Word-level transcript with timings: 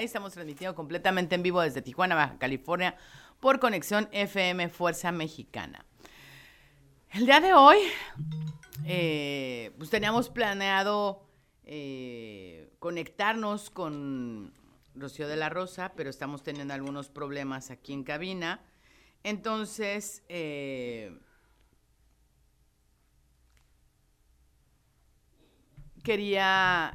raíz. 0.00 0.10
Estamos 0.10 0.32
transmitiendo 0.32 0.74
completamente 0.74 1.34
en 1.34 1.42
vivo 1.42 1.60
desde 1.60 1.82
Tijuana, 1.82 2.14
Baja 2.14 2.38
California, 2.38 2.96
por 3.38 3.60
conexión 3.60 4.08
FM 4.12 4.70
Fuerza 4.70 5.12
Mexicana. 5.12 5.84
El 7.10 7.26
día 7.26 7.40
de 7.40 7.52
hoy, 7.52 7.78
eh, 8.86 9.72
pues 9.76 9.90
teníamos 9.90 10.30
planeado 10.30 11.26
eh, 11.64 12.70
conectarnos 12.78 13.68
con 13.68 14.54
Rocío 14.94 15.28
de 15.28 15.36
la 15.36 15.50
Rosa, 15.50 15.92
pero 15.96 16.08
estamos 16.08 16.42
teniendo 16.42 16.72
algunos 16.72 17.10
problemas 17.10 17.70
aquí 17.70 17.92
en 17.92 18.04
cabina. 18.04 18.62
Entonces, 19.22 20.22
eh, 20.30 21.18
quería, 26.02 26.94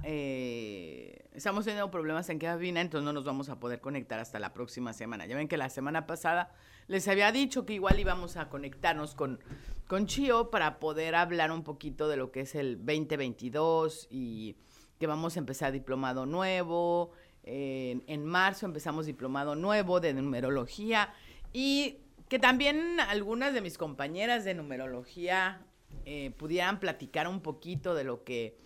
estamos 1.36 1.66
teniendo 1.66 1.92
problemas 1.92 2.30
en 2.30 2.40
cabina, 2.40 2.82
entonces 2.82 3.06
no 3.06 3.14
nos 3.14 3.26
vamos 3.26 3.50
a 3.50 3.60
poder 3.60 3.82
conectar 3.82 4.20
hasta 4.20 4.40
la 4.40 4.54
próxima 4.54 4.94
semana. 4.94 5.26
Ya 5.26 5.36
ven 5.36 5.48
que 5.48 5.58
la 5.58 5.70
semana 5.70 6.08
pasada 6.08 6.52
les 6.88 7.08
había 7.08 7.32
dicho 7.32 7.66
que 7.66 7.74
igual 7.74 8.00
íbamos 8.00 8.38
a 8.38 8.50
conectarnos 8.50 9.16
con, 9.16 9.40
con 9.88 10.08
Chio 10.08 10.50
para 10.50 10.80
poder 10.80 11.16
hablar 11.16 11.52
un 11.52 11.64
poquito 11.64 12.08
de 12.08 12.18
lo 12.18 12.32
que 12.32 12.42
es 12.42 12.56
el 12.56 12.78
2022 12.78 14.08
y 14.10 14.56
que 15.00 15.08
vamos 15.08 15.36
a 15.36 15.40
empezar 15.40 15.72
diplomado 15.72 16.26
nuevo. 16.26 17.12
En, 17.44 18.26
marzo 18.26 18.66
empezamos 18.66 19.06
diplomado 19.06 19.56
nuevo 19.56 20.00
de 20.00 20.14
numerología 20.14 21.14
y 21.54 22.00
que 22.28 22.40
también 22.40 23.00
algunas 23.00 23.54
de 23.54 23.62
mis 23.62 23.78
compañeras 23.78 24.44
de 24.46 24.56
numerología 24.56 25.62
eh, 26.06 26.32
pudieran 26.38 26.80
platicar 26.80 27.28
un 27.28 27.42
poquito 27.42 27.94
de 27.94 28.04
lo 28.04 28.24
que 28.24 28.58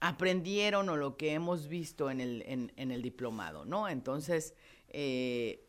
aprendieron 0.00 0.88
o 0.88 0.96
lo 0.96 1.16
que 1.16 1.32
hemos 1.32 1.68
visto 1.68 2.10
en 2.10 2.20
el, 2.20 2.42
en, 2.46 2.90
el 2.90 3.02
diplomado, 3.02 3.64
¿no? 3.64 3.88
Entonces, 3.88 4.54
eh, 4.88 5.66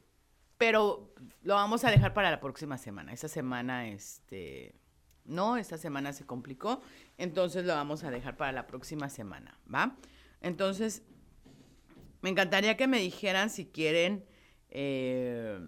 pero 0.57 1.13
lo 1.41 1.55
vamos 1.55 1.83
a 1.83 1.91
dejar 1.91 2.13
para 2.13 2.29
la 2.29 2.39
próxima 2.39 2.77
semana. 2.77 3.13
Esta 3.13 3.27
semana, 3.27 3.87
este, 3.87 4.75
no, 5.25 5.57
esta 5.57 5.77
semana 5.77 6.13
se 6.13 6.25
complicó, 6.25 6.81
entonces 7.17 7.65
lo 7.65 7.73
vamos 7.73 8.03
a 8.03 8.11
dejar 8.11 8.37
para 8.37 8.51
la 8.51 8.67
próxima 8.67 9.09
semana, 9.09 9.57
¿va? 9.73 9.97
Entonces, 10.41 11.01
me 12.21 12.29
encantaría 12.29 12.77
que 12.77 12.87
me 12.87 12.99
dijeran 12.99 13.49
si 13.49 13.65
quieren, 13.65 14.25
eh, 14.69 15.59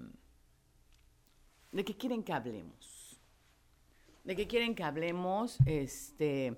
¿de 1.72 1.86
qué 1.86 1.98
quieren 1.98 2.24
que 2.24 2.34
hablemos? 2.34 3.20
¿De 4.24 4.36
qué 4.36 4.46
quieren 4.46 4.76
que 4.76 4.84
hablemos? 4.84 5.58
Este, 5.66 6.58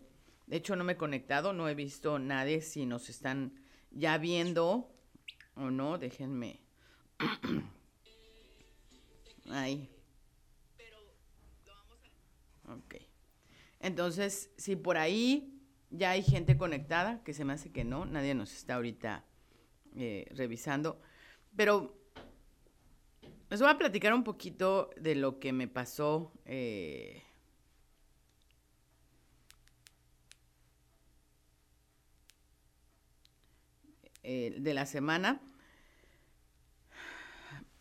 de 0.53 0.59
hecho, 0.59 0.75
no 0.75 0.83
me 0.83 0.93
he 0.93 0.97
conectado, 0.97 1.51
no 1.51 1.67
he 1.67 1.73
visto 1.73 2.19
nadie 2.19 2.61
si 2.61 2.85
nos 2.85 3.09
están 3.09 3.59
ya 3.89 4.19
viendo 4.19 4.95
o 5.55 5.71
no. 5.71 5.97
Déjenme. 5.97 6.59
Ahí. 9.49 9.89
Ok. 12.69 12.97
Entonces, 13.79 14.51
si 14.55 14.75
por 14.75 14.97
ahí 14.97 15.59
ya 15.89 16.11
hay 16.11 16.21
gente 16.21 16.55
conectada, 16.55 17.23
que 17.23 17.33
se 17.33 17.45
me 17.45 17.53
hace 17.53 17.71
que 17.71 17.83
no, 17.83 18.05
nadie 18.05 18.35
nos 18.35 18.53
está 18.53 18.75
ahorita 18.75 19.25
eh, 19.95 20.27
revisando, 20.35 21.01
pero 21.55 21.97
les 23.49 23.59
voy 23.59 23.71
a 23.71 23.77
platicar 23.79 24.13
un 24.13 24.23
poquito 24.23 24.91
de 24.97 25.15
lo 25.15 25.39
que 25.39 25.51
me 25.51 25.67
pasó. 25.67 26.31
eh, 26.45 27.23
eh, 34.23 34.55
de 34.57 34.73
la 34.73 34.85
semana. 34.85 35.41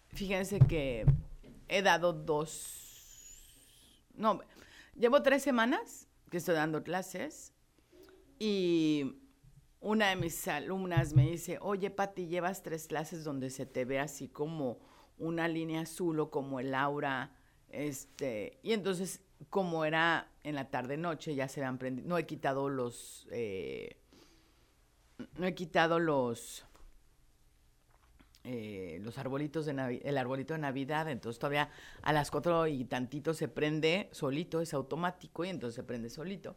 Fíjense 0.09 0.59
que 0.59 1.07
he 1.69 1.83
dado 1.83 2.13
dos, 2.13 3.49
no, 4.15 4.41
llevo 4.95 5.23
tres 5.23 5.43
semanas 5.43 6.09
que 6.31 6.37
estoy 6.37 6.55
dando 6.55 6.83
clases 6.83 7.55
y 8.39 9.23
una 9.81 10.11
de 10.11 10.17
mis 10.17 10.47
alumnas 10.49 11.15
me 11.15 11.31
dice, 11.31 11.59
oye 11.61 11.91
Pati, 11.91 12.27
llevas 12.27 12.63
tres 12.63 12.89
clases 12.89 13.25
donde 13.25 13.49
se 13.49 13.65
te 13.65 13.85
ve 13.85 14.01
así 14.01 14.29
como 14.29 14.81
una 15.19 15.49
línea 15.49 15.83
azul 15.83 16.21
o 16.21 16.31
como 16.31 16.61
el 16.61 16.75
aura, 16.75 17.35
este, 17.71 18.59
y 18.63 18.73
entonces 18.73 19.23
como 19.49 19.85
era 19.85 20.31
en 20.43 20.55
la 20.55 20.71
tarde 20.71 20.97
noche 20.97 21.35
ya 21.35 21.49
se 21.49 21.61
habían 21.61 21.79
prendido, 21.79 22.09
no 22.09 22.19
he 22.19 22.27
quitado 22.27 22.69
los, 22.69 23.27
eh, 23.31 24.02
no 25.37 25.47
he 25.47 25.55
quitado 25.55 25.99
los, 25.99 26.65
eh, 28.45 28.99
los 29.03 29.19
arbolitos 29.19 29.67
de 29.67 30.01
el 30.05 30.19
arbolito 30.19 30.55
de 30.55 30.61
Navidad, 30.61 31.09
entonces 31.09 31.39
todavía 31.39 31.71
a 32.03 32.13
las 32.13 32.31
cuatro 32.31 32.67
y 32.67 32.85
tantito 32.85 33.35
se 33.35 33.49
prende 33.49 34.09
solito, 34.13 34.61
es 34.61 34.75
automático 34.75 35.45
y 35.45 35.49
entonces 35.49 35.77
se 35.77 35.85
prende 35.85 36.11
solito. 36.11 36.57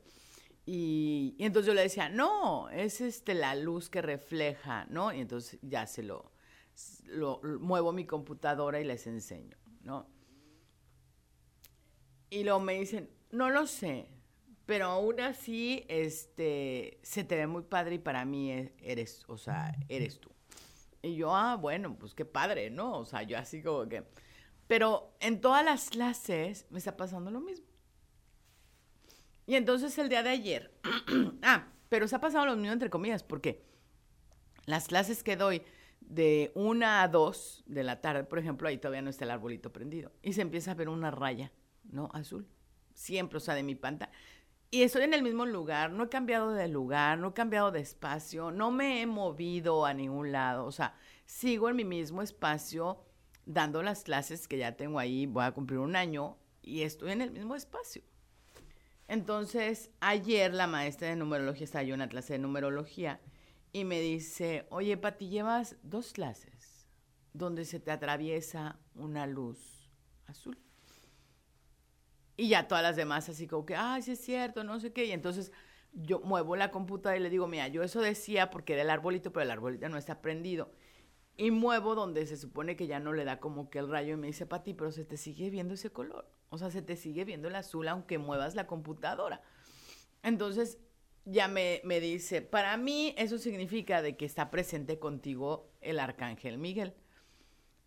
Y, 0.65 1.35
entonces 1.37 1.67
yo 1.67 1.73
le 1.75 1.81
decía, 1.81 2.09
no, 2.09 2.69
es 2.69 3.01
este 3.01 3.35
la 3.35 3.53
luz 3.55 3.89
que 3.89 4.01
refleja, 4.01 4.85
¿no? 4.89 5.13
Y 5.13 5.21
entonces 5.21 5.59
ya 5.61 5.85
se 5.85 6.01
lo, 6.01 6.31
lo, 7.05 7.39
muevo 7.59 7.91
mi 7.91 8.05
computadora 8.05 8.79
y 8.79 8.83
les 8.83 9.05
enseño, 9.05 9.57
¿no? 9.83 10.07
Y 12.31 12.43
luego 12.43 12.59
me 12.59 12.79
dicen, 12.79 13.11
no 13.29 13.51
lo 13.51 13.67
sé, 13.67 14.09
pero 14.65 14.85
aún 14.85 15.19
así, 15.19 15.85
este, 15.87 16.99
se 17.03 17.23
te 17.23 17.35
ve 17.35 17.47
muy 17.47 17.63
padre 17.63 17.95
y 17.95 17.99
para 17.99 18.25
mí 18.25 18.51
e, 18.51 18.73
eres, 18.81 19.23
o 19.27 19.37
sea, 19.37 19.75
eres 19.89 20.19
tú. 20.19 20.29
Y 21.01 21.15
yo, 21.15 21.35
ah, 21.35 21.55
bueno, 21.55 21.95
pues 21.97 22.15
qué 22.15 22.25
padre, 22.25 22.71
¿no? 22.71 22.97
O 22.97 23.05
sea, 23.05 23.21
yo 23.23 23.37
así 23.37 23.61
como 23.61 23.87
que... 23.87 24.03
Pero 24.67 25.15
en 25.19 25.39
todas 25.41 25.63
las 25.63 25.91
clases 25.91 26.65
me 26.71 26.79
está 26.79 26.97
pasando 26.97 27.29
lo 27.29 27.39
mismo. 27.39 27.67
Y 29.45 29.55
entonces 29.55 29.95
el 29.99 30.09
día 30.09 30.23
de 30.23 30.29
ayer, 30.29 30.73
ah, 31.43 31.67
pero 31.89 32.07
se 32.07 32.15
ha 32.15 32.21
pasado 32.21 32.47
lo 32.47 32.55
mismo 32.55 32.73
entre 32.73 32.89
comillas, 32.89 33.21
porque 33.23 33.63
las 34.65 34.87
clases 34.87 35.23
que 35.23 35.35
doy 35.35 35.61
de 36.01 36.51
una 36.55 37.03
a 37.03 37.07
dos 37.07 37.63
de 37.67 37.83
la 37.83 38.01
tarde, 38.01 38.23
por 38.23 38.39
ejemplo, 38.39 38.67
ahí 38.67 38.77
todavía 38.77 39.03
no 39.03 39.09
está 39.09 39.25
el 39.25 39.31
arbolito 39.31 39.71
prendido. 39.71 40.11
Y 40.23 40.33
se 40.33 40.41
empieza 40.41 40.71
a 40.71 40.75
ver 40.75 40.89
una 40.89 41.11
raya, 41.11 41.51
¿no? 41.83 42.09
Azul. 42.13 42.47
Siempre, 42.93 43.37
o 43.37 43.41
sea, 43.41 43.53
de 43.53 43.63
mi 43.63 43.75
pantalla. 43.75 44.11
Y 44.71 44.83
estoy 44.83 45.03
en 45.03 45.13
el 45.13 45.23
mismo 45.23 45.45
lugar, 45.45 45.91
no 45.91 46.03
he 46.03 46.09
cambiado 46.09 46.51
de 46.51 46.67
lugar, 46.67 47.17
no 47.17 47.29
he 47.29 47.33
cambiado 47.33 47.71
de 47.71 47.79
espacio, 47.79 48.51
no 48.51 48.71
me 48.71 49.01
he 49.01 49.05
movido 49.05 49.85
a 49.85 49.93
ningún 49.93 50.31
lado, 50.31 50.65
o 50.65 50.71
sea, 50.71 50.95
sigo 51.25 51.69
en 51.69 51.77
mi 51.77 51.85
mismo 51.85 52.21
espacio 52.21 53.05
dando 53.45 53.83
las 53.83 54.03
clases 54.03 54.47
que 54.47 54.57
ya 54.57 54.75
tengo 54.75 54.99
ahí, 54.99 55.27
voy 55.27 55.45
a 55.45 55.51
cumplir 55.51 55.79
un 55.79 55.95
año 55.95 56.37
y 56.61 56.81
estoy 56.81 57.11
en 57.11 57.21
el 57.21 57.31
mismo 57.31 57.55
espacio. 57.55 58.01
Entonces, 59.07 59.91
ayer 59.99 60.53
la 60.53 60.67
maestra 60.67 61.07
de 61.09 61.15
numerología 61.15 61.65
estaba 61.65 61.83
yo 61.83 61.93
en 61.93 61.99
la 61.99 62.09
clase 62.09 62.33
de 62.33 62.39
numerología 62.39 63.21
y 63.71 63.85
me 63.85 63.99
dice, 63.99 64.65
oye, 64.69 64.97
Pati, 64.97 65.29
llevas 65.29 65.75
dos 65.83 66.11
clases 66.11 66.87
donde 67.33 67.65
se 67.65 67.79
te 67.79 67.91
atraviesa 67.91 68.79
una 68.95 69.27
luz 69.27 69.91
azul. 70.25 70.57
Y 72.37 72.49
ya 72.49 72.67
todas 72.67 72.83
las 72.83 72.95
demás 72.95 73.29
así 73.29 73.47
como 73.47 73.65
que, 73.65 73.75
ay, 73.75 74.01
sí 74.01 74.11
es 74.11 74.19
cierto, 74.19 74.63
no 74.63 74.79
sé 74.79 74.91
qué. 74.91 75.05
Y 75.05 75.11
entonces 75.11 75.51
yo 75.93 76.19
muevo 76.19 76.55
la 76.55 76.71
computadora 76.71 77.17
y 77.17 77.23
le 77.23 77.29
digo, 77.29 77.47
mira, 77.47 77.67
yo 77.69 77.83
eso 77.83 78.01
decía 78.01 78.49
porque 78.49 78.73
era 78.73 78.81
el 78.81 78.89
arbolito, 78.89 79.31
pero 79.31 79.43
el 79.43 79.51
arbolito 79.51 79.87
no 79.89 79.97
está 79.97 80.21
prendido. 80.21 80.71
Y 81.37 81.51
muevo 81.51 81.95
donde 81.95 82.25
se 82.25 82.37
supone 82.37 82.75
que 82.75 82.87
ya 82.87 82.99
no 82.99 83.13
le 83.13 83.25
da 83.25 83.39
como 83.39 83.69
que 83.69 83.79
el 83.79 83.89
rayo 83.89 84.13
y 84.13 84.17
me 84.17 84.27
dice, 84.27 84.45
Pati, 84.45 84.73
pero 84.73 84.91
se 84.91 85.05
te 85.05 85.17
sigue 85.17 85.49
viendo 85.49 85.73
ese 85.73 85.91
color. 85.91 86.29
O 86.49 86.57
sea, 86.57 86.69
se 86.69 86.81
te 86.81 86.95
sigue 86.95 87.25
viendo 87.25 87.47
el 87.47 87.55
azul 87.55 87.87
aunque 87.87 88.17
muevas 88.17 88.55
la 88.55 88.67
computadora. 88.67 89.41
Entonces 90.23 90.77
ya 91.25 91.47
me, 91.47 91.81
me 91.83 91.99
dice, 91.99 92.41
para 92.41 92.77
mí 92.77 93.13
eso 93.17 93.37
significa 93.37 94.01
de 94.01 94.15
que 94.15 94.25
está 94.25 94.51
presente 94.51 94.99
contigo 94.99 95.69
el 95.81 95.99
arcángel 95.99 96.57
Miguel. 96.57 96.93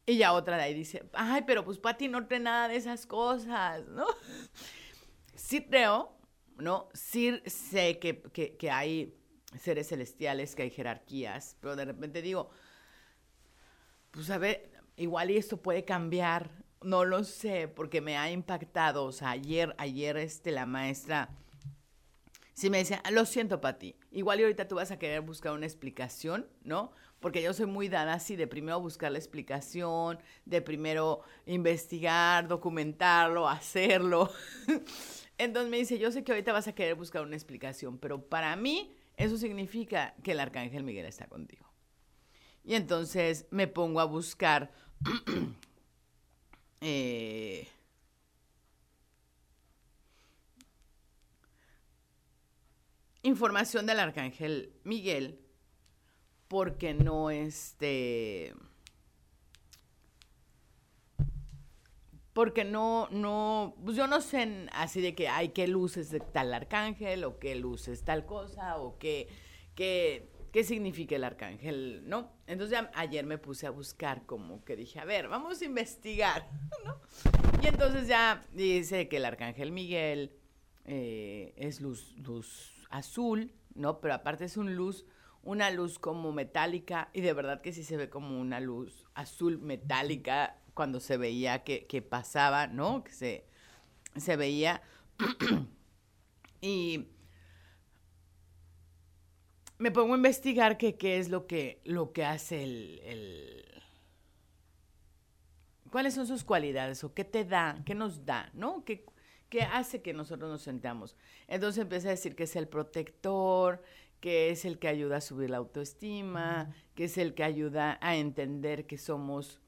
Y 0.08 0.16
ya 0.16 0.32
otra 0.32 0.56
de 0.56 0.62
ahí 0.62 0.72
dice, 0.72 1.06
ay, 1.12 1.42
pero 1.46 1.66
pues 1.66 1.76
Pati 1.76 2.08
no 2.08 2.26
cree 2.26 2.40
nada 2.40 2.66
de 2.66 2.76
esas 2.76 3.04
cosas, 3.04 3.86
¿no? 3.88 4.06
Sí 5.34 5.62
creo, 5.66 6.16
¿no? 6.56 6.88
Sí 6.94 7.42
sé 7.44 7.98
que, 7.98 8.22
que, 8.22 8.70
hay 8.70 9.14
seres 9.60 9.88
celestiales, 9.90 10.54
que 10.54 10.62
hay 10.62 10.70
jerarquías, 10.70 11.58
pero 11.60 11.76
de 11.76 11.84
repente 11.84 12.22
digo, 12.22 12.48
pues 14.10 14.30
a 14.30 14.38
ver, 14.38 14.72
igual 14.96 15.30
y 15.30 15.36
esto 15.36 15.58
puede 15.58 15.84
cambiar, 15.84 16.50
no 16.82 17.04
lo 17.04 17.22
sé, 17.22 17.68
porque 17.68 18.00
me 18.00 18.16
ha 18.16 18.30
impactado, 18.30 19.04
o 19.04 19.12
sea, 19.12 19.30
ayer, 19.30 19.74
ayer 19.76 20.16
este, 20.16 20.52
la 20.52 20.64
maestra 20.64 21.28
sí 22.54 22.70
me 22.70 22.78
decía, 22.78 23.02
lo 23.12 23.26
siento, 23.26 23.60
Pati, 23.60 23.94
igual 24.10 24.40
y 24.40 24.44
ahorita 24.44 24.66
tú 24.66 24.76
vas 24.76 24.90
a 24.90 24.98
querer 24.98 25.20
buscar 25.20 25.52
una 25.52 25.66
explicación, 25.66 26.48
¿no? 26.64 26.92
Porque 27.20 27.42
yo 27.42 27.52
soy 27.52 27.66
muy 27.66 27.88
dada 27.88 28.14
así 28.14 28.36
de 28.36 28.46
primero 28.46 28.80
buscar 28.80 29.10
la 29.10 29.18
explicación, 29.18 30.18
de 30.44 30.62
primero 30.62 31.22
investigar, 31.46 32.46
documentarlo, 32.46 33.48
hacerlo. 33.48 34.30
Entonces 35.38 35.70
me 35.70 35.78
dice, 35.78 35.98
yo 35.98 36.10
sé 36.12 36.24
que 36.24 36.32
ahorita 36.32 36.52
vas 36.52 36.68
a 36.68 36.74
querer 36.74 36.94
buscar 36.94 37.22
una 37.22 37.36
explicación, 37.36 37.98
pero 37.98 38.22
para 38.28 38.54
mí 38.56 38.94
eso 39.16 39.36
significa 39.36 40.14
que 40.22 40.32
el 40.32 40.40
arcángel 40.40 40.84
Miguel 40.84 41.06
está 41.06 41.26
contigo. 41.26 41.66
Y 42.64 42.74
entonces 42.74 43.46
me 43.50 43.66
pongo 43.66 44.00
a 44.00 44.04
buscar 44.04 44.72
eh, 46.80 47.66
información 53.22 53.86
del 53.86 54.00
arcángel 54.00 54.72
Miguel 54.84 55.47
porque 56.48 56.94
no 56.94 57.30
este 57.30 58.54
porque 62.38 62.64
no, 62.64 63.08
no, 63.10 63.74
pues 63.84 63.96
yo 63.96 64.06
no 64.06 64.20
sé 64.20 64.68
así 64.72 65.00
de 65.00 65.16
que 65.16 65.26
hay 65.26 65.48
qué 65.48 65.66
luces 65.66 66.08
de 66.10 66.20
tal 66.20 66.54
arcángel 66.54 67.24
o 67.24 67.40
qué 67.40 67.56
luces 67.56 68.04
tal 68.04 68.26
cosa 68.26 68.76
o 68.76 68.96
qué, 68.96 69.26
qué, 69.74 70.30
qué 70.52 70.62
significa 70.62 71.16
el 71.16 71.24
arcángel, 71.24 72.08
¿no? 72.08 72.30
Entonces 72.46 72.78
ya 72.78 72.92
ayer 72.94 73.26
me 73.26 73.38
puse 73.38 73.66
a 73.66 73.70
buscar 73.70 74.24
como 74.24 74.64
que 74.64 74.76
dije, 74.76 75.00
a 75.00 75.04
ver, 75.04 75.26
vamos 75.26 75.60
a 75.60 75.64
investigar, 75.64 76.48
¿no? 76.84 77.00
Y 77.60 77.66
entonces 77.66 78.06
ya 78.06 78.46
dice 78.52 79.08
que 79.08 79.16
el 79.16 79.24
arcángel 79.24 79.72
Miguel 79.72 80.30
eh, 80.84 81.54
es 81.56 81.80
luz, 81.80 82.14
luz 82.18 82.86
azul, 82.88 83.52
¿no? 83.74 84.00
Pero 84.00 84.14
aparte 84.14 84.44
es 84.44 84.56
un 84.56 84.76
luz 84.76 85.04
una 85.42 85.70
luz 85.70 85.98
como 85.98 86.32
metálica 86.32 87.08
y 87.12 87.20
de 87.20 87.32
verdad 87.32 87.60
que 87.60 87.72
sí 87.72 87.84
se 87.84 87.96
ve 87.96 88.10
como 88.10 88.40
una 88.40 88.60
luz 88.60 89.06
azul 89.14 89.58
metálica 89.58 90.58
cuando 90.74 91.00
se 91.00 91.16
veía 91.16 91.64
que, 91.64 92.02
pasaba, 92.02 92.66
¿no? 92.66 93.02
Que 93.02 93.12
se, 93.12 93.44
se 94.16 94.36
veía. 94.36 94.82
y 96.60 97.08
me 99.78 99.90
pongo 99.90 100.14
a 100.14 100.16
investigar 100.16 100.76
qué 100.78 100.96
es 101.18 101.28
lo 101.28 101.46
que, 101.46 101.80
lo 101.84 102.12
que 102.12 102.24
hace 102.24 102.62
el, 102.62 103.00
el, 103.04 103.68
¿Cuáles 105.90 106.14
son 106.14 106.26
sus 106.26 106.44
cualidades 106.44 107.02
o 107.04 107.14
qué 107.14 107.24
te 107.24 107.44
da, 107.44 107.80
qué 107.86 107.94
nos 107.94 108.26
da, 108.26 108.50
¿no? 108.52 108.84
¿Qué, 108.84 109.04
qué 109.48 109.62
hace 109.62 110.02
que 110.02 110.12
nosotros 110.12 110.50
nos 110.50 110.62
sentamos? 110.62 111.16
Entonces 111.46 111.82
empecé 111.82 112.08
a 112.08 112.12
decir 112.12 112.36
que 112.36 112.44
es 112.44 112.56
el 112.56 112.68
protector, 112.68 113.82
que 114.20 114.50
es 114.50 114.64
el 114.64 114.78
que 114.78 114.88
ayuda 114.88 115.18
a 115.18 115.20
subir 115.20 115.50
la 115.50 115.58
autoestima, 115.58 116.74
que 116.94 117.04
es 117.04 117.18
el 117.18 117.34
que 117.34 117.44
ayuda 117.44 117.98
a 118.00 118.16
entender 118.16 118.86
que 118.86 118.98
somos, 118.98 119.60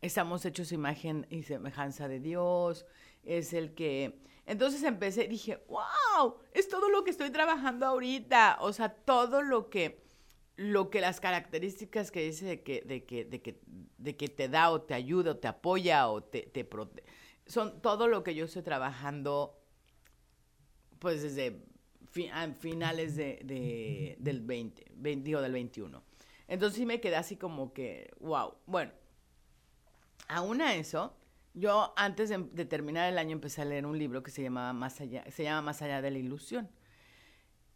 estamos 0.00 0.44
hechos 0.44 0.72
imagen 0.72 1.26
y 1.30 1.42
semejanza 1.42 2.08
de 2.08 2.20
Dios, 2.20 2.86
es 3.22 3.52
el 3.52 3.74
que... 3.74 4.20
Entonces 4.46 4.82
empecé, 4.84 5.26
dije, 5.26 5.64
wow, 5.68 6.36
es 6.52 6.68
todo 6.68 6.88
lo 6.88 7.02
que 7.02 7.10
estoy 7.10 7.30
trabajando 7.30 7.86
ahorita, 7.86 8.58
o 8.60 8.72
sea, 8.72 8.90
todo 8.90 9.42
lo 9.42 9.70
que, 9.70 10.04
lo 10.56 10.88
que 10.88 11.00
las 11.00 11.20
características 11.20 12.12
que 12.12 12.22
dice 12.22 12.46
de 12.46 12.62
que, 12.62 12.82
de 12.82 13.04
que, 13.04 13.24
de 13.24 13.42
que, 13.42 13.60
de 13.98 14.16
que 14.16 14.28
te 14.28 14.48
da 14.48 14.70
o 14.70 14.82
te 14.82 14.94
ayuda 14.94 15.32
o 15.32 15.36
te 15.36 15.48
apoya 15.48 16.08
o 16.08 16.22
te, 16.22 16.42
te 16.42 16.68
son 17.46 17.80
todo 17.80 18.06
lo 18.06 18.22
que 18.22 18.36
yo 18.36 18.44
estoy 18.44 18.62
trabajando, 18.62 19.60
pues 21.00 21.22
desde 21.22 21.64
finales 22.58 23.16
de, 23.16 24.16
del 24.18 24.40
20, 24.40 24.84
20, 24.96 25.30
del 25.30 25.52
21. 25.52 26.02
Entonces 26.48 26.78
sí 26.78 26.86
me 26.86 27.00
quedé 27.00 27.16
así 27.16 27.36
como 27.36 27.72
que, 27.72 28.12
wow. 28.20 28.54
Bueno, 28.66 28.92
aún 30.28 30.60
a 30.60 30.74
eso, 30.74 31.16
yo 31.54 31.92
antes 31.96 32.28
de, 32.28 32.64
terminar 32.64 33.10
el 33.10 33.18
año 33.18 33.32
empecé 33.32 33.62
a 33.62 33.64
leer 33.64 33.86
un 33.86 33.98
libro 33.98 34.22
que 34.22 34.30
se 34.30 34.42
llamaba 34.42 34.72
Más 34.72 35.00
allá, 35.00 35.24
se 35.30 35.42
llama 35.42 35.62
Más 35.62 35.82
allá 35.82 36.02
de 36.02 36.10
la 36.10 36.18
ilusión. 36.18 36.70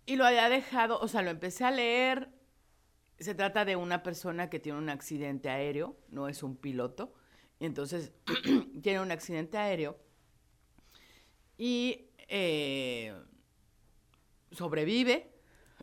Y 0.06 0.16
lo 0.16 0.24
había 0.24 0.48
dejado, 0.48 0.98
o 1.00 1.08
sea, 1.08 1.22
lo 1.22 1.30
empecé 1.30 1.64
a 1.64 1.70
leer. 1.70 2.30
Se 3.18 3.34
trata 3.34 3.64
de 3.64 3.76
una 3.76 4.02
persona 4.02 4.48
que 4.48 4.58
tiene 4.58 4.78
un 4.78 4.88
accidente 4.88 5.50
aéreo, 5.50 5.96
no 6.08 6.28
es 6.28 6.42
un 6.42 6.56
piloto. 6.56 7.14
Y 7.58 7.66
entonces 7.66 8.12
tiene 8.82 9.00
un 9.00 9.10
accidente 9.10 9.58
aéreo. 9.58 9.98
Y 11.58 12.10
eh, 12.28 13.14
sobrevive, 14.52 15.30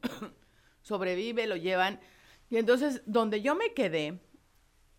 sobrevive, 0.82 1.48
lo 1.48 1.56
llevan. 1.56 2.00
Y 2.50 2.58
entonces, 2.58 3.02
donde 3.06 3.42
yo 3.42 3.56
me 3.56 3.74
quedé, 3.74 4.20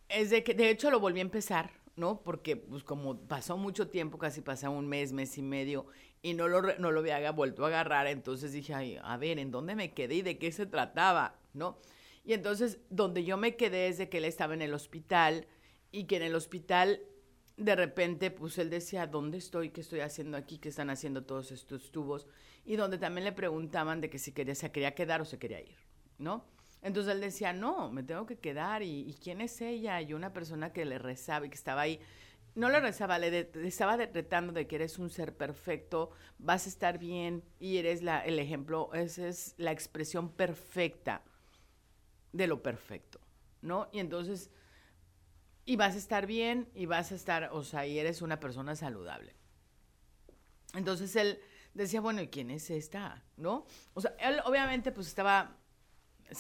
es 0.09 0.31
de 0.31 0.43
que, 0.45 0.55
de 0.55 0.71
hecho, 0.71 0.91
lo 0.91 1.01
volví 1.01 1.21
a 1.21 1.23
empezar, 1.23 1.71
¿no? 1.97 2.23
Porque, 2.23 2.57
pues, 2.57 2.85
como 2.85 3.21
pasó 3.27 3.57
mucho 3.57 3.89
tiempo, 3.89 4.19
casi 4.19 4.41
pasó 4.41 4.71
un 4.71 4.89
mes, 4.89 5.13
mes 5.13 5.37
y 5.39 5.43
medio, 5.43 5.87
y 6.23 6.35
no 6.35 6.49
lo, 6.49 6.61
no 6.79 6.91
lo 6.91 7.01
había 7.01 7.31
vuelto 7.33 7.65
a 7.65 7.69
agarrar, 7.69 8.07
entonces 8.07 8.53
dije, 8.53 8.75
ay, 8.75 8.99
a 9.03 9.17
ver, 9.17 9.39
¿en 9.39 9.51
dónde 9.51 9.75
me 9.75 9.93
quedé 9.93 10.17
y 10.17 10.23
de 10.23 10.39
qué 10.39 10.51
se 10.53 10.67
trataba, 10.67 11.39
¿no? 11.55 11.79
Y 12.25 12.35
entonces, 12.35 12.79
donde 12.91 13.25
yo 13.25 13.37
me 13.37 13.57
quedé 13.57 13.89
es 13.89 13.99
de 13.99 14.09
que 14.09 14.19
él 14.19 14.25
estaba 14.25 14.55
en 14.55 14.63
el 14.63 14.75
hospital 14.75 15.47
y 15.91 16.05
que 16.05 16.17
en 16.17 16.23
el 16.23 16.35
hospital, 16.35 17.01
de 17.59 17.75
repente, 17.75 18.31
pues 18.31 18.57
él 18.59 18.71
decía, 18.71 19.07
¿dónde 19.07 19.39
estoy? 19.39 19.71
¿Qué 19.71 19.81
estoy 19.81 20.01
haciendo 20.01 20.37
aquí? 20.37 20.59
¿Qué 20.59 20.69
están 20.69 20.91
haciendo 20.91 21.25
todos 21.25 21.51
estos 21.51 21.91
tubos? 21.91 22.29
Y 22.65 22.77
donde 22.77 22.99
también 22.99 23.25
le 23.25 23.33
preguntaban 23.33 24.01
de 24.01 24.09
que 24.09 24.19
si 24.19 24.33
quería, 24.33 24.55
se 24.55 24.71
quería 24.71 24.95
quedar 24.95 25.21
o 25.21 25.25
se 25.25 25.39
quería 25.39 25.61
ir, 25.61 25.77
¿no? 26.19 26.45
Entonces 26.83 27.13
él 27.13 27.21
decía, 27.21 27.53
no, 27.53 27.91
me 27.91 28.05
tengo 28.05 28.27
que 28.27 28.39
quedar. 28.39 28.85
¿Y, 28.85 29.13
quién 29.21 29.41
es 29.41 29.61
ella? 29.61 30.01
Y 30.01 30.15
una 30.15 30.33
persona 30.33 30.73
que 30.73 30.85
le 30.85 30.99
rezaba 30.99 31.47
y 31.47 31.49
que 31.49 31.57
estaba 31.57 31.81
ahí. 31.81 32.01
No 32.55 32.71
le 32.71 32.79
rezaba, 32.79 33.19
le, 33.19 33.51
estaba 33.65 33.97
retando 33.97 34.53
de 34.53 34.69
que 34.69 34.77
eres 34.77 34.99
un 34.99 35.11
ser 35.11 35.37
perfecto, 35.37 36.11
vas 36.39 36.67
a 36.67 36.69
estar 36.69 36.99
bien 36.99 37.45
y 37.61 37.77
eres 37.77 38.03
la, 38.03 38.21
el 38.21 38.39
ejemplo, 38.39 38.91
esa 38.95 39.29
es 39.29 39.55
la 39.59 39.71
expresión 39.71 40.31
perfecta 40.31 41.23
de 42.33 42.49
lo 42.49 42.61
perfecto, 42.63 43.21
¿no? 43.63 43.89
Y 43.93 44.01
entonces, 44.01 44.51
y 45.69 45.77
vas 45.77 45.97
a 45.97 45.99
estar 45.99 46.25
bien 46.25 46.71
y 46.75 46.87
vas 46.87 47.13
a 47.13 47.15
estar, 47.15 47.51
o 47.53 47.63
sea, 47.63 47.87
y 47.87 47.99
eres 47.99 48.23
una 48.23 48.41
persona 48.41 48.75
saludable. 48.75 49.35
Entonces 50.73 51.15
él 51.15 51.41
decía, 51.75 52.01
bueno, 52.01 52.23
¿y 52.23 52.29
quién 52.29 52.51
es 52.51 52.71
esta? 52.71 53.23
¿No? 53.37 53.67
O 53.93 54.01
sea, 54.01 54.17
él 54.19 54.41
obviamente 54.47 54.93
pues 54.93 55.09
estaba, 55.09 55.59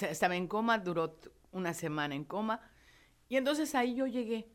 estaba 0.00 0.34
en 0.34 0.48
coma, 0.48 0.78
duró 0.78 1.20
una 1.52 1.74
semana 1.74 2.14
en 2.14 2.24
coma, 2.24 2.62
y 3.28 3.36
entonces 3.36 3.74
ahí 3.74 3.96
yo 3.96 4.06
llegué. 4.06 4.50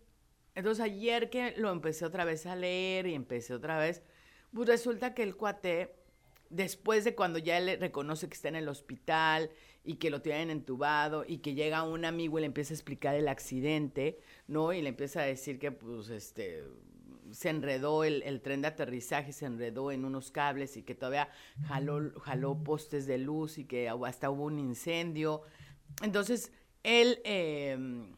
Entonces 0.55 0.83
ayer 0.83 1.29
que 1.29 1.53
lo 1.55 1.69
empecé 1.71 2.03
otra 2.03 2.25
vez 2.25 2.47
a 2.47 2.55
leer 2.55 3.05
y 3.05 3.13
empecé 3.13 3.53
otra 3.53 3.77
vez, 3.77 4.01
pues 4.51 4.67
resulta 4.67 5.13
que 5.13 5.21
el 5.21 5.35
cuate, 5.35 5.99
después 6.49 7.03
de 7.03 7.13
cuando 7.13 7.37
ya 7.37 7.59
él 7.59 7.77
reconoce 7.79 8.27
que 8.27 8.33
está 8.33 8.47
en 8.47 8.55
el 8.55 8.67
hospital 8.67 9.51
y 9.83 9.95
que 9.95 10.09
lo 10.09 10.21
tienen 10.21 10.49
entubado 10.49 11.25
y 11.27 11.39
que 11.39 11.53
llega 11.53 11.83
un 11.83 12.05
amigo 12.05 12.37
y 12.37 12.41
le 12.41 12.47
empieza 12.47 12.73
a 12.73 12.75
explicar 12.75 13.15
el 13.15 13.27
accidente, 13.27 14.19
¿no? 14.47 14.71
Y 14.73 14.81
le 14.81 14.89
empieza 14.89 15.21
a 15.21 15.25
decir 15.25 15.59
que 15.59 15.71
pues 15.71 16.09
este 16.09 16.63
se 17.31 17.49
enredó 17.49 18.03
el, 18.03 18.41
tren 18.41 18.61
de 18.61 18.67
aterrizaje, 18.67 19.33
se 19.33 19.45
enredó 19.45 19.91
en 19.91 20.05
unos 20.05 20.31
cables 20.31 20.77
y 20.77 20.83
que 20.83 20.93
todavía 20.95 21.29
jaló, 21.67 22.11
jaló 22.19 22.63
postes 22.63 23.07
de 23.07 23.17
luz 23.17 23.57
y 23.57 23.65
que 23.65 23.89
hasta 23.89 24.29
hubo 24.29 24.45
un 24.45 24.59
incendio. 24.59 25.41
Entonces, 26.03 26.51
él, 26.83 27.19
em, 27.23 28.15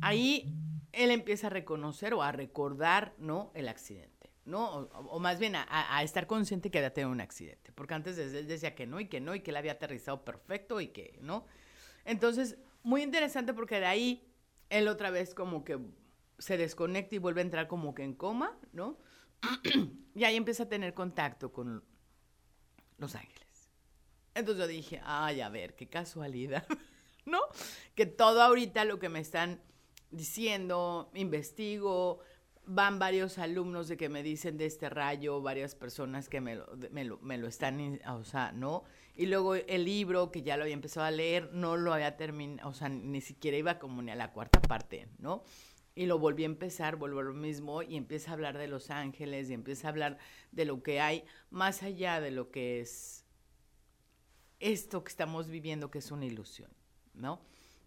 ahí, 0.00 0.54
él 0.92 1.10
empieza 1.10 1.48
a 1.48 1.50
reconocer 1.50 2.14
o 2.14 2.22
a 2.22 2.30
recordar, 2.30 3.14
¿no? 3.18 3.50
El 3.54 3.68
accidente. 3.68 4.11
¿No? 4.44 4.88
O, 4.92 5.18
más 5.20 5.38
bien 5.38 5.54
a, 5.56 6.02
estar 6.02 6.26
consciente 6.26 6.70
que 6.70 6.78
había 6.78 6.92
tenido 6.92 7.10
un 7.10 7.20
accidente, 7.20 7.72
porque 7.72 7.94
antes 7.94 8.18
él 8.18 8.46
decía 8.46 8.74
que 8.74 8.86
no 8.86 9.00
y 9.00 9.08
que 9.08 9.20
no 9.20 9.34
y 9.34 9.40
que 9.40 9.50
él 9.50 9.56
había 9.56 9.72
aterrizado 9.72 10.24
perfecto 10.24 10.80
y 10.80 10.88
que, 10.88 11.18
¿no? 11.20 11.46
Entonces, 12.04 12.56
muy 12.82 13.02
interesante 13.02 13.54
porque 13.54 13.78
de 13.78 13.86
ahí 13.86 14.32
él 14.70 14.88
otra 14.88 15.10
vez 15.10 15.34
como 15.34 15.64
que 15.64 15.78
se 16.38 16.56
desconecta 16.56 17.14
y 17.14 17.18
vuelve 17.18 17.40
a 17.40 17.44
entrar 17.44 17.68
como 17.68 17.94
que 17.94 18.02
en 18.02 18.14
coma, 18.14 18.58
¿no? 18.72 18.98
y 20.14 20.24
ahí 20.24 20.36
empieza 20.36 20.64
a 20.64 20.68
tener 20.68 20.94
contacto 20.94 21.52
con 21.52 21.84
los 22.98 23.14
ángeles. 23.14 23.70
Entonces 24.34 24.60
yo 24.60 24.66
dije, 24.66 25.00
ay, 25.04 25.40
a 25.40 25.48
ver, 25.48 25.76
qué 25.76 25.88
casualidad, 25.88 26.66
¿no? 27.26 27.40
Que 27.94 28.06
todo 28.06 28.42
ahorita 28.42 28.84
lo 28.84 28.98
que 28.98 29.08
me 29.08 29.20
están 29.20 29.62
diciendo, 30.10 31.10
investigo, 31.14 32.20
van 32.66 32.98
varios 32.98 33.38
alumnos 33.38 33.88
de 33.88 33.96
que 33.96 34.08
me 34.08 34.22
dicen 34.22 34.56
de 34.56 34.66
este 34.66 34.88
rayo, 34.88 35.40
varias 35.42 35.74
personas 35.74 36.28
que 36.28 36.40
me 36.40 36.54
lo, 36.56 36.68
me 36.90 37.04
lo, 37.04 37.18
me 37.18 37.38
lo 37.38 37.48
están, 37.48 38.00
o 38.08 38.24
sea, 38.24 38.52
¿no? 38.52 38.84
Y 39.14 39.26
luego 39.26 39.54
el 39.54 39.84
libro, 39.84 40.30
que 40.30 40.42
ya 40.42 40.56
lo 40.56 40.62
había 40.62 40.74
empezado 40.74 41.06
a 41.06 41.10
leer, 41.10 41.50
no 41.52 41.76
lo 41.76 41.92
había 41.92 42.16
terminado, 42.16 42.68
o 42.68 42.72
sea, 42.72 42.88
ni 42.88 43.20
siquiera 43.20 43.56
iba 43.56 43.78
como 43.78 44.00
ni 44.00 44.10
a 44.10 44.14
la 44.14 44.32
cuarta 44.32 44.60
parte, 44.60 45.08
¿no? 45.18 45.42
Y 45.94 46.06
lo 46.06 46.18
volví 46.18 46.44
a 46.44 46.46
empezar, 46.46 46.96
vuelvo 46.96 47.20
a 47.20 47.24
lo 47.24 47.34
mismo, 47.34 47.82
y 47.82 47.96
empieza 47.96 48.30
a 48.30 48.34
hablar 48.34 48.56
de 48.56 48.68
los 48.68 48.90
ángeles, 48.90 49.50
y 49.50 49.54
empieza 49.54 49.88
a 49.88 49.90
hablar 49.90 50.18
de 50.52 50.64
lo 50.64 50.82
que 50.82 51.00
hay 51.00 51.24
más 51.50 51.82
allá 51.82 52.20
de 52.20 52.30
lo 52.30 52.50
que 52.50 52.80
es 52.80 53.26
esto 54.60 55.02
que 55.02 55.10
estamos 55.10 55.48
viviendo, 55.48 55.90
que 55.90 55.98
es 55.98 56.10
una 56.10 56.24
ilusión, 56.24 56.70
¿no? 57.12 57.42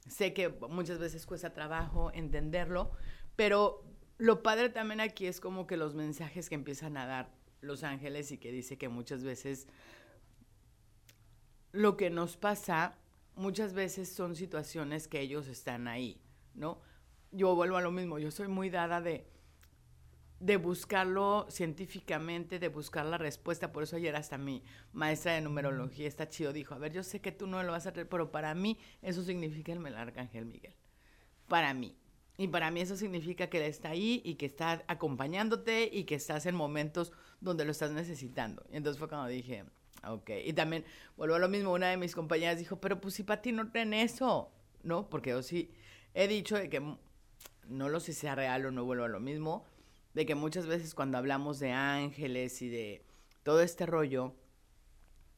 Sé 0.08 0.34
que 0.34 0.50
muchas 0.50 1.00
veces 1.00 1.26
cuesta 1.26 1.54
trabajo 1.54 2.12
entenderlo, 2.14 2.92
pero 3.36 3.84
lo 4.18 4.44
padre 4.44 4.70
también 4.70 5.02
aquí 5.02 5.26
es 5.28 5.40
como 5.40 5.68
que 5.68 5.78
los 5.78 5.96
mensajes 5.96 6.50
que 6.50 6.56
empiezan 6.56 6.98
a 6.98 7.06
dar 7.06 7.30
los 7.62 7.84
ángeles 7.84 8.32
y 8.32 8.38
que 8.38 8.52
dice 8.52 8.78
que 8.78 8.90
muchas 8.90 9.24
veces 9.24 9.68
lo 11.72 11.98
que 11.98 12.10
nos 12.10 12.38
pasa, 12.38 12.98
muchas 13.36 13.74
veces 13.74 14.14
son 14.14 14.36
situaciones 14.36 15.08
que 15.08 15.20
ellos 15.20 15.48
están 15.48 15.88
ahí, 15.88 16.22
¿no? 16.54 16.80
Yo 17.32 17.54
vuelvo 17.54 17.76
a 17.76 17.82
lo 17.82 17.92
mismo, 17.92 18.18
yo 18.18 18.32
soy 18.32 18.48
muy 18.48 18.70
dada 18.70 19.02
de, 19.02 19.28
de 20.40 20.56
buscarlo 20.56 21.46
científicamente, 21.50 22.60
de 22.60 22.70
buscar 22.70 23.06
la 23.06 23.18
respuesta. 23.18 23.74
Por 23.74 23.84
eso 23.84 23.98
ayer 23.98 24.16
hasta 24.16 24.38
mi 24.38 24.64
maestra 24.94 25.34
de 25.34 25.42
numerología, 25.42 26.08
está 26.08 26.30
chido, 26.30 26.54
dijo, 26.54 26.76
a 26.76 26.78
ver, 26.78 26.94
yo 26.94 27.04
sé 27.04 27.20
que 27.20 27.34
tú 27.34 27.46
no 27.46 27.62
lo 27.64 27.74
vas 27.74 27.86
a 27.86 27.90
hacer, 27.90 28.08
pero 28.08 28.32
para 28.32 28.54
mí 28.56 28.80
eso 29.02 29.22
significa 29.24 29.74
el 29.74 29.86
arcángel 29.96 30.46
Miguel. 30.46 30.76
Para 31.50 31.74
mí. 31.74 31.98
Y 32.38 32.48
para 32.50 32.70
mí 32.72 32.82
eso 32.82 32.98
significa 32.98 33.48
que 33.48 33.66
está 33.66 33.90
ahí 33.90 34.22
y 34.26 34.36
que 34.36 34.46
está 34.46 34.84
acompañándote 34.88 35.90
y 35.92 36.04
que 36.04 36.16
estás 36.16 36.46
en 36.46 36.56
momentos 36.56 37.14
donde 37.40 37.66
lo 37.66 37.72
estás 37.72 37.92
necesitando. 37.92 38.64
Y 38.72 38.78
entonces 38.78 39.00
fue 39.00 39.08
cuando 39.08 39.28
dije, 39.28 39.64
ok. 40.06 40.30
Y 40.46 40.54
también, 40.54 40.84
vuelvo 41.16 41.36
a 41.36 41.40
lo 41.40 41.48
mismo, 41.48 41.72
una 41.72 41.90
de 41.90 41.98
mis 41.98 42.14
compañeras 42.14 42.60
dijo, 42.60 42.80
pero 42.82 43.00
pues 43.00 43.14
si 43.14 43.24
para 43.24 43.42
ti 43.42 43.52
no 43.52 43.72
tiene 43.72 44.04
eso, 44.04 44.52
¿no? 44.84 45.10
Porque 45.10 45.30
yo 45.30 45.42
sí 45.44 45.72
he 46.14 46.28
dicho 46.28 46.58
de 46.58 46.70
que, 46.70 46.82
no 47.68 47.90
lo 47.90 48.00
sé 48.00 48.14
si 48.14 48.22
sea 48.22 48.36
real 48.36 48.66
o 48.66 48.72
no 48.72 48.84
vuelvo 48.84 49.06
a 49.06 49.10
lo 49.10 49.20
mismo, 49.20 49.66
de 50.14 50.26
que 50.26 50.36
muchas 50.36 50.66
veces 50.68 50.94
cuando 50.94 51.18
hablamos 51.18 51.60
de 51.60 51.72
ángeles 51.72 52.62
y 52.62 52.70
de 52.70 53.06
todo 53.44 53.62
este 53.62 53.86
rollo, 53.86 54.34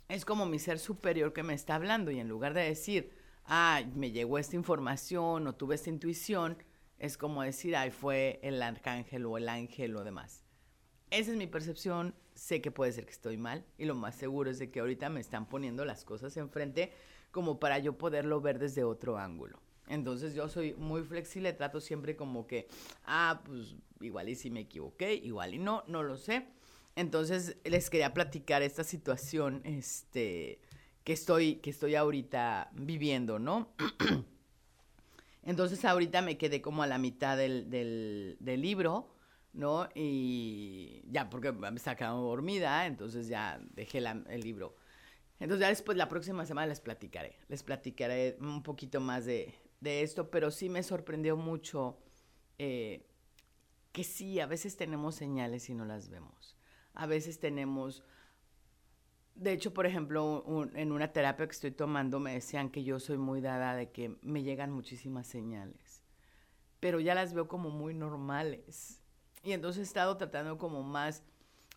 es 0.10 0.24
como 0.24 0.46
mi 0.46 0.60
ser 0.60 0.80
superior 0.80 1.34
que 1.34 1.44
me 1.44 1.54
está 1.54 1.76
hablando 1.76 2.12
y 2.12 2.20
en 2.20 2.30
lugar 2.30 2.54
de 2.54 2.62
decir, 2.62 3.12
ah, 3.46 3.82
me 3.96 4.12
llegó 4.12 4.38
esta 4.38 4.56
información 4.56 5.48
o 5.48 5.56
tuve 5.56 5.76
esta 5.76 5.90
intuición, 5.90 6.58
es 7.00 7.18
como 7.18 7.44
decir, 7.44 7.76
ay, 7.76 7.92
fue 7.92 8.40
el 8.44 8.62
arcángel 8.62 9.26
o 9.26 9.38
el 9.38 9.50
ángel 9.50 9.96
o 9.96 10.04
demás. 10.04 10.44
Esa 11.10 11.32
es 11.32 11.38
mi 11.38 11.48
percepción, 11.48 12.16
sé 12.36 12.62
que 12.62 12.72
puede 12.72 12.92
ser 12.92 13.06
que 13.06 13.12
estoy 13.12 13.38
mal 13.38 13.66
y 13.78 13.86
lo 13.86 13.96
más 13.96 14.16
seguro 14.16 14.50
es 14.50 14.60
de 14.60 14.70
que 14.70 14.80
ahorita 14.80 15.10
me 15.10 15.22
están 15.22 15.48
poniendo 15.48 15.86
las 15.86 16.04
cosas 16.04 16.36
enfrente 16.38 16.92
como 17.32 17.60
para 17.60 17.80
yo 17.80 17.98
poderlo 17.98 18.42
ver 18.42 18.60
desde 18.60 18.84
otro 18.84 19.18
ángulo. 19.18 19.62
Entonces 19.88 20.36
yo 20.36 20.50
soy 20.50 20.74
muy 20.74 21.04
flexible, 21.04 21.54
trato 21.54 21.80
siempre 21.80 22.16
como 22.16 22.46
que, 22.46 22.68
ah, 23.06 23.42
pues 23.46 23.76
igual 24.02 24.28
y 24.30 24.36
si 24.36 24.50
me 24.50 24.62
equivoqué, 24.62 25.14
igual 25.14 25.54
y 25.54 25.60
no, 25.60 25.84
no 25.88 26.04
lo 26.04 26.18
sé. 26.18 26.46
Entonces 26.96 27.58
les 27.64 27.90
quería 27.90 28.14
platicar 28.14 28.64
esta 28.64 28.84
situación 28.84 29.62
este, 29.64 30.60
que, 31.04 31.14
estoy, 31.14 31.58
que 31.58 31.70
estoy 31.70 31.96
ahorita 31.96 32.70
viviendo, 32.74 33.40
¿no? 33.40 33.72
Entonces 35.48 35.86
ahorita 35.86 36.22
me 36.22 36.38
quedé 36.38 36.62
como 36.62 36.84
a 36.84 36.88
la 36.88 36.98
mitad 36.98 37.38
del, 37.38 37.70
del, 37.70 38.62
libro, 38.62 39.16
¿no? 39.54 39.88
Y 39.96 41.02
ya, 41.10 41.30
porque 41.30 41.54
me 41.54 41.72
quedando 41.72 42.22
dormida, 42.24 42.86
entonces 42.86 43.30
ya 43.30 43.58
dejé 43.72 44.00
el 44.00 44.42
libro. 44.42 44.76
Entonces 45.40 45.62
ya 45.62 45.70
después 45.70 45.98
la 45.98 46.10
próxima 46.10 46.46
semana 46.46 46.68
les 46.68 46.82
platicaré, 46.82 47.40
les 47.48 47.64
platicaré 47.64 48.38
un 48.42 48.62
poquito 48.62 49.00
más 49.00 49.24
de, 49.24 49.56
de 49.80 50.02
esto, 50.02 50.30
pero 50.30 50.52
sí 50.52 50.68
me 50.68 50.84
sorprendió 50.84 51.38
mucho 51.38 51.98
eh, 52.58 53.08
que 53.94 54.04
sí, 54.04 54.42
a 54.42 54.48
veces 54.48 54.76
tenemos 54.76 55.16
señales 55.16 55.70
y 55.70 55.76
no 55.76 55.86
las 55.86 56.10
vemos. 56.10 56.58
A 56.94 57.06
veces 57.06 57.40
tenemos 57.40 58.04
de 59.38 59.54
hecho, 59.54 59.74
por 59.74 59.86
ejemplo, 59.86 60.44
en 60.74 60.92
una 60.92 61.14
terapia 61.14 61.46
que 61.46 61.52
estoy 61.52 61.72
tomando 61.72 62.20
me 62.20 62.34
decían 62.34 62.70
que 62.70 62.84
yo 62.84 63.00
soy 63.00 63.18
muy 63.18 63.40
dada 63.40 63.76
de 63.76 63.92
que 63.92 64.18
me 64.22 64.42
llegan 64.42 64.72
muchísimas 64.72 65.28
señales, 65.28 66.04
pero 66.80 67.00
ya 67.00 67.14
las 67.14 67.34
veo 67.34 67.48
como 67.48 67.70
muy 67.70 67.94
normales. 67.94 69.02
Y 69.44 69.52
entonces 69.52 69.82
he 69.82 69.84
estado 69.84 70.18
tratando 70.18 70.58
como 70.58 70.82
más, 70.82 71.24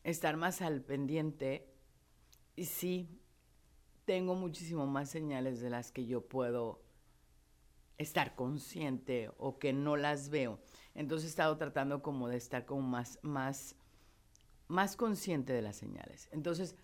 estar 0.04 0.36
más 0.36 0.62
al 0.62 0.80
pendiente. 0.80 1.70
Y 2.56 2.64
sí, 2.64 3.20
tengo 4.06 4.34
muchísimo 4.34 4.86
más 4.86 5.10
señales 5.10 5.60
de 5.60 5.70
las 5.70 5.92
que 5.92 6.06
yo 6.06 6.26
puedo 6.26 6.82
estar 7.98 8.34
consciente 8.34 9.30
o 9.36 9.58
que 9.58 9.74
no 9.74 9.96
las 9.96 10.30
veo. 10.30 10.58
Entonces 10.94 11.26
he 11.26 11.30
estado 11.30 11.58
tratando 11.58 12.02
como 12.02 12.28
de 12.28 12.38
estar 12.38 12.64
como 12.64 12.80
más, 12.80 13.18
más, 13.20 13.76
más 14.66 14.96
consciente 14.96 15.52
de 15.52 15.60
las 15.60 15.76
señales. 15.76 16.28
Entonces, 16.32 16.74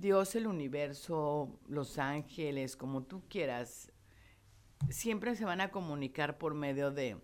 Dios, 0.00 0.34
el 0.34 0.48
universo, 0.48 1.60
los 1.68 1.98
ángeles, 1.98 2.76
como 2.76 3.04
tú 3.04 3.22
quieras, 3.28 3.92
siempre 4.90 5.36
se 5.36 5.44
van 5.44 5.60
a 5.60 5.70
comunicar 5.70 6.36
por 6.36 6.54
medio 6.54 6.90
de, 6.90 7.16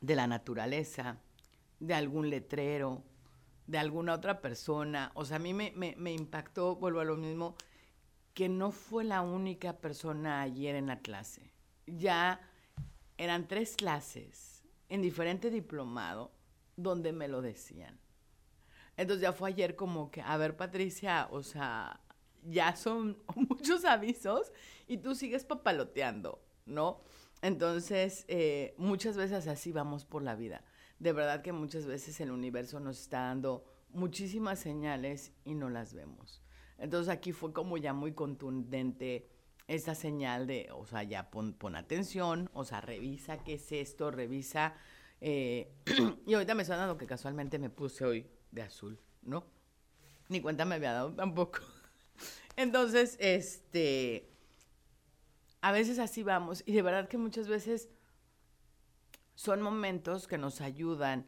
de 0.00 0.14
la 0.16 0.26
naturaleza, 0.26 1.20
de 1.78 1.94
algún 1.94 2.28
letrero, 2.28 3.04
de 3.68 3.78
alguna 3.78 4.14
otra 4.14 4.40
persona. 4.40 5.12
O 5.14 5.24
sea, 5.24 5.36
a 5.36 5.38
mí 5.38 5.54
me, 5.54 5.72
me, 5.76 6.12
impactó, 6.12 6.74
vuelvo 6.74 6.98
a 6.98 7.04
lo 7.04 7.16
mismo, 7.16 7.54
que 8.34 8.48
no 8.48 8.72
fue 8.72 9.04
la 9.04 9.20
única 9.22 9.78
persona 9.78 10.40
ayer 10.40 10.74
en 10.74 10.88
la 10.88 10.98
clase. 10.98 11.52
Ya 11.86 12.40
eran 13.16 13.46
tres 13.46 13.76
clases 13.76 14.64
en 14.88 15.02
diferente 15.02 15.50
diplomado 15.50 16.32
donde 16.76 17.12
me 17.12 17.28
lo 17.28 17.42
decían. 17.42 18.00
Entonces 19.00 19.22
ya 19.22 19.32
fue 19.32 19.48
ayer 19.48 19.76
como 19.76 20.10
que, 20.10 20.20
a 20.20 20.36
ver 20.36 20.58
Patricia, 20.58 21.26
o 21.30 21.42
sea, 21.42 22.00
ya 22.44 22.76
son 22.76 23.16
muchos 23.34 23.86
avisos 23.86 24.52
y 24.86 24.98
tú 24.98 25.14
sigues 25.14 25.46
papaloteando, 25.46 26.44
¿no? 26.66 27.00
Entonces, 27.40 28.26
eh, 28.28 28.74
muchas 28.76 29.16
veces 29.16 29.46
así 29.46 29.72
vamos 29.72 30.04
por 30.04 30.22
la 30.22 30.34
vida. 30.34 30.64
De 30.98 31.14
verdad 31.14 31.40
que 31.40 31.52
muchas 31.52 31.86
veces 31.86 32.20
el 32.20 32.30
universo 32.30 32.78
nos 32.78 33.00
está 33.00 33.20
dando 33.20 33.64
muchísimas 33.88 34.58
señales 34.58 35.32
y 35.46 35.54
no 35.54 35.70
las 35.70 35.94
vemos. 35.94 36.42
Entonces 36.76 37.08
aquí 37.08 37.32
fue 37.32 37.54
como 37.54 37.78
ya 37.78 37.94
muy 37.94 38.12
contundente 38.12 39.30
esta 39.66 39.94
señal 39.94 40.46
de, 40.46 40.68
o 40.74 40.84
sea, 40.84 41.04
ya 41.04 41.30
pon, 41.30 41.56
atención, 41.74 42.50
o 42.52 42.66
sea, 42.66 42.82
revisa 42.82 43.42
qué 43.44 43.54
es 43.54 43.72
esto, 43.72 44.10
revisa. 44.10 44.74
Eh, 45.22 45.72
y 46.26 46.34
ahorita 46.34 46.54
me 46.54 46.64
está 46.64 46.76
dando 46.76 46.98
que 46.98 47.06
casualmente 47.06 47.58
me 47.58 47.70
puse 47.70 48.04
hoy 48.04 48.30
de 48.50 48.62
azul, 48.62 48.98
¿no? 49.22 49.44
Ni 50.28 50.40
cuenta 50.40 50.64
me 50.64 50.76
había 50.76 50.92
dado 50.92 51.12
tampoco. 51.12 51.60
Entonces, 52.56 53.16
este, 53.20 54.30
a 55.60 55.72
veces 55.72 55.98
así 55.98 56.22
vamos 56.22 56.62
y 56.66 56.72
de 56.72 56.82
verdad 56.82 57.08
que 57.08 57.18
muchas 57.18 57.48
veces 57.48 57.88
son 59.34 59.62
momentos 59.62 60.26
que 60.26 60.38
nos 60.38 60.60
ayudan 60.60 61.26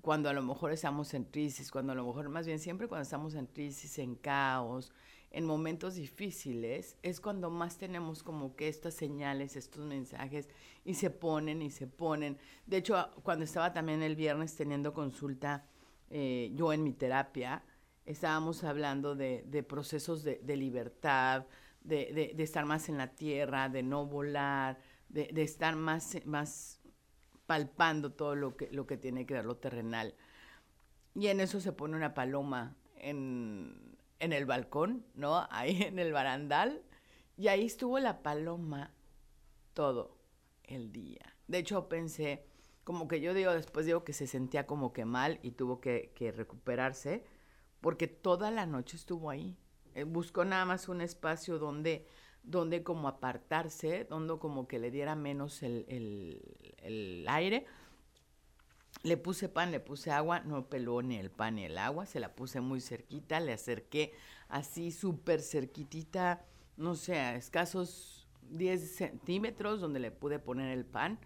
cuando 0.00 0.28
a 0.28 0.32
lo 0.32 0.42
mejor 0.42 0.72
estamos 0.72 1.14
en 1.14 1.24
crisis, 1.24 1.70
cuando 1.70 1.92
a 1.92 1.96
lo 1.96 2.06
mejor 2.06 2.28
más 2.28 2.46
bien 2.46 2.60
siempre 2.60 2.86
cuando 2.86 3.02
estamos 3.02 3.34
en 3.34 3.46
crisis, 3.46 3.98
en 3.98 4.14
caos, 4.14 4.92
en 5.30 5.44
momentos 5.44 5.96
difíciles, 5.96 6.96
es 7.02 7.20
cuando 7.20 7.50
más 7.50 7.76
tenemos 7.76 8.22
como 8.22 8.54
que 8.54 8.68
estas 8.68 8.94
señales, 8.94 9.56
estos 9.56 9.84
mensajes, 9.84 10.48
y 10.84 10.94
se 10.94 11.10
ponen 11.10 11.60
y 11.60 11.70
se 11.70 11.86
ponen. 11.86 12.38
De 12.66 12.76
hecho, 12.76 13.10
cuando 13.22 13.44
estaba 13.44 13.72
también 13.72 14.02
el 14.02 14.16
viernes 14.16 14.54
teniendo 14.54 14.94
consulta 14.94 15.66
eh, 16.10 16.50
yo 16.54 16.72
en 16.72 16.82
mi 16.82 16.92
terapia, 16.92 17.62
estábamos 18.04 18.64
hablando 18.64 19.14
de, 19.14 19.66
procesos 19.68 20.22
de, 20.22 20.56
libertad, 20.56 21.46
de, 21.82 22.34
estar 22.38 22.64
más 22.64 22.88
en 22.88 22.98
la 22.98 23.14
tierra, 23.14 23.68
de 23.68 23.82
no 23.82 24.06
volar, 24.06 24.78
de, 25.08 25.30
estar 25.42 25.76
más, 25.76 26.16
más 26.24 26.80
palpando 27.46 28.12
todo 28.12 28.34
lo 28.34 28.56
que, 28.56 28.68
lo 28.72 28.86
que 28.86 28.96
tiene 28.96 29.26
que 29.26 29.34
ver 29.34 29.44
lo 29.44 29.56
terrenal. 29.56 30.14
Y 31.14 31.28
en 31.28 31.40
eso 31.40 31.60
se 31.60 31.72
pone 31.72 31.96
una 31.96 32.14
paloma 32.14 32.76
en, 32.96 33.96
en 34.18 34.32
el 34.32 34.46
balcón, 34.46 35.04
¿no? 35.14 35.46
Ahí 35.50 35.82
en 35.82 35.98
el 35.98 36.12
barandal. 36.12 36.82
Y 37.38 37.48
ahí 37.48 37.66
estuvo 37.66 37.98
la 37.98 38.22
paloma 38.22 38.94
todo 39.74 40.16
el 40.64 40.90
día. 40.90 41.36
De 41.48 41.58
hecho, 41.58 41.86
pensé, 41.86 42.45
como 42.86 43.08
que 43.08 43.20
yo 43.20 43.34
digo, 43.34 43.52
después 43.52 43.84
digo 43.84 44.04
que 44.04 44.12
se 44.12 44.28
sentía 44.28 44.64
como 44.68 44.92
que 44.92 45.04
mal 45.04 45.40
y 45.42 45.50
tuvo 45.50 45.80
que, 45.80 46.12
recuperarse, 46.36 47.24
porque 47.80 48.06
toda 48.06 48.52
la 48.52 48.64
noche 48.64 48.96
estuvo 48.96 49.28
ahí. 49.28 49.56
Eh, 49.96 50.04
buscó 50.04 50.44
nada 50.44 50.64
más 50.66 50.88
un 50.88 51.00
espacio 51.00 51.58
donde, 51.58 52.06
donde 52.44 52.84
como 52.84 53.08
apartarse, 53.08 54.04
donde 54.04 54.38
como 54.38 54.68
que 54.68 54.78
le 54.78 54.92
diera 54.92 55.16
menos 55.16 55.64
el, 55.64 57.26
aire. 57.28 57.66
Le 59.02 59.16
puse 59.16 59.48
pan, 59.48 59.72
le 59.72 59.80
puse 59.80 60.12
agua, 60.12 60.38
no 60.38 60.68
peló 60.68 61.02
ni 61.02 61.16
el 61.16 61.32
pan 61.32 61.56
ni 61.56 61.64
el 61.64 61.78
agua, 61.78 62.06
se 62.06 62.20
la 62.20 62.36
puse 62.36 62.60
muy 62.60 62.80
cerquita, 62.80 63.40
le 63.40 63.52
acerqué 63.52 64.12
así 64.48 64.92
súper 64.92 65.42
cerquitita, 65.42 66.44
no 66.76 66.94
sé, 66.94 67.18
a 67.18 67.34
escasos 67.34 68.28
10 68.42 68.94
centímetros 68.94 69.80
donde 69.80 69.98
le 69.98 70.12
pude 70.12 70.38
poner 70.38 70.70
el 70.70 70.84
pan 70.84 71.18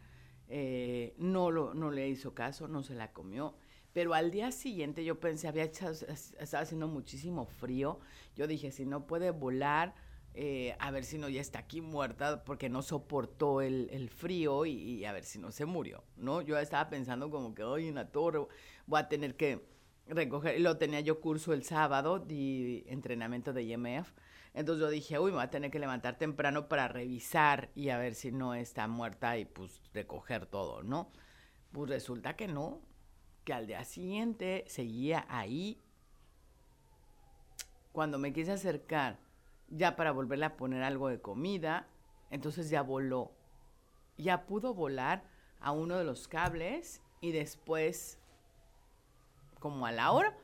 eh, 0.51 1.15
no, 1.17 1.51
lo, 1.51 1.75
no 1.75 1.91
le 1.91 2.09
hizo 2.09 2.35
caso, 2.35 2.69
no 2.69 2.83
se 2.83 2.95
la 2.95 3.13
comió. 3.13 3.55
Pero 3.93 4.15
al 4.15 4.31
día 4.31 4.53
siguiente 4.53 5.05
yo 5.05 5.19
pensé, 5.19 5.49
había 5.49 5.65
estaba 5.65 6.63
haciendo 6.63 6.89
muchísimo 6.89 7.47
frío. 7.47 8.01
Yo 8.37 8.47
dije, 8.47 8.71
si 8.71 8.85
no 8.85 9.07
puede 9.07 9.31
volar, 9.31 9.95
eh, 10.35 10.77
a 10.79 10.91
ver 10.91 11.05
si 11.05 11.19
no 11.19 11.29
ya 11.29 11.41
está 11.41 11.61
aquí 11.61 11.81
muerta 11.81 12.45
porque 12.45 12.69
no 12.69 12.83
soportó 12.83 13.61
el, 13.61 14.11
frío 14.11 14.65
y, 14.67 15.05
a 15.05 15.13
ver 15.13 15.25
si 15.25 15.39
no 15.39 15.51
se 15.51 15.67
murió, 15.67 16.05
¿no? 16.17 16.41
Yo 16.41 16.59
estaba 16.59 16.89
pensando 16.89 17.31
como 17.31 17.55
que, 17.55 17.65
hoy 17.65 17.89
una 17.89 18.11
torre, 18.11 18.47
voy 18.87 19.01
a 19.01 19.09
tener 19.09 19.37
que 19.37 19.65
recoger. 20.07 20.61
Lo 20.61 20.77
tenía 20.79 21.01
yo 21.01 21.21
curso 21.21 21.53
el 21.53 21.65
sábado 21.65 22.19
de 22.19 22.85
entrenamiento 22.89 23.53
de 23.53 23.63
IMF. 23.63 24.13
Entonces 24.53 24.81
yo 24.81 24.91
dije, 24.91 25.19
uy, 25.19 25.31
me 25.31 25.37
voy 25.37 25.45
a 25.45 25.51
tener 25.51 25.71
que 25.71 25.79
levantar 25.79 26.19
temprano 26.19 26.69
para 26.69 26.89
revisar 26.89 27.71
y 27.75 27.91
a 27.91 27.99
ver 27.99 28.15
si 28.15 28.33
no 28.33 28.55
está 28.55 28.89
muerta 28.89 29.39
y 29.39 29.45
pues 29.45 29.81
recoger 29.95 30.47
todo, 30.47 30.83
¿no? 30.83 31.13
Pues 31.73 31.89
resulta 31.89 32.35
que 32.35 32.49
no, 32.49 32.81
que 33.45 33.53
al 33.53 33.67
día 33.67 33.85
siguiente 33.85 34.65
seguía 34.67 35.25
ahí. 35.29 35.81
Cuando 37.93 38.19
me 38.19 38.33
quise 38.33 38.53
acercar 38.53 39.19
ya 39.69 39.95
para 39.95 40.11
volverle 40.11 40.47
a 40.47 40.57
poner 40.57 40.83
algo 40.83 41.09
de 41.09 41.21
comida, 41.21 41.87
entonces 42.31 42.71
ya 42.71 42.83
voló. 42.83 43.33
Ya 44.17 44.47
pudo 44.47 44.75
volar 44.75 45.25
a 45.61 45.71
uno 45.71 45.97
de 45.97 46.05
los 46.05 46.27
cables 46.27 47.03
y 47.21 47.31
después, 47.33 48.19
como 49.61 49.87
a 49.87 49.93
la 49.93 50.11
hora, 50.11 50.37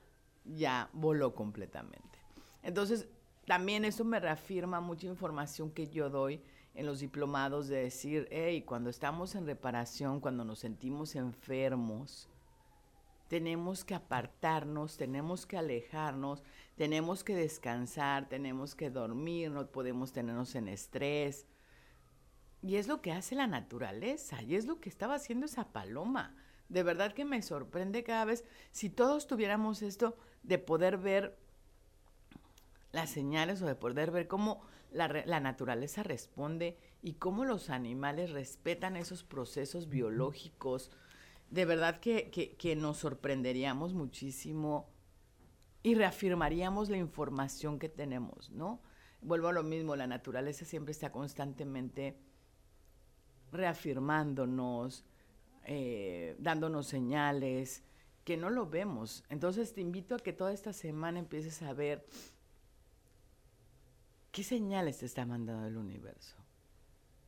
ya 0.44 0.90
voló 0.92 1.34
completamente. 1.34 2.20
Entonces, 2.62 3.08
también 3.46 3.84
eso 3.84 4.04
me 4.04 4.20
reafirma 4.20 4.80
mucha 4.80 5.06
información 5.06 5.70
que 5.70 5.88
yo 5.88 6.10
doy 6.10 6.42
en 6.74 6.84
los 6.84 7.00
diplomados 7.00 7.68
de 7.68 7.76
decir, 7.76 8.28
hey, 8.30 8.62
cuando 8.62 8.90
estamos 8.90 9.34
en 9.34 9.46
reparación, 9.46 10.20
cuando 10.20 10.44
nos 10.44 10.58
sentimos 10.58 11.14
enfermos, 11.14 12.28
tenemos 13.28 13.84
que 13.84 13.94
apartarnos, 13.94 14.96
tenemos 14.96 15.46
que 15.46 15.56
alejarnos, 15.56 16.42
tenemos 16.76 17.24
que 17.24 17.34
descansar, 17.34 18.28
tenemos 18.28 18.74
que 18.74 18.90
dormir, 18.90 19.50
no 19.50 19.66
podemos 19.66 20.12
tenernos 20.12 20.54
en 20.54 20.68
estrés. 20.68 21.46
Y 22.62 22.76
es 22.76 22.88
lo 22.88 23.00
que 23.00 23.12
hace 23.12 23.34
la 23.34 23.46
naturaleza, 23.46 24.42
y 24.42 24.54
es 24.54 24.66
lo 24.66 24.80
que 24.80 24.88
estaba 24.88 25.14
haciendo 25.14 25.46
esa 25.46 25.72
paloma. 25.72 26.36
De 26.68 26.82
verdad 26.82 27.12
que 27.12 27.24
me 27.24 27.42
sorprende 27.42 28.04
cada 28.04 28.24
vez, 28.24 28.44
si 28.70 28.90
todos 28.90 29.26
tuviéramos 29.26 29.82
esto 29.82 30.16
de 30.42 30.58
poder 30.58 30.98
ver 30.98 31.38
las 32.92 33.10
señales 33.10 33.62
o 33.62 33.66
de 33.66 33.74
poder 33.74 34.10
ver 34.10 34.28
cómo 34.28 34.62
la, 34.90 35.40
naturaleza 35.40 36.02
responde 36.02 36.78
y 37.02 37.14
cómo 37.14 37.44
los 37.44 37.70
animales 37.70 38.30
respetan 38.30 38.96
esos 38.96 39.24
procesos 39.24 39.88
biológicos. 39.88 40.90
De 41.50 41.64
verdad 41.64 42.00
que, 42.00 42.30
que 42.30 42.76
nos 42.76 42.98
sorprenderíamos 42.98 43.94
muchísimo 43.94 44.88
y 45.82 45.94
reafirmaríamos 45.94 46.88
la 46.88 46.96
información 46.96 47.78
que 47.78 47.88
tenemos, 47.88 48.50
¿no? 48.50 48.80
Vuelvo 49.20 49.48
a 49.48 49.52
lo 49.52 49.62
mismo, 49.62 49.96
la 49.96 50.06
naturaleza 50.06 50.64
siempre 50.64 50.92
está 50.92 51.12
constantemente 51.12 52.18
reafirmándonos, 53.52 55.04
eh, 55.64 56.36
dándonos 56.38 56.86
señales 56.86 57.84
que 58.24 58.36
no 58.36 58.50
lo 58.50 58.68
vemos. 58.68 59.24
Entonces 59.28 59.74
te 59.74 59.80
invito 59.80 60.16
a 60.16 60.18
que 60.18 60.32
toda 60.32 60.52
esta 60.52 60.72
semana 60.72 61.18
empieces 61.18 61.62
a 61.62 61.72
ver 61.72 62.04
¿Qué 64.36 64.42
señales 64.42 64.98
te 64.98 65.06
está 65.06 65.24
mandando 65.24 65.66
el 65.66 65.78
universo? 65.78 66.36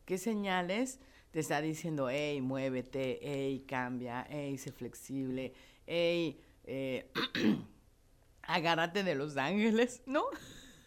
¿Qué 0.04 0.18
señales 0.18 1.00
te 1.30 1.40
está 1.40 1.62
diciendo, 1.62 2.10
hey, 2.10 2.42
muévete, 2.42 3.18
hey, 3.22 3.64
cambia, 3.66 4.26
hey, 4.28 4.58
sé 4.58 4.72
flexible, 4.72 5.54
hey, 5.86 6.38
eh, 6.64 7.10
agárrate 8.42 9.04
de 9.04 9.14
los 9.14 9.38
ángeles, 9.38 10.02
¿no? 10.06 10.22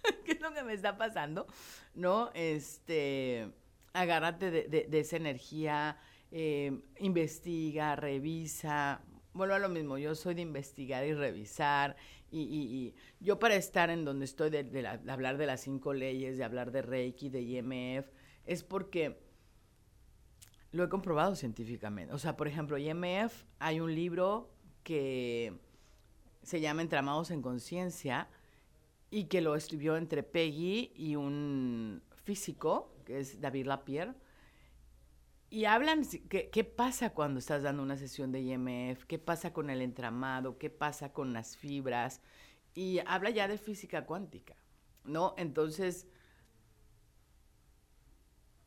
¿Qué 0.24 0.34
es 0.34 0.42
lo 0.42 0.54
que 0.54 0.62
me 0.62 0.74
está 0.74 0.96
pasando? 0.96 1.48
¿No? 1.96 2.30
Este, 2.36 3.52
agárrate 3.92 4.52
de, 4.52 5.00
esa 5.00 5.18
energía, 5.18 5.98
eh, 6.30 6.84
investiga, 7.00 7.96
revisa. 7.96 9.02
Vuelvo 9.34 9.56
a 9.56 9.60
lo 9.60 9.70
mismo, 9.70 9.98
yo 9.98 10.14
soy 10.14 10.36
de 10.36 10.44
investigar 10.44 11.04
y 11.04 11.16
revisar 11.16 11.96
y, 12.32 12.96
yo 13.20 13.40
para 13.40 13.56
estar 13.56 13.90
en 13.90 14.06
donde 14.06 14.26
estoy, 14.26 14.50
de, 14.50 14.88
hablar 15.08 15.38
de 15.38 15.46
las 15.46 15.62
cinco 15.62 15.94
leyes, 15.94 16.38
de 16.38 16.44
hablar 16.44 16.72
de 16.72 16.82
Reiki, 16.82 17.30
de 17.30 17.42
IMF, 17.42 18.08
es 18.46 18.64
porque 18.64 19.20
lo 20.72 20.84
he 20.84 20.90
comprobado 20.90 21.36
científicamente. 21.36 22.14
O 22.14 22.18
sea, 22.18 22.38
por 22.38 22.48
ejemplo, 22.48 22.78
IMF, 22.78 23.44
hay 23.60 23.80
un 23.80 23.94
libro 23.94 24.50
que 24.84 25.54
se 26.44 26.62
llama 26.62 26.82
Entramados 26.82 27.32
en 27.32 27.42
Conciencia 27.42 28.28
y 29.10 29.26
que 29.26 29.42
lo 29.42 29.56
escribió 29.56 29.98
entre 29.98 30.24
Peggy 30.24 30.94
y 30.96 31.16
un 31.16 32.02
físico, 32.24 32.96
que 33.06 33.20
es 33.20 33.42
David 33.42 33.68
Lapierre. 33.68 34.14
Y 35.52 35.66
hablan, 35.66 36.06
¿qué, 36.30 36.50
¿qué, 36.50 36.64
pasa 36.64 37.10
cuando 37.10 37.40
estás 37.40 37.62
dando 37.62 37.84
una 37.84 37.98
sesión 37.98 38.32
de 38.32 38.40
IMF? 38.40 39.04
¿Qué 39.06 39.20
pasa 39.20 39.52
con 39.52 39.70
el 39.70 39.82
entramado? 39.82 40.58
¿Qué 40.58 40.70
pasa 40.70 41.12
con 41.12 41.34
las 41.34 41.58
fibras? 41.58 42.22
Y 42.74 43.00
habla 43.06 43.32
ya 43.32 43.50
de 43.50 43.58
física 43.58 44.06
cuántica, 44.06 44.56
¿no? 45.04 45.36
Entonces, 45.38 46.08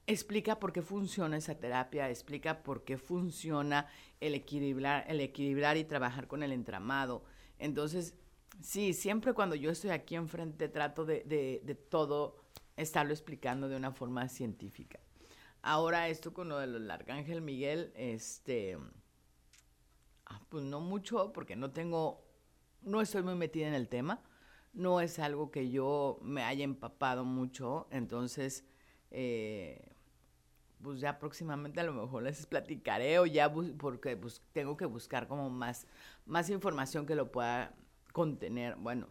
explica 0.07 0.59
por 0.61 0.75
qué 0.75 0.83
funciona 0.83 1.39
esa 1.39 1.59
terapia, 1.59 2.11
explica 2.11 2.63
por 2.63 2.85
qué 2.85 2.99
funciona 2.99 3.87
el 4.21 4.35
equilibrar, 4.35 5.07
el 5.09 5.23
equilibrar 5.23 5.79
y 5.79 5.85
trabajar 5.85 6.29
con 6.29 6.43
el 6.43 6.53
entramado. 6.53 7.25
Entonces, 7.59 8.15
sí, 8.61 8.93
siempre 8.93 9.33
cuando 9.33 9.55
yo 9.55 9.71
estoy 9.71 9.91
aquí 9.91 10.17
enfrente 10.17 10.69
trato 10.69 11.07
de, 11.07 11.25
de, 11.25 11.75
todo 11.75 12.45
estarlo 12.77 13.15
explicando 13.15 13.71
de 13.71 13.77
una 13.77 13.93
forma 13.93 14.29
científica. 14.29 15.01
Ahora 15.67 16.09
esto 16.11 16.35
con 16.35 16.51
lo 16.51 16.59
del 16.59 16.91
arcángel 16.91 17.41
Miguel, 17.41 17.91
este, 17.97 18.77
ah, 20.27 20.43
pues 20.51 20.63
no 20.63 20.81
mucho, 20.81 21.33
porque 21.33 21.57
no 21.57 21.71
tengo, 21.71 22.23
no 22.83 23.01
estoy 23.01 23.23
muy 23.23 23.35
metida 23.35 23.67
en 23.69 23.73
el 23.73 23.89
tema, 23.89 24.23
no 24.75 25.01
es 25.01 25.19
algo 25.19 25.51
que 25.51 25.71
yo 25.71 26.19
me 26.21 26.43
haya 26.43 26.65
empapado 26.65 27.25
mucho, 27.25 27.87
entonces, 27.91 28.67
eh, 29.11 29.95
pues 30.83 31.01
ya 31.01 31.19
próximamente 31.19 31.81
a 31.81 31.85
lo 31.85 31.95
mejor 31.95 32.25
les 32.25 32.45
platicaré 32.45 33.19
o 33.19 33.25
ya 33.25 33.51
porque 33.51 34.19
pues, 34.19 34.43
tengo 34.53 34.77
que 34.77 34.85
buscar 34.85 35.29
como 35.29 35.49
más, 35.49 35.87
más 36.27 36.51
información 36.51 37.07
que 37.07 37.15
lo 37.15 37.33
pueda 37.33 37.75
contener. 38.13 38.77
Bueno, 38.77 39.09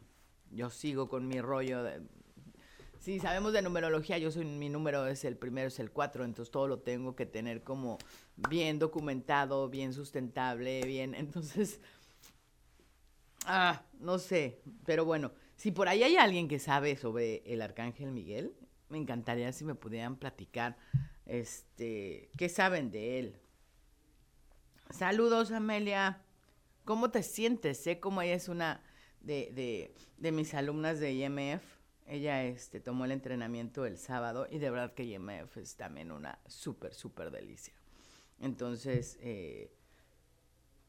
yo 0.51 0.69
sigo 0.69 1.09
con 1.09 1.27
mi 1.27 1.41
rollo 1.41 1.81
de... 1.81 2.03
Si 3.03 3.19
sabemos 3.19 3.51
de 3.51 3.61
numerología, 3.61 4.17
yo 4.17 4.31
soy, 4.31 4.45
mi 4.45 4.69
número 4.69 5.07
es 5.07 5.25
el 5.25 5.35
primero, 5.35 5.67
es 5.67 5.77
el 5.79 5.91
cuatro, 5.91 6.23
entonces 6.23 6.49
todo 6.49 6.69
lo 6.69 6.79
tengo 6.79 7.17
que 7.17 7.25
tener 7.25 7.61
como 7.61 7.97
bien 8.37 8.79
documentado, 8.79 9.67
bien 9.67 9.91
sustentable, 9.91 10.81
bien, 10.85 11.13
entonces, 11.17 11.81
ah, 13.45 13.83
no 13.99 14.19
sé, 14.19 14.61
pero 14.85 15.03
bueno, 15.03 15.33
si 15.57 15.71
por 15.71 15.89
ahí 15.89 16.01
hay 16.01 16.15
alguien 16.15 16.47
que 16.47 16.59
sabe 16.59 16.95
sobre 16.95 17.43
el 17.45 17.61
arcángel 17.61 18.09
Miguel, 18.13 18.55
me 18.87 18.99
encantaría 18.99 19.51
si 19.51 19.65
me 19.65 19.75
pudieran 19.75 20.15
platicar 20.15 20.77
este, 21.25 22.29
¿qué 22.37 22.47
saben 22.47 22.89
de 22.89 23.19
él? 23.19 23.35
Saludos, 24.91 25.51
Amelia. 25.51 26.21
¿Cómo 26.85 27.11
te 27.11 27.21
sientes? 27.21 27.83
Sé 27.83 27.99
cómo 27.99 28.21
ella 28.21 28.35
es 28.35 28.47
una 28.47 28.81
de, 29.19 29.93
de, 30.17 30.31
mis 30.31 30.53
alumnas 30.53 31.01
de 31.01 31.11
IMF. 31.11 31.72
Ella 32.05 32.43
este, 32.43 32.79
tomó 32.79 33.05
el 33.05 33.11
entrenamiento 33.11 33.85
el 33.85 33.97
sábado 33.97 34.47
y 34.49 34.59
de 34.59 34.69
verdad 34.69 34.93
que 34.93 35.03
IMF 35.03 35.57
es 35.57 35.75
también 35.75 36.11
una 36.11 36.39
súper, 36.47 36.93
súper 36.93 37.31
delicia. 37.31 37.73
Entonces, 38.39 39.17
eh, 39.21 39.71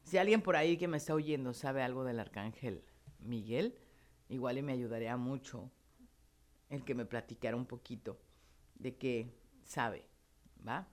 si 0.03 0.17
alguien 0.17 0.41
por 0.41 0.55
ahí 0.55 0.77
que 0.77 0.87
me 0.87 0.97
está 0.97 1.13
oyendo 1.13 1.53
sabe 1.53 1.81
algo 1.81 2.03
del 2.03 2.19
arcángel 2.19 2.83
Miguel, 3.19 3.77
igual 4.29 4.57
y 4.57 4.61
me 4.61 4.73
ayudaría 4.73 5.15
mucho 5.17 5.71
el 6.69 6.83
que 6.83 6.95
me 6.95 7.05
platicara 7.05 7.55
un 7.55 7.65
poquito 7.65 8.19
de 8.75 8.95
qué 8.95 9.33
sabe. 9.63 10.05
¿va? 10.67 10.87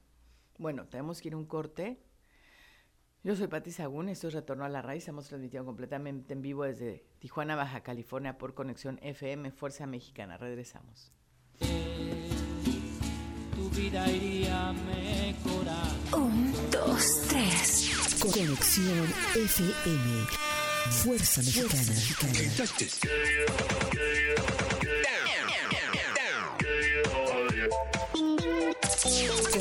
Bueno, 0.59 0.87
tenemos 0.87 1.21
que 1.21 1.29
ir 1.29 1.35
a 1.35 1.39
un 1.39 1.47
corte. 1.47 1.99
Yo 3.25 3.37
soy 3.37 3.47
Pati 3.47 3.71
Sagún, 3.71 4.09
esto 4.09 4.27
es 4.27 4.35
Retorno 4.35 4.65
a 4.65 4.69
la 4.69 4.83
Raíz. 4.83 5.07
Hemos 5.07 5.29
transmitido 5.29 5.65
completamente 5.65 6.35
en 6.35 6.43
vivo 6.43 6.65
desde 6.65 7.05
Tijuana, 7.21 7.55
Baja 7.55 7.81
California, 7.83 8.37
por 8.37 8.55
conexión 8.55 8.99
FM 9.01 9.53
Fuerza 9.53 9.87
Mexicana. 9.87 10.37
Regresamos. 10.37 11.13
Tu 13.55 13.71
vida 13.77 14.11
iría 14.11 14.73
mejorar. 14.73 15.87
Un, 16.21 16.53
dos, 16.73 17.23
tres. 17.29 18.19
Conexión 18.21 19.09
FM. 19.37 20.27
Fuerza 20.91 21.43
Mexicana. 21.43 21.95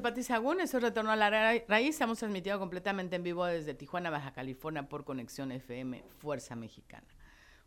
Soy 0.00 0.10
Pati 0.10 0.22
Sagún. 0.22 0.60
Esto 0.60 0.78
es 0.78 0.82
Retorno 0.82 1.10
a 1.10 1.16
la 1.16 1.28
Raíz. 1.28 1.90
Estamos 1.90 2.18
transmitido 2.18 2.58
completamente 2.58 3.16
en 3.16 3.22
vivo 3.22 3.44
desde 3.44 3.74
Tijuana, 3.74 4.08
Baja 4.08 4.32
California, 4.32 4.88
por 4.88 5.04
Conexión 5.04 5.52
FM 5.52 6.02
Fuerza 6.16 6.56
Mexicana. 6.56 7.06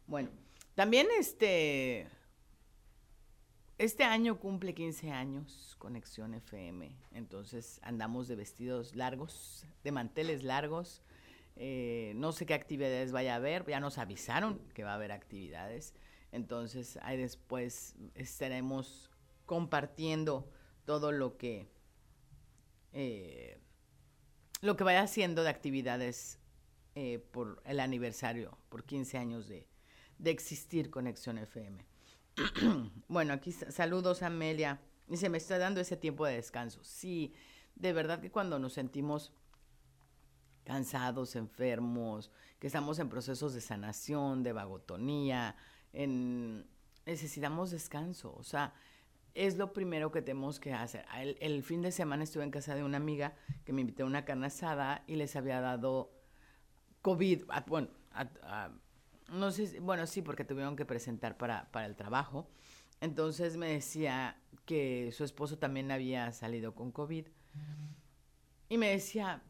Bueno, 0.08 0.32
también 0.74 1.08
este. 1.20 2.08
Este 3.78 4.04
año 4.04 4.40
cumple 4.40 4.74
15 4.74 5.12
años 5.12 5.76
Conexión 5.78 6.34
FM. 6.34 6.98
Entonces 7.12 7.80
andamos 7.84 8.28
de 8.28 8.36
vestidos 8.36 8.96
largos, 8.96 9.68
de 9.84 9.92
manteles 9.92 10.44
largos. 10.44 11.04
Eh, 11.56 12.14
no 12.16 12.32
sé 12.32 12.48
qué 12.48 12.56
actividades 12.56 13.12
vaya 13.12 13.34
a 13.34 13.36
haber. 13.36 13.64
Ya 13.68 13.80
nos 13.80 14.00
avisaron 14.00 14.60
que 14.74 14.84
va 14.84 14.94
a 14.94 14.96
haber 14.96 15.12
actividades. 15.12 15.94
Entonces 16.32 16.98
ahí 17.04 17.18
después 17.18 17.96
estaremos 18.16 19.12
compartiendo 19.46 20.50
todo 20.86 21.12
lo 21.12 21.38
que 21.38 21.73
eh, 22.94 23.60
lo 24.62 24.78
que 24.78 24.84
vaya 24.84 25.02
haciendo 25.02 25.44
de 25.44 25.50
actividades 25.50 26.40
eh, 26.96 27.20
por 27.32 27.62
el 27.66 27.80
aniversario, 27.80 28.58
por 28.70 28.84
15 28.86 29.18
años 29.18 29.48
de, 29.48 29.68
de 30.20 30.32
existir 30.32 30.90
Conexión 30.90 31.38
FM. 31.38 31.86
bueno, 33.08 33.34
aquí 33.34 33.52
saludos 33.52 34.24
a 34.24 34.28
Amelia. 34.28 34.80
Y 35.10 35.18
se 35.18 35.30
me 35.30 35.38
está 35.38 35.58
dando 35.58 35.82
ese 35.82 35.98
tiempo 35.98 36.26
de 36.26 36.36
descanso. 36.36 36.84
Sí, 36.84 37.34
de 37.76 37.94
verdad 37.94 38.22
que 38.22 38.32
cuando 38.32 38.58
nos 38.58 38.74
sentimos 38.74 39.34
cansados, 40.64 41.36
enfermos, 41.36 42.32
que 42.60 42.68
estamos 42.68 43.00
en 43.00 43.10
procesos 43.10 43.54
de 43.54 43.62
sanación, 43.62 44.44
de 44.44 44.54
vagotonía, 44.54 45.58
necesitamos 47.06 47.72
descanso. 47.72 48.34
O 48.38 48.44
sea, 48.44 48.74
es 49.34 49.58
lo 49.58 49.74
primero 49.74 50.12
que 50.12 50.22
tenemos 50.22 50.60
que 50.60 50.74
hacer. 50.74 51.06
El, 51.40 51.64
fin 51.64 51.82
de 51.82 51.92
semana 51.92 52.24
estuve 52.24 52.44
en 52.44 52.52
casa 52.52 52.76
de 52.76 52.84
una 52.84 52.98
amiga 52.98 53.34
que 53.66 53.74
me 53.74 53.82
invitó 53.82 54.04
a 54.04 54.08
una 54.08 54.26
carne 54.26 54.48
asada 54.48 55.04
y 55.08 55.16
les 55.16 55.36
había 55.36 55.60
dado 55.60 56.12
COVID. 57.02 57.44
bueno, 57.68 57.90
no 59.32 59.52
sé, 59.52 59.80
bueno, 59.80 60.06
sí, 60.06 60.22
porque 60.22 60.46
tuvieron 60.46 60.76
que 60.76 60.86
presentar 60.86 61.38
para, 61.38 61.72
para 61.72 61.86
el 61.88 61.96
trabajo. 61.96 62.50
Entonces 63.02 63.58
me 63.58 63.68
decía 63.68 64.40
que 64.66 65.12
su 65.12 65.24
esposo 65.24 65.58
también 65.58 65.92
había 65.92 66.32
salido 66.32 66.76
con 66.76 66.92
COVID. 66.92 67.28
Y 68.70 68.78
me 68.78 68.90
decía, 68.90 69.44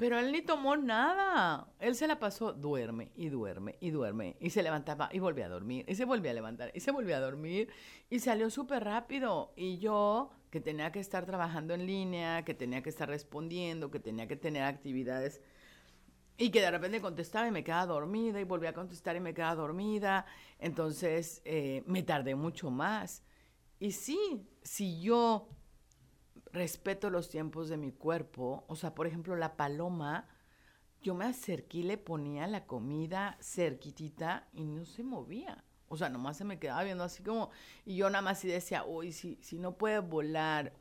pero 0.00 0.18
él 0.18 0.32
ni 0.32 0.40
tomó 0.40 0.78
nada. 0.78 1.68
Él 1.78 1.94
se 1.94 2.06
la 2.06 2.18
pasó, 2.18 2.54
duerme 2.54 3.12
y 3.14 3.28
duerme 3.28 3.76
y 3.80 3.90
duerme. 3.90 4.34
Y 4.40 4.48
se 4.48 4.62
levantaba 4.62 5.10
y 5.12 5.18
volvía 5.18 5.44
a 5.44 5.50
dormir. 5.50 5.84
Y 5.86 5.94
se 5.94 6.06
volvía 6.06 6.30
a 6.30 6.34
levantar 6.34 6.70
y 6.72 6.80
se 6.80 6.90
volvía 6.90 7.18
a 7.18 7.20
dormir. 7.20 7.68
Y 8.08 8.20
salió 8.20 8.48
súper 8.48 8.82
rápido. 8.82 9.52
Y 9.56 9.76
yo, 9.76 10.30
que 10.48 10.58
tenía 10.58 10.90
que 10.90 11.00
estar 11.00 11.26
trabajando 11.26 11.74
en 11.74 11.84
línea, 11.84 12.46
que 12.46 12.54
tenía 12.54 12.82
que 12.82 12.88
estar 12.88 13.10
respondiendo, 13.10 13.90
que 13.90 14.00
tenía 14.00 14.26
que 14.26 14.36
tener 14.36 14.62
actividades. 14.62 15.42
Y 16.38 16.50
que 16.50 16.62
de 16.62 16.70
repente 16.70 17.02
contestaba 17.02 17.46
y 17.46 17.50
me 17.50 17.62
quedaba 17.62 17.84
dormida 17.84 18.40
y 18.40 18.44
volvía 18.44 18.70
a 18.70 18.72
contestar 18.72 19.16
y 19.16 19.20
me 19.20 19.34
quedaba 19.34 19.54
dormida. 19.54 20.24
Entonces 20.58 21.42
eh, 21.44 21.82
me 21.84 22.02
tardé 22.02 22.34
mucho 22.34 22.70
más. 22.70 23.22
Y 23.78 23.92
sí, 23.92 24.48
si 24.62 25.02
yo 25.02 25.50
respeto 26.52 27.10
los 27.10 27.28
tiempos 27.28 27.68
de 27.68 27.76
mi 27.76 27.92
cuerpo. 27.92 28.64
O 28.68 28.76
sea, 28.76 28.94
por 28.94 29.06
ejemplo, 29.06 29.36
la 29.36 29.56
paloma, 29.56 30.28
yo 31.02 31.14
me 31.14 31.24
acerqué 31.24 31.78
y 31.78 31.82
le 31.82 31.98
ponía 31.98 32.46
la 32.46 32.66
comida 32.66 33.38
cerquitita 33.40 34.48
y 34.52 34.64
no 34.64 34.84
se 34.84 35.02
movía. 35.02 35.64
O 35.88 35.96
sea, 35.96 36.08
nomás 36.08 36.36
se 36.36 36.44
me 36.44 36.58
quedaba 36.58 36.84
viendo 36.84 37.02
así 37.02 37.22
como, 37.22 37.50
y 37.84 37.96
yo 37.96 38.08
nada 38.10 38.22
más 38.22 38.44
y 38.44 38.48
decía, 38.48 38.84
uy, 38.84 39.12
si, 39.12 39.38
si 39.42 39.58
no 39.58 39.76
puede 39.76 39.98
volar, 39.98 40.72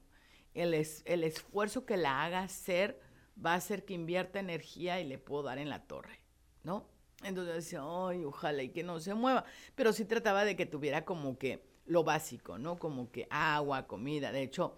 el, 0.53 0.73
el 0.73 1.23
esfuerzo 1.23 1.85
que 1.85 1.97
la 1.97 2.23
haga 2.23 2.41
hacer 2.41 3.01
va 3.43 3.53
a 3.53 3.55
hacer 3.55 3.85
que 3.85 3.93
invierta 3.93 4.39
energía 4.39 4.99
y 4.99 5.07
le 5.07 5.17
puedo 5.17 5.43
dar 5.43 5.57
en 5.57 5.69
la 5.69 5.87
torre, 5.87 6.19
¿no? 6.63 6.85
Entonces 7.23 7.55
decía, 7.55 7.81
ay, 7.83 8.23
ojalá 8.23 8.63
y 8.63 8.69
que 8.69 8.83
no 8.83 8.99
se 8.99 9.13
mueva. 9.13 9.45
Pero 9.75 9.93
sí 9.93 10.05
trataba 10.05 10.45
de 10.45 10.55
que 10.55 10.65
tuviera 10.65 11.05
como 11.05 11.37
que 11.37 11.67
lo 11.85 12.03
básico, 12.03 12.57
¿no? 12.57 12.77
Como 12.77 13.11
que 13.11 13.27
agua, 13.29 13.87
comida. 13.87 14.31
De 14.31 14.43
hecho, 14.43 14.77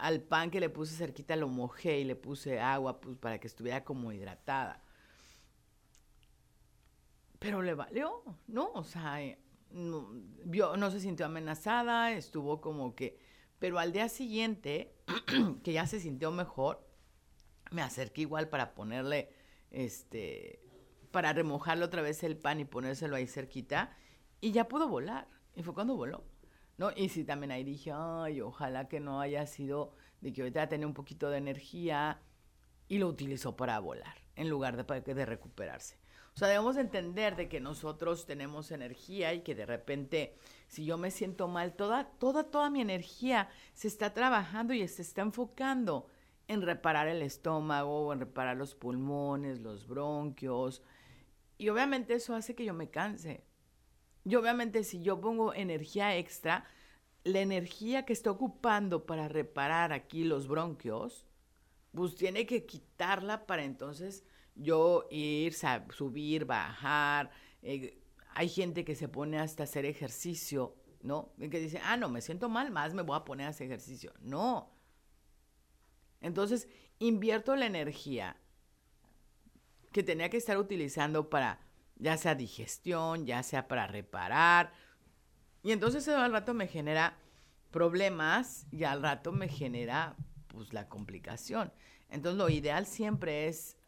al 0.00 0.22
pan 0.22 0.50
que 0.50 0.60
le 0.60 0.70
puse 0.70 0.94
cerquita 0.96 1.36
lo 1.36 1.48
mojé 1.48 2.00
y 2.00 2.04
le 2.04 2.16
puse 2.16 2.60
agua 2.60 3.00
pues, 3.00 3.16
para 3.16 3.38
que 3.38 3.46
estuviera 3.46 3.84
como 3.84 4.12
hidratada. 4.12 4.82
Pero 7.38 7.62
le 7.62 7.74
valió, 7.74 8.22
¿no? 8.46 8.70
O 8.74 8.84
sea, 8.84 9.22
eh, 9.22 9.38
no, 9.70 10.08
vio, 10.44 10.76
no 10.76 10.90
se 10.90 11.00
sintió 11.00 11.26
amenazada, 11.26 12.12
estuvo 12.12 12.60
como 12.60 12.94
que... 12.94 13.18
Pero 13.58 13.78
al 13.78 13.92
día 13.92 14.08
siguiente, 14.08 14.94
que 15.62 15.72
ya 15.72 15.86
se 15.86 16.00
sintió 16.00 16.30
mejor, 16.30 16.86
me 17.70 17.82
acerqué 17.82 18.22
igual 18.22 18.48
para 18.48 18.74
ponerle, 18.74 19.30
este, 19.70 20.60
para 21.10 21.32
remojarle 21.32 21.84
otra 21.84 22.02
vez 22.02 22.22
el 22.22 22.36
pan 22.36 22.60
y 22.60 22.64
ponérselo 22.64 23.16
ahí 23.16 23.26
cerquita, 23.26 23.96
y 24.40 24.52
ya 24.52 24.68
pudo 24.68 24.88
volar. 24.88 25.28
Y 25.56 25.62
fue 25.62 25.74
cuando 25.74 25.96
voló. 25.96 26.24
¿No? 26.78 26.90
Y 26.96 27.10
sí, 27.10 27.24
también 27.24 27.50
ahí 27.50 27.64
dije, 27.64 27.92
ay, 27.94 28.40
ojalá 28.40 28.88
que 28.88 29.00
no 29.00 29.20
haya 29.20 29.46
sido 29.46 29.92
de 30.20 30.32
que 30.32 30.42
ahorita 30.42 30.68
tenía 30.68 30.86
un 30.86 30.94
poquito 30.94 31.28
de 31.28 31.38
energía 31.38 32.20
y 32.88 32.98
lo 32.98 33.08
utilizó 33.08 33.56
para 33.56 33.78
volar 33.78 34.16
en 34.36 34.48
lugar 34.48 34.82
de, 34.82 35.14
de 35.14 35.26
recuperarse. 35.26 35.98
O 36.34 36.38
sea, 36.38 36.46
debemos 36.46 36.76
entender 36.76 37.34
de 37.34 37.48
que 37.48 37.60
nosotros 37.60 38.24
tenemos 38.24 38.70
energía 38.70 39.34
y 39.34 39.40
que 39.40 39.56
de 39.56 39.66
repente, 39.66 40.36
si 40.68 40.84
yo 40.84 40.96
me 40.96 41.10
siento 41.10 41.48
mal, 41.48 41.74
toda, 41.74 42.04
toda, 42.18 42.44
toda 42.44 42.70
mi 42.70 42.80
energía 42.80 43.48
se 43.74 43.88
está 43.88 44.14
trabajando 44.14 44.72
y 44.72 44.86
se 44.86 45.02
está 45.02 45.22
enfocando 45.22 46.06
en 46.46 46.62
reparar 46.62 47.08
el 47.08 47.22
estómago, 47.22 48.12
en 48.12 48.20
reparar 48.20 48.56
los 48.56 48.76
pulmones, 48.76 49.58
los 49.58 49.88
bronquios. 49.88 50.82
Y 51.58 51.70
obviamente 51.70 52.14
eso 52.14 52.36
hace 52.36 52.54
que 52.54 52.64
yo 52.64 52.72
me 52.72 52.88
canse. 52.88 53.42
Y 54.28 54.34
obviamente 54.34 54.84
si 54.84 55.00
yo 55.00 55.22
pongo 55.22 55.54
energía 55.54 56.18
extra, 56.18 56.66
la 57.24 57.40
energía 57.40 58.04
que 58.04 58.12
está 58.12 58.30
ocupando 58.30 59.06
para 59.06 59.26
reparar 59.26 59.90
aquí 59.90 60.22
los 60.22 60.48
bronquios, 60.48 61.24
pues 61.94 62.14
tiene 62.14 62.44
que 62.44 62.66
quitarla 62.66 63.46
para 63.46 63.64
entonces 63.64 64.24
yo 64.54 65.06
ir, 65.10 65.54
subir, 65.54 66.44
bajar. 66.44 67.30
Eh, 67.62 68.02
hay 68.34 68.50
gente 68.50 68.84
que 68.84 68.94
se 68.94 69.08
pone 69.08 69.38
hasta 69.38 69.62
hacer 69.62 69.86
ejercicio, 69.86 70.76
¿no? 71.00 71.32
Y 71.38 71.48
que 71.48 71.58
dice, 71.58 71.80
ah, 71.82 71.96
no, 71.96 72.10
me 72.10 72.20
siento 72.20 72.50
mal, 72.50 72.70
más 72.70 72.92
me 72.92 73.00
voy 73.00 73.16
a 73.16 73.24
poner 73.24 73.46
a 73.46 73.50
hacer 73.50 73.68
ejercicio. 73.68 74.12
No. 74.20 74.70
Entonces, 76.20 76.68
invierto 76.98 77.56
la 77.56 77.64
energía 77.64 78.36
que 79.90 80.02
tenía 80.02 80.28
que 80.28 80.36
estar 80.36 80.58
utilizando 80.58 81.30
para, 81.30 81.60
ya 81.98 82.16
sea 82.16 82.34
digestión, 82.34 83.26
ya 83.26 83.42
sea 83.42 83.68
para 83.68 83.86
reparar. 83.86 84.72
Y 85.62 85.72
entonces 85.72 86.06
eso 86.06 86.16
al 86.16 86.32
rato 86.32 86.54
me 86.54 86.68
genera 86.68 87.16
problemas 87.70 88.66
y 88.70 88.84
al 88.84 89.02
rato 89.02 89.32
me 89.32 89.48
genera, 89.48 90.16
pues, 90.48 90.72
la 90.72 90.88
complicación. 90.88 91.72
Entonces, 92.08 92.38
lo 92.38 92.48
ideal 92.48 92.86
siempre 92.86 93.48
es 93.48 93.78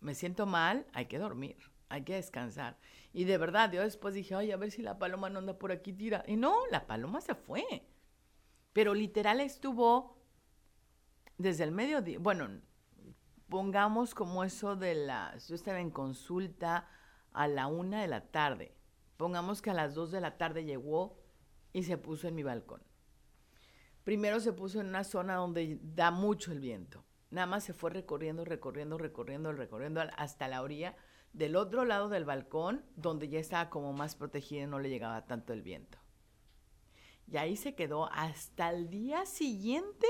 me 0.00 0.14
siento 0.14 0.46
mal, 0.46 0.86
hay 0.92 1.06
que 1.06 1.18
dormir, 1.18 1.56
hay 1.88 2.02
que 2.04 2.14
descansar. 2.14 2.78
Y 3.12 3.24
de 3.24 3.38
verdad, 3.38 3.70
yo 3.70 3.82
después 3.82 4.14
dije, 4.14 4.34
ay, 4.34 4.50
a 4.50 4.56
ver 4.56 4.70
si 4.70 4.82
la 4.82 4.98
paloma 4.98 5.28
no 5.28 5.40
anda 5.40 5.58
por 5.58 5.72
aquí 5.72 5.92
tira. 5.92 6.24
Y 6.26 6.36
no, 6.36 6.54
la 6.70 6.86
paloma 6.86 7.20
se 7.20 7.34
fue. 7.34 7.64
Pero 8.72 8.94
literal 8.94 9.40
estuvo 9.40 10.16
desde 11.36 11.64
el 11.64 11.72
mediodía, 11.72 12.18
bueno, 12.18 12.48
pongamos 13.48 14.14
como 14.14 14.44
eso 14.44 14.76
de 14.76 14.94
las, 14.94 15.48
yo 15.48 15.54
estaba 15.54 15.80
en 15.80 15.90
consulta 15.90 16.86
a 17.32 17.48
la 17.48 17.66
una 17.66 18.00
de 18.02 18.08
la 18.08 18.30
tarde. 18.30 18.74
Pongamos 19.16 19.62
que 19.62 19.70
a 19.70 19.74
las 19.74 19.94
dos 19.94 20.10
de 20.10 20.20
la 20.20 20.38
tarde 20.38 20.64
llegó 20.64 21.18
y 21.72 21.82
se 21.82 21.98
puso 21.98 22.28
en 22.28 22.34
mi 22.34 22.42
balcón. 22.42 22.82
Primero 24.04 24.40
se 24.40 24.52
puso 24.52 24.80
en 24.80 24.88
una 24.88 25.04
zona 25.04 25.36
donde 25.36 25.78
da 25.82 26.10
mucho 26.10 26.52
el 26.52 26.60
viento. 26.60 27.04
Nada 27.30 27.46
más 27.46 27.64
se 27.64 27.74
fue 27.74 27.90
recorriendo, 27.90 28.44
recorriendo, 28.44 28.98
recorriendo, 28.98 29.52
recorriendo 29.52 30.02
hasta 30.16 30.48
la 30.48 30.62
orilla 30.62 30.96
del 31.32 31.54
otro 31.54 31.84
lado 31.84 32.08
del 32.08 32.24
balcón, 32.24 32.84
donde 32.96 33.28
ya 33.28 33.38
estaba 33.38 33.70
como 33.70 33.92
más 33.92 34.16
protegida 34.16 34.62
y 34.62 34.66
no 34.66 34.80
le 34.80 34.88
llegaba 34.88 35.26
tanto 35.26 35.52
el 35.52 35.62
viento. 35.62 35.98
Y 37.28 37.36
ahí 37.36 37.56
se 37.56 37.74
quedó 37.74 38.10
hasta 38.10 38.70
el 38.70 38.90
día 38.90 39.26
siguiente. 39.26 40.06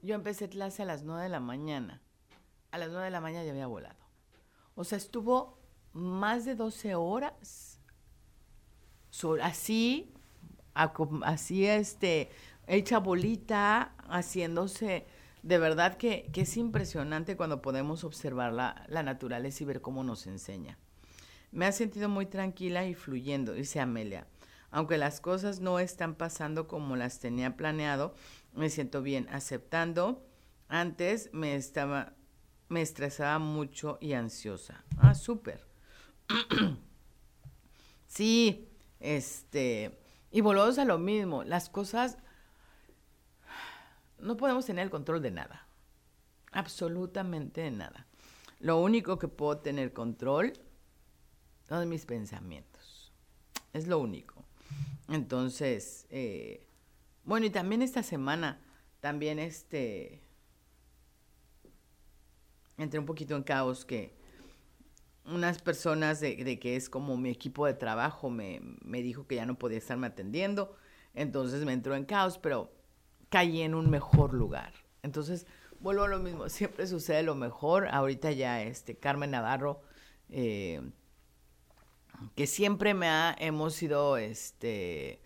Yo 0.00 0.14
empecé 0.14 0.48
clase 0.48 0.82
a 0.82 0.86
las 0.86 1.02
9 1.02 1.24
de 1.24 1.28
la 1.28 1.40
mañana. 1.40 2.02
A 2.70 2.78
las 2.78 2.88
9 2.88 3.04
de 3.04 3.10
la 3.10 3.20
mañana 3.20 3.44
ya 3.44 3.50
había 3.50 3.66
volado. 3.66 4.03
O 4.74 4.84
sea, 4.84 4.98
estuvo 4.98 5.58
más 5.92 6.44
de 6.44 6.54
12 6.56 6.94
horas 6.94 7.74
así, 9.42 10.12
así, 10.74 11.66
este, 11.66 12.30
hecha 12.66 12.98
bolita, 12.98 13.94
haciéndose, 14.08 15.06
de 15.42 15.58
verdad 15.58 15.96
que, 15.96 16.30
es 16.34 16.56
impresionante 16.56 17.36
cuando 17.36 17.62
podemos 17.62 18.04
observar 18.04 18.52
la, 18.52 18.84
la, 18.88 19.02
naturaleza 19.02 19.62
y 19.62 19.66
ver 19.66 19.80
cómo 19.80 20.02
nos 20.02 20.26
enseña. 20.26 20.78
Me 21.52 21.66
ha 21.66 21.72
sentido 21.72 22.08
muy 22.08 22.26
tranquila 22.26 22.86
y 22.86 22.94
fluyendo, 22.94 23.52
dice 23.52 23.78
Amelia. 23.78 24.26
Aunque 24.70 24.98
las 24.98 25.20
cosas 25.20 25.60
no 25.60 25.78
están 25.78 26.16
pasando 26.16 26.66
como 26.66 26.96
las 26.96 27.20
tenía 27.20 27.56
planeado, 27.56 28.14
me 28.54 28.70
siento 28.70 29.02
bien, 29.02 29.28
aceptando. 29.30 30.26
Antes 30.68 31.30
me 31.32 31.54
estaba, 31.54 32.14
me 32.68 32.82
estresaba 32.82 33.38
mucho 33.38 33.98
y 34.00 34.12
ansiosa. 34.12 34.84
Ah, 34.98 35.14
súper. 35.14 35.66
sí, 38.06 38.68
este, 39.00 39.98
y 40.30 40.40
volvemos 40.40 40.78
a 40.78 40.84
lo 40.84 40.98
mismo, 40.98 41.44
las 41.44 41.68
cosas 41.68 42.18
no 44.18 44.36
podemos 44.36 44.64
tener 44.66 44.90
control 44.90 45.22
de 45.22 45.30
nada. 45.30 45.68
Absolutamente 46.52 47.60
de 47.60 47.70
nada. 47.70 48.06
Lo 48.60 48.80
único 48.80 49.18
que 49.18 49.28
puedo 49.28 49.58
tener 49.58 49.92
control 49.92 50.54
son 51.68 51.88
mis 51.88 52.06
pensamientos. 52.06 53.12
Es 53.72 53.86
lo 53.86 53.98
único. 53.98 54.44
Entonces, 55.08 56.06
eh, 56.10 56.66
bueno, 57.24 57.46
y 57.46 57.50
también 57.50 57.82
esta 57.82 58.02
semana, 58.02 58.60
también 59.00 59.38
este, 59.38 60.23
entré 62.78 62.98
un 62.98 63.06
poquito 63.06 63.36
en 63.36 63.42
caos 63.42 63.84
que 63.84 64.14
unas 65.26 65.62
personas 65.62 66.20
de, 66.20 66.58
que 66.58 66.76
es 66.76 66.90
como 66.90 67.16
mi 67.16 67.30
equipo 67.30 67.66
de 67.66 67.74
trabajo 67.74 68.30
me, 68.30 68.60
me 68.82 69.02
dijo 69.02 69.26
que 69.26 69.36
ya 69.36 69.46
no 69.46 69.58
podía 69.58 69.78
estarme 69.78 70.06
atendiendo. 70.06 70.76
Entonces 71.14 71.64
me 71.64 71.72
entró 71.72 71.94
en 71.94 72.04
caos, 72.04 72.38
pero 72.38 72.72
caí 73.28 73.62
en 73.62 73.74
un 73.74 73.88
mejor 73.88 74.34
lugar. 74.34 74.72
Entonces, 75.02 75.46
vuelvo 75.80 76.04
a 76.04 76.08
lo 76.08 76.18
mismo, 76.18 76.48
siempre 76.48 76.86
sucede 76.86 77.22
lo 77.22 77.34
mejor. 77.34 77.88
Ahorita 77.88 78.32
ya 78.32 78.62
este 78.62 78.96
Carmen 78.96 79.30
Navarro, 79.30 79.82
eh, 80.30 80.80
que 82.34 82.46
siempre 82.46 82.94
me 82.94 83.08
ha, 83.08 83.34
hemos 83.38 83.74
sido, 83.74 84.16
este, 84.16 85.20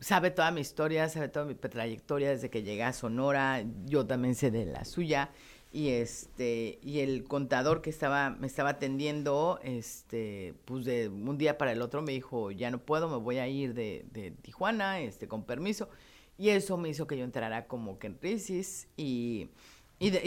sabe 0.00 0.30
toda 0.30 0.50
mi 0.50 0.60
historia, 0.60 1.08
sabe 1.08 1.28
toda 1.28 1.44
mi 1.44 1.54
trayectoria 1.54 2.30
desde 2.30 2.50
que 2.50 2.62
llegué 2.62 2.82
a 2.82 2.92
Sonora, 2.92 3.64
yo 3.84 4.06
también 4.06 4.34
sé 4.34 4.50
de 4.50 4.66
la 4.66 4.84
suya. 4.84 5.30
Y 5.74 5.88
este, 5.88 6.78
y 6.82 7.00
el 7.00 7.24
contador 7.24 7.80
que 7.80 7.88
estaba, 7.88 8.28
me 8.28 8.46
estaba 8.46 8.70
atendiendo, 8.70 9.58
este, 9.62 10.54
pues 10.66 10.84
de 10.84 11.08
un 11.08 11.38
día 11.38 11.56
para 11.56 11.72
el 11.72 11.80
otro 11.80 12.02
me 12.02 12.12
dijo, 12.12 12.50
ya 12.50 12.70
no 12.70 12.78
puedo, 12.78 13.08
me 13.08 13.16
voy 13.16 13.38
a 13.38 13.48
ir 13.48 13.72
de, 13.72 14.36
Tijuana, 14.42 15.00
este, 15.00 15.28
con 15.28 15.44
permiso. 15.44 15.88
Y 16.36 16.50
eso 16.50 16.76
me 16.76 16.90
hizo 16.90 17.06
que 17.06 17.16
yo 17.16 17.24
entrara 17.24 17.66
como 17.68 17.98
que 17.98 18.08
en 18.08 18.14
crisis 18.14 18.88
y, 18.98 19.48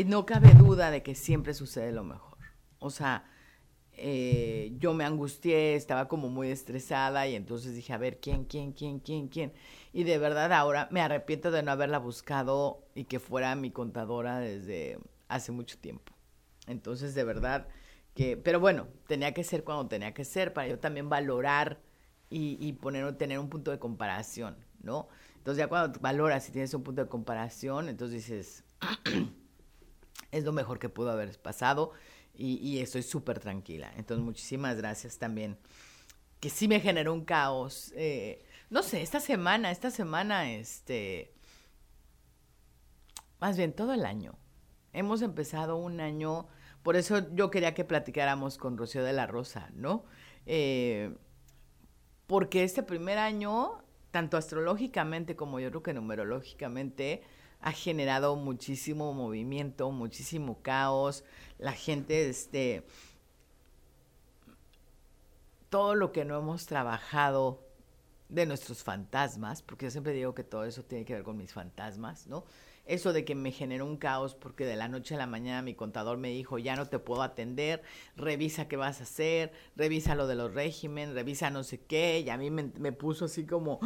no 0.07 0.25
cabe 0.25 0.53
duda 0.55 0.89
de 0.89 1.03
que 1.03 1.13
siempre 1.13 1.53
sucede 1.53 1.91
lo 1.91 2.03
mejor. 2.03 2.39
O 2.79 2.89
sea, 2.89 3.25
eh, 3.93 4.73
yo 4.79 4.95
me 4.95 5.05
angustié, 5.05 5.75
estaba 5.75 6.07
como 6.07 6.29
muy 6.29 6.49
estresada 6.49 7.27
y 7.27 7.35
entonces 7.35 7.75
dije, 7.75 7.93
a 7.93 7.97
ver, 7.97 8.19
¿quién, 8.19 8.45
quién, 8.45 8.71
quién, 8.73 8.99
quién, 8.99 9.27
quién? 9.27 9.53
Y 9.93 10.05
de 10.05 10.17
verdad 10.17 10.51
ahora 10.53 10.87
me 10.91 11.01
arrepiento 11.01 11.51
de 11.51 11.61
no 11.61 11.71
haberla 11.71 11.99
buscado 11.99 12.83
y 12.95 13.03
que 13.03 13.19
fuera 13.19 13.55
mi 13.55 13.69
contadora 13.69 14.39
desde 14.39 14.97
hace 15.27 15.51
mucho 15.51 15.77
tiempo. 15.77 16.13
Entonces, 16.67 17.15
de 17.15 17.23
verdad 17.23 17.67
que, 18.13 18.37
pero 18.37 18.59
bueno, 18.59 18.87
tenía 19.07 19.33
que 19.33 19.43
ser 19.43 19.63
cuando 19.63 19.87
tenía 19.87 20.13
que 20.13 20.25
ser 20.25 20.53
para 20.53 20.67
yo 20.67 20.79
también 20.79 21.09
valorar 21.09 21.81
y, 22.29 22.57
y 22.59 22.73
poner, 22.73 23.17
tener 23.17 23.39
un 23.39 23.49
punto 23.49 23.71
de 23.71 23.79
comparación, 23.79 24.57
¿no? 24.81 25.07
Entonces 25.37 25.59
ya 25.59 25.67
cuando 25.67 25.99
valoras 25.99 26.49
y 26.49 26.51
tienes 26.51 26.73
un 26.73 26.83
punto 26.83 27.03
de 27.03 27.07
comparación, 27.07 27.87
entonces 27.87 28.23
dices, 28.23 28.63
es 30.31 30.43
lo 30.43 30.53
mejor 30.53 30.79
que 30.79 30.89
pudo 30.89 31.11
haber 31.11 31.39
pasado 31.39 31.91
y, 32.33 32.79
estoy 32.79 33.03
súper 33.03 33.39
tranquila. 33.39 33.91
Entonces 33.95 34.23
muchísimas 34.23 34.75
gracias 34.75 35.17
también, 35.17 35.57
que 36.39 36.49
sí 36.49 36.67
me 36.67 36.79
generó 36.79 37.13
un 37.13 37.23
caos. 37.25 37.93
Eh, 37.95 38.43
no 38.69 38.83
sé, 38.83 39.01
esta 39.01 39.19
semana, 39.19 39.71
esta 39.71 39.91
semana, 39.91 40.51
este, 40.51 41.33
más 43.39 43.55
bien 43.55 43.73
todo 43.73 43.93
el 43.93 44.05
año. 44.05 44.35
Hemos 44.95 45.21
empezado 45.21 45.75
un 45.75 45.99
año 45.99 46.47
Por 46.81 46.95
eso 46.95 47.33
yo 47.33 47.51
quería 47.51 47.73
que 47.73 47.83
platicáramos 47.83 48.57
con 48.57 48.77
Rocío 48.77 49.03
de 49.03 49.11
la 49.11 49.27
Rosa, 49.27 49.69
¿no? 49.73 50.05
Eh, 50.45 51.15
porque 52.27 52.63
este 52.63 52.81
primer 52.83 53.17
año, 53.17 53.83
tanto 54.11 54.37
astrológicamente 54.37 55.35
como 55.35 55.59
yo 55.59 55.69
creo 55.69 55.83
que 55.83 55.93
numerológicamente, 55.93 57.23
ha 57.59 57.71
generado 57.71 58.35
muchísimo 58.35 59.13
movimiento, 59.13 59.91
muchísimo 59.91 60.61
caos. 60.61 61.23
La 61.57 61.73
gente, 61.73 62.29
este, 62.29 62.85
todo 65.69 65.95
lo 65.95 66.11
que 66.11 66.23
no 66.23 66.37
hemos 66.37 66.67
trabajado 66.67 67.67
de 68.29 68.45
nuestros 68.45 68.83
fantasmas, 68.83 69.61
porque 69.61 69.87
yo 69.87 69.91
siempre 69.91 70.13
digo 70.13 70.33
que 70.33 70.43
todo 70.43 70.65
eso 70.65 70.83
tiene 70.83 71.05
que 71.05 71.13
ver 71.15 71.23
con 71.23 71.37
mis 71.37 71.53
fantasmas, 71.53 72.27
¿no? 72.27 72.45
Eso 72.85 73.13
de 73.13 73.25
que 73.25 73.33
me 73.33 73.51
generó 73.51 73.85
un 73.85 73.97
caos 73.97 74.35
porque 74.35 74.65
de 74.65 74.75
la 74.75 74.87
noche 74.87 75.15
a 75.15 75.17
la 75.17 75.25
mañana 75.25 75.63
mi 75.63 75.73
contador 75.73 76.17
me 76.17 76.29
dijo, 76.29 76.59
ya 76.59 76.75
no 76.75 76.87
te 76.87 76.99
puedo 76.99 77.23
atender, 77.23 77.81
revisa 78.15 78.67
qué 78.67 78.77
vas 78.77 78.99
a 78.99 79.03
hacer, 79.03 79.51
revisa 79.75 80.13
lo 80.13 80.27
de 80.27 80.35
los 80.35 80.53
régimen, 80.53 81.15
revisa 81.15 81.49
no 81.49 81.63
sé 81.63 81.81
qué, 81.81 82.19
y 82.19 82.29
a 82.29 82.37
mí 82.37 82.51
me, 82.51 82.71
me 82.77 82.91
puso 82.91 83.25
así 83.25 83.45
como, 83.45 83.79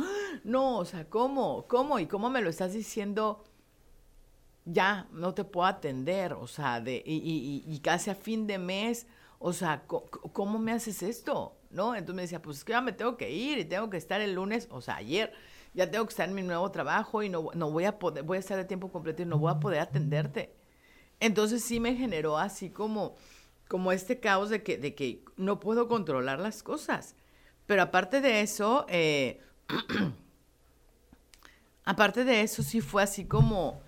no, 0.44 0.78
o 0.78 0.86
sea, 0.86 1.10
¿cómo? 1.10 1.66
¿Cómo? 1.68 2.00
¿Y 2.00 2.08
cómo 2.08 2.30
me 2.30 2.42
lo 2.42 2.50
estás 2.50 2.74
diciendo? 2.74 3.44
Ya, 4.66 5.08
no 5.14 5.34
te 5.34 5.46
puedo 5.46 5.66
atender, 5.68 6.34
o 6.34 6.46
sea, 6.46 6.82
de, 6.82 7.02
y, 7.06 7.16
y, 7.16 7.64
y 7.66 7.80
casi 7.80 8.10
a 8.10 8.16
fin 8.16 8.48
de 8.48 8.58
mes, 8.58 9.08
o 9.40 9.54
sea, 9.54 9.84
¿cómo 9.88 10.60
me 10.60 10.74
haces 10.74 11.02
esto? 11.02 11.56
¿No? 11.70 11.96
Entonces 11.96 12.16
me 12.16 12.22
decía, 12.24 12.42
pues 12.42 12.58
es 12.58 12.64
que 12.66 12.74
ya 12.74 12.82
me 12.82 12.92
tengo 12.92 13.16
que 13.16 13.32
ir 13.32 13.58
y 13.58 13.66
tengo 13.66 13.90
que 13.90 13.98
estar 13.98 14.20
el 14.20 14.34
lunes, 14.34 14.68
o 14.72 14.82
sea, 14.82 14.98
ayer, 14.98 15.32
ya 15.74 15.90
tengo 15.90 16.06
que 16.06 16.12
estar 16.12 16.28
en 16.28 16.36
mi 16.36 16.42
nuevo 16.42 16.70
trabajo 16.72 17.24
y 17.24 17.30
no, 17.30 17.50
no 17.54 17.72
voy 17.72 17.86
a 17.86 18.00
poder, 18.00 18.24
voy 18.24 18.38
a 18.38 18.40
estar 18.40 18.58
de 18.58 18.66
tiempo 18.66 18.92
completo 18.92 19.22
y 19.22 19.26
no 19.26 19.38
voy 19.38 19.52
a 19.52 19.60
poder 19.60 19.80
atenderte. 19.80 20.54
Entonces 21.20 21.64
sí 21.64 21.80
me 21.80 21.96
generó 21.96 22.38
así 22.38 22.70
como, 22.70 23.16
como 23.68 23.92
este 23.92 24.20
caos 24.20 24.50
de 24.50 24.64
que, 24.64 24.78
de 24.78 24.96
que 24.96 25.24
no 25.38 25.60
puedo 25.60 25.88
controlar 25.88 26.40
las 26.40 26.64
cosas. 26.64 27.16
Pero 27.66 27.84
aparte 27.84 28.22
de 28.22 28.42
eso, 28.42 28.86
eh, 28.90 29.42
aparte 31.86 32.24
de 32.24 32.42
eso 32.42 32.64
sí 32.64 32.82
fue 32.82 33.04
así 33.04 33.26
como 33.26 33.82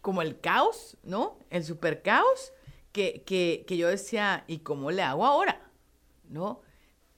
como 0.00 0.22
el 0.22 0.40
caos, 0.40 0.96
¿no? 1.02 1.38
El 1.50 1.62
super 1.64 2.00
caos 2.00 2.54
que, 2.92 3.22
que, 3.26 3.66
que, 3.68 3.76
yo 3.76 3.88
decía, 3.88 4.44
¿y 4.46 4.60
cómo 4.60 4.90
le 4.90 5.02
hago 5.02 5.26
ahora? 5.26 5.60
¿No? 6.30 6.62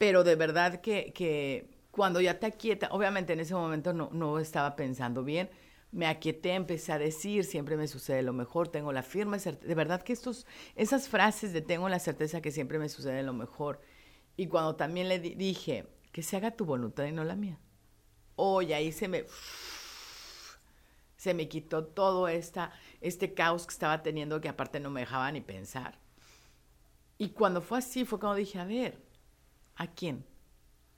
Pero 0.01 0.25
de 0.25 0.35
verdad 0.35 0.81
que, 0.81 1.13
que 1.13 1.69
cuando 1.91 2.23
ya 2.23 2.39
te 2.39 2.47
aquieta, 2.47 2.89
obviamente 2.91 3.35
en 3.35 3.41
ese 3.41 3.53
momento 3.53 3.93
no, 3.93 4.09
no 4.15 4.39
estaba 4.39 4.75
pensando 4.75 5.25
bien, 5.25 5.51
me 5.93 6.07
aquieté, 6.07 6.55
empecé 6.55 6.93
a 6.93 6.99
decir, 6.99 7.45
siempre 7.45 7.77
me 7.77 7.87
sucede 7.87 8.23
lo 8.23 8.33
mejor, 8.33 8.69
tengo 8.69 8.95
la 8.95 9.03
firme 9.03 9.39
certeza, 9.39 9.69
de 9.69 9.75
verdad 9.75 10.01
que 10.01 10.15
estos, 10.15 10.47
esas 10.75 11.11
frases 11.11 11.53
de 11.53 11.61
tengo 11.61 11.87
la 11.91 11.99
certeza 11.99 12.41
que 12.41 12.51
siempre 12.51 12.79
me 12.79 12.89
sucede 12.89 13.23
lo 13.23 13.35
mejor, 13.35 13.83
y 14.39 14.47
cuando 14.47 14.75
también 14.75 15.11
le 15.11 15.19
dije, 15.19 15.87
que 16.13 16.23
se 16.23 16.39
haga 16.39 16.53
tu 16.53 16.65
voluntad 16.65 17.05
y 17.05 17.13
no 17.13 17.23
la 17.23 17.37
mía, 17.37 17.59
oye, 18.37 18.75
ahí 18.75 18.93
se 18.93 19.07
me 19.07 19.27
se 21.19 21.35
me 21.35 21.47
quitó 21.47 21.85
todo 21.85 22.27
esta, 22.27 22.73
este 23.03 23.35
caos 23.35 23.67
que 23.67 23.75
estaba 23.75 24.03
teniendo 24.03 24.41
que 24.41 24.49
aparte 24.49 24.81
no 24.81 24.89
me 24.89 25.01
dejaba 25.01 25.31
ni 25.31 25.43
pensar. 25.43 25.99
Y 27.19 27.29
cuando 27.33 27.61
fue 27.61 27.81
así, 27.81 28.07
fue 28.07 28.19
cuando 28.19 28.37
dije, 28.37 28.59
a 28.59 28.65
ver, 28.65 29.10
¿a 29.81 29.87
quién? 29.87 30.27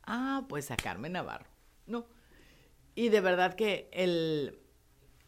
Ah, 0.03 0.45
pues 0.49 0.73
a 0.73 0.77
Carmen 0.77 1.13
Navarro, 1.13 1.47
¿no? 1.87 2.05
Y 2.97 3.11
de 3.11 3.21
verdad 3.21 3.55
que 3.55 3.89
el, 3.93 4.59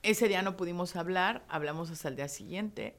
ese 0.03 0.27
día 0.27 0.43
no 0.43 0.57
pudimos 0.57 0.97
hablar, 0.97 1.45
hablamos 1.49 1.89
hasta 1.93 2.09
el 2.09 2.17
día 2.17 2.27
siguiente. 2.27 2.97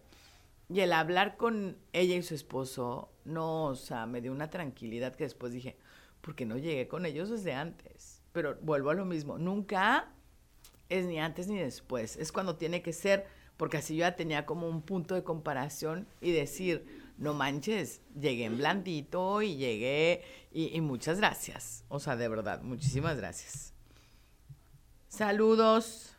Y 0.70 0.80
el 0.80 0.94
hablar 0.94 1.36
con 1.36 1.78
ella 1.92 2.16
y 2.16 2.24
su 2.24 2.34
esposo, 2.34 3.12
no, 3.26 3.66
o 3.66 3.76
sea, 3.76 4.06
me 4.06 4.22
dio 4.22 4.32
una 4.32 4.50
tranquilidad 4.50 5.14
que 5.14 5.26
después 5.26 5.52
dije, 5.52 5.76
porque 6.22 6.46
no 6.46 6.58
llegué 6.58 6.88
con 6.88 7.06
ellos 7.06 7.30
desde 7.30 7.54
antes. 7.54 8.24
Pero 8.32 8.58
vuelvo 8.62 8.92
a 8.92 8.96
lo 8.96 9.04
mismo, 9.04 9.38
nunca 9.38 10.08
es 10.88 11.06
ni 11.06 11.20
antes 11.20 11.48
ni 11.48 11.60
después, 11.60 12.16
es 12.16 12.32
cuando 12.32 12.56
tiene 12.56 12.82
que 12.82 12.94
ser, 12.94 13.28
porque 13.58 13.78
así 13.78 13.98
yo 13.98 14.02
ya 14.02 14.16
tenía 14.16 14.46
como 14.46 14.70
un 14.70 14.82
punto 14.82 15.16
de 15.16 15.24
comparación 15.24 16.08
y 16.22 16.32
decir, 16.32 17.05
no 17.18 17.34
manches, 17.34 18.02
llegué 18.20 18.46
en 18.46 18.58
blandito 18.58 19.42
y 19.42 19.56
llegué 19.56 20.24
y, 20.52 20.80
muchas 20.82 21.18
gracias, 21.18 21.84
o 21.90 22.00
sea, 22.00 22.16
de 22.16 22.28
verdad, 22.28 22.62
muchísimas 22.62 23.18
gracias. 23.18 23.74
Saludos. 25.08 26.16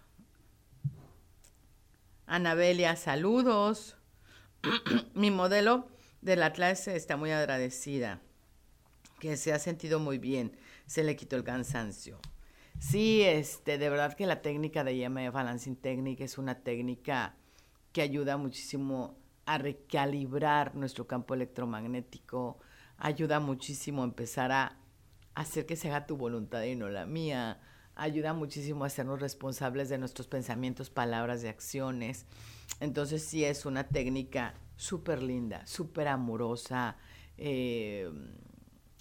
Anabelia, 2.27 2.97
saludos. 2.97 3.97
Mi 5.15 5.31
modelo 5.31 5.89
de 6.21 6.37
la 6.37 6.53
clase 6.53 6.97
está 6.97 7.17
muy 7.17 7.31
agradecida, 7.31 8.21
que 9.21 9.37
se 9.37 9.53
ha 9.53 9.59
sentido 9.59 10.01
muy 10.01 10.19
bien, 10.19 10.57
se 10.87 11.05
le 11.05 11.17
quitó 11.17 11.37
el 11.37 11.45
cansancio. 11.45 12.19
Sí, 12.79 13.23
este, 13.23 13.79
de 13.79 13.89
verdad 13.89 14.15
que 14.15 14.27
la 14.27 14.43
técnica 14.43 14.85
de 14.85 14.95
IMF 14.95 15.33
Balancing 15.33 15.77
Technique 15.77 16.25
es 16.25 16.37
una 16.37 16.63
técnica 16.63 17.37
que 17.93 18.03
ayuda 18.03 18.37
muchísimo 18.37 19.17
a 19.47 19.59
recalibrar 19.59 20.75
nuestro 20.75 21.07
campo 21.07 21.35
electromagnético, 21.35 22.59
ayuda 22.99 23.41
muchísimo 23.41 24.03
a 24.03 24.07
empezar 24.07 24.53
a 24.53 24.77
hacer 25.35 25.67
que 25.67 25.77
se 25.77 25.89
haga 25.89 26.07
tu 26.07 26.17
voluntad 26.17 26.63
y 26.65 26.75
no 26.75 26.89
la 26.89 27.07
mía, 27.07 27.61
ayuda 27.95 28.33
muchísimo 28.33 28.85
a 28.85 28.89
hacernos 28.89 29.21
responsables 29.21 29.89
de 29.89 29.99
nuestros 29.99 30.27
pensamientos, 30.27 30.91
palabras 30.91 31.45
y 31.45 31.49
acciones. 31.49 32.27
Entonces 32.81 33.25
sí 33.25 33.45
es 33.45 33.65
una 33.65 33.85
técnica 33.85 34.55
súper 34.77 35.23
linda, 35.23 35.65
súper 35.67 36.09
amorosa. 36.09 36.97
Eh, 37.39 38.11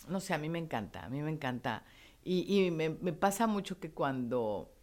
no 0.08 0.20
sé, 0.20 0.34
a 0.34 0.38
mí 0.38 0.50
me 0.50 0.60
encanta, 0.60 1.06
a 1.06 1.10
mí 1.10 1.22
me 1.22 1.32
encanta 1.32 1.84
y, 2.28 2.72
me, 2.72 2.90
me, 2.90 3.14
pasa 3.14 3.46
mucho 3.46 3.80
que 3.80 3.92
cuando 3.92 4.74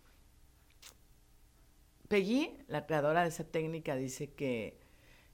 Peggy, 2.07 2.57
la 2.69 2.87
creadora 2.87 3.23
de 3.23 3.31
esa 3.31 3.43
técnica, 3.43 3.97
dice 3.97 4.33
que 4.33 4.82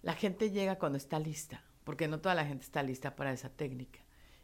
la 0.02 0.14
gente 0.14 0.50
llega 0.50 0.78
cuando 0.78 0.98
está 0.98 1.18
lista, 1.18 1.64
porque 1.84 2.08
no 2.08 2.20
toda 2.20 2.34
la 2.34 2.46
gente 2.46 2.64
está 2.64 2.82
lista 2.82 3.16
para 3.16 3.32
esa 3.32 3.48
técnica. 3.48 4.00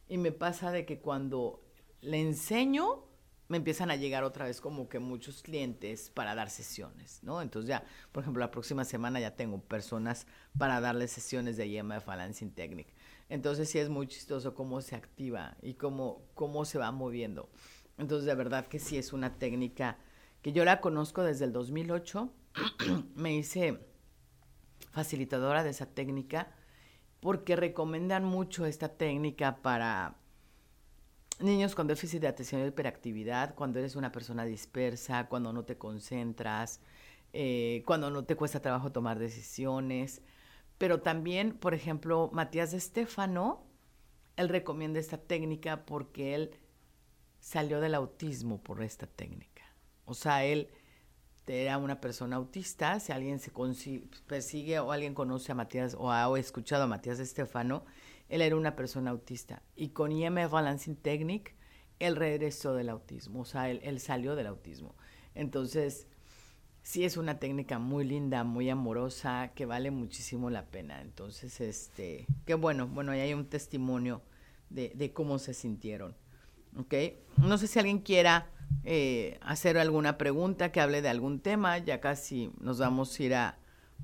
Y 0.08 0.18
me 0.18 0.32
pasa 0.32 0.70
de 0.70 0.84
que 0.84 1.00
cuando 1.00 1.62
le 2.00 2.20
enseño, 2.20 3.04
me 3.48 3.58
empiezan 3.58 3.90
a 3.90 3.96
llegar 3.96 4.24
otra 4.24 4.46
vez 4.46 4.60
como 4.60 4.88
que 4.88 4.98
muchos 4.98 5.42
clientes 5.42 6.10
para 6.10 6.34
dar 6.34 6.50
sesiones, 6.50 7.22
¿no? 7.22 7.42
Entonces 7.42 7.68
ya, 7.68 7.84
por 8.12 8.22
ejemplo, 8.22 8.40
la 8.40 8.50
próxima 8.50 8.84
semana 8.84 9.20
ya 9.20 9.36
tengo 9.36 9.60
personas 9.60 10.26
para 10.58 10.80
darles 10.80 11.12
sesiones 11.12 11.56
de 11.56 11.66
IMF 11.66 12.06
Balancing 12.06 12.52
Technique. 12.52 12.94
Entonces 13.28 13.68
sí 13.68 13.78
es 13.78 13.88
muy 13.88 14.06
chistoso 14.06 14.54
cómo 14.54 14.80
se 14.80 14.96
activa 14.96 15.56
y 15.62 15.74
cómo, 15.74 16.22
cómo 16.34 16.64
se 16.64 16.78
va 16.78 16.90
moviendo. 16.90 17.50
Entonces 17.98 18.26
de 18.26 18.34
verdad 18.34 18.66
que 18.66 18.78
sí 18.78 18.96
es 18.96 19.12
una 19.12 19.38
técnica 19.38 19.98
que 20.42 20.52
yo 20.52 20.64
la 20.64 20.80
conozco 20.80 21.22
desde 21.22 21.44
el 21.44 21.52
2008. 21.52 22.30
Me 23.14 23.34
hice 23.34 23.78
facilitadora 24.94 25.64
de 25.64 25.70
esa 25.70 25.87
técnica 25.87 26.48
porque 27.20 27.57
recomiendan 27.57 28.24
mucho 28.24 28.66
esta 28.66 28.88
técnica 28.88 29.56
para 29.62 30.16
niños 31.40 31.75
con 31.75 31.87
déficit 31.87 32.21
de 32.21 32.29
atención 32.29 32.62
y 32.62 32.66
hiperactividad, 32.66 33.54
cuando 33.54 33.79
eres 33.79 33.96
una 33.96 34.12
persona 34.12 34.44
dispersa, 34.44 35.27
cuando 35.29 35.52
no 35.52 35.64
te 35.64 35.77
concentras, 35.77 36.81
eh, 37.33 37.83
cuando 37.87 38.10
no 38.10 38.25
te 38.25 38.37
cuesta 38.37 38.60
trabajo 38.60 38.92
tomar 38.92 39.18
decisiones. 39.18 40.23
Pero 40.79 41.00
también, 41.00 41.54
por 41.54 41.75
ejemplo, 41.75 42.31
Matías 42.33 42.73
de 42.73 42.77
Estefano, 42.79 43.64
él 44.37 44.48
recomienda 44.48 45.00
esta 45.00 45.18
técnica 45.18 45.87
porque 45.87 46.35
él 46.35 46.50
salió 47.40 47.81
del 47.81 47.94
autismo 47.94 48.62
por 48.62 48.83
esta 48.83 49.06
técnica. 49.06 49.62
O 50.04 50.14
sea, 50.14 50.44
él 50.44 50.68
era 51.46 51.78
una 51.78 52.00
persona 52.00 52.36
autista, 52.36 53.00
si 53.00 53.12
alguien 53.12 53.38
se 53.38 53.52
persigue 54.26 54.78
o 54.78 54.92
alguien 54.92 55.14
conoce 55.14 55.52
a 55.52 55.54
Matías 55.54 55.94
o 55.98 56.10
ha 56.10 56.38
escuchado 56.38 56.84
a 56.84 56.86
Matías 56.86 57.18
Estefano, 57.18 57.84
él 58.28 58.40
era 58.40 58.56
una 58.56 58.76
persona 58.76 59.10
autista. 59.10 59.62
Y 59.76 59.90
con 59.90 60.12
IMF 60.12 60.50
Balancing 60.50 60.96
Technique, 60.96 61.54
él 61.98 62.16
regresó 62.16 62.74
del 62.74 62.88
autismo, 62.88 63.40
o 63.40 63.44
sea, 63.44 63.70
él, 63.70 63.80
él 63.82 64.00
salió 64.00 64.34
del 64.36 64.46
autismo. 64.46 64.94
Entonces, 65.34 66.06
sí 66.82 67.04
es 67.04 67.16
una 67.16 67.38
técnica 67.38 67.78
muy 67.78 68.04
linda, 68.04 68.44
muy 68.44 68.70
amorosa, 68.70 69.52
que 69.54 69.66
vale 69.66 69.90
muchísimo 69.90 70.50
la 70.50 70.66
pena. 70.66 71.00
Entonces, 71.00 71.60
este, 71.60 72.26
qué 72.46 72.54
bueno, 72.54 72.86
bueno, 72.86 73.12
ahí 73.12 73.20
hay 73.20 73.34
un 73.34 73.46
testimonio 73.46 74.22
de, 74.70 74.92
de 74.94 75.12
cómo 75.12 75.38
se 75.38 75.54
sintieron. 75.54 76.16
¿Ok? 76.76 76.94
No 77.38 77.58
sé 77.58 77.66
si 77.66 77.78
alguien 77.78 78.00
quiera 78.00 78.50
eh, 78.85 79.38
hacer 79.42 79.79
alguna 79.79 80.19
pregunta, 80.19 80.73
que 80.73 80.81
hable 80.81 81.02
de 81.02 81.08
algún 81.08 81.40
tema, 81.40 81.79
ya 81.79 82.00
casi 82.00 82.50
nos 82.60 82.79
vamos 82.79 83.19
a 83.19 83.23
ir 83.23 83.35
a, 83.35 83.58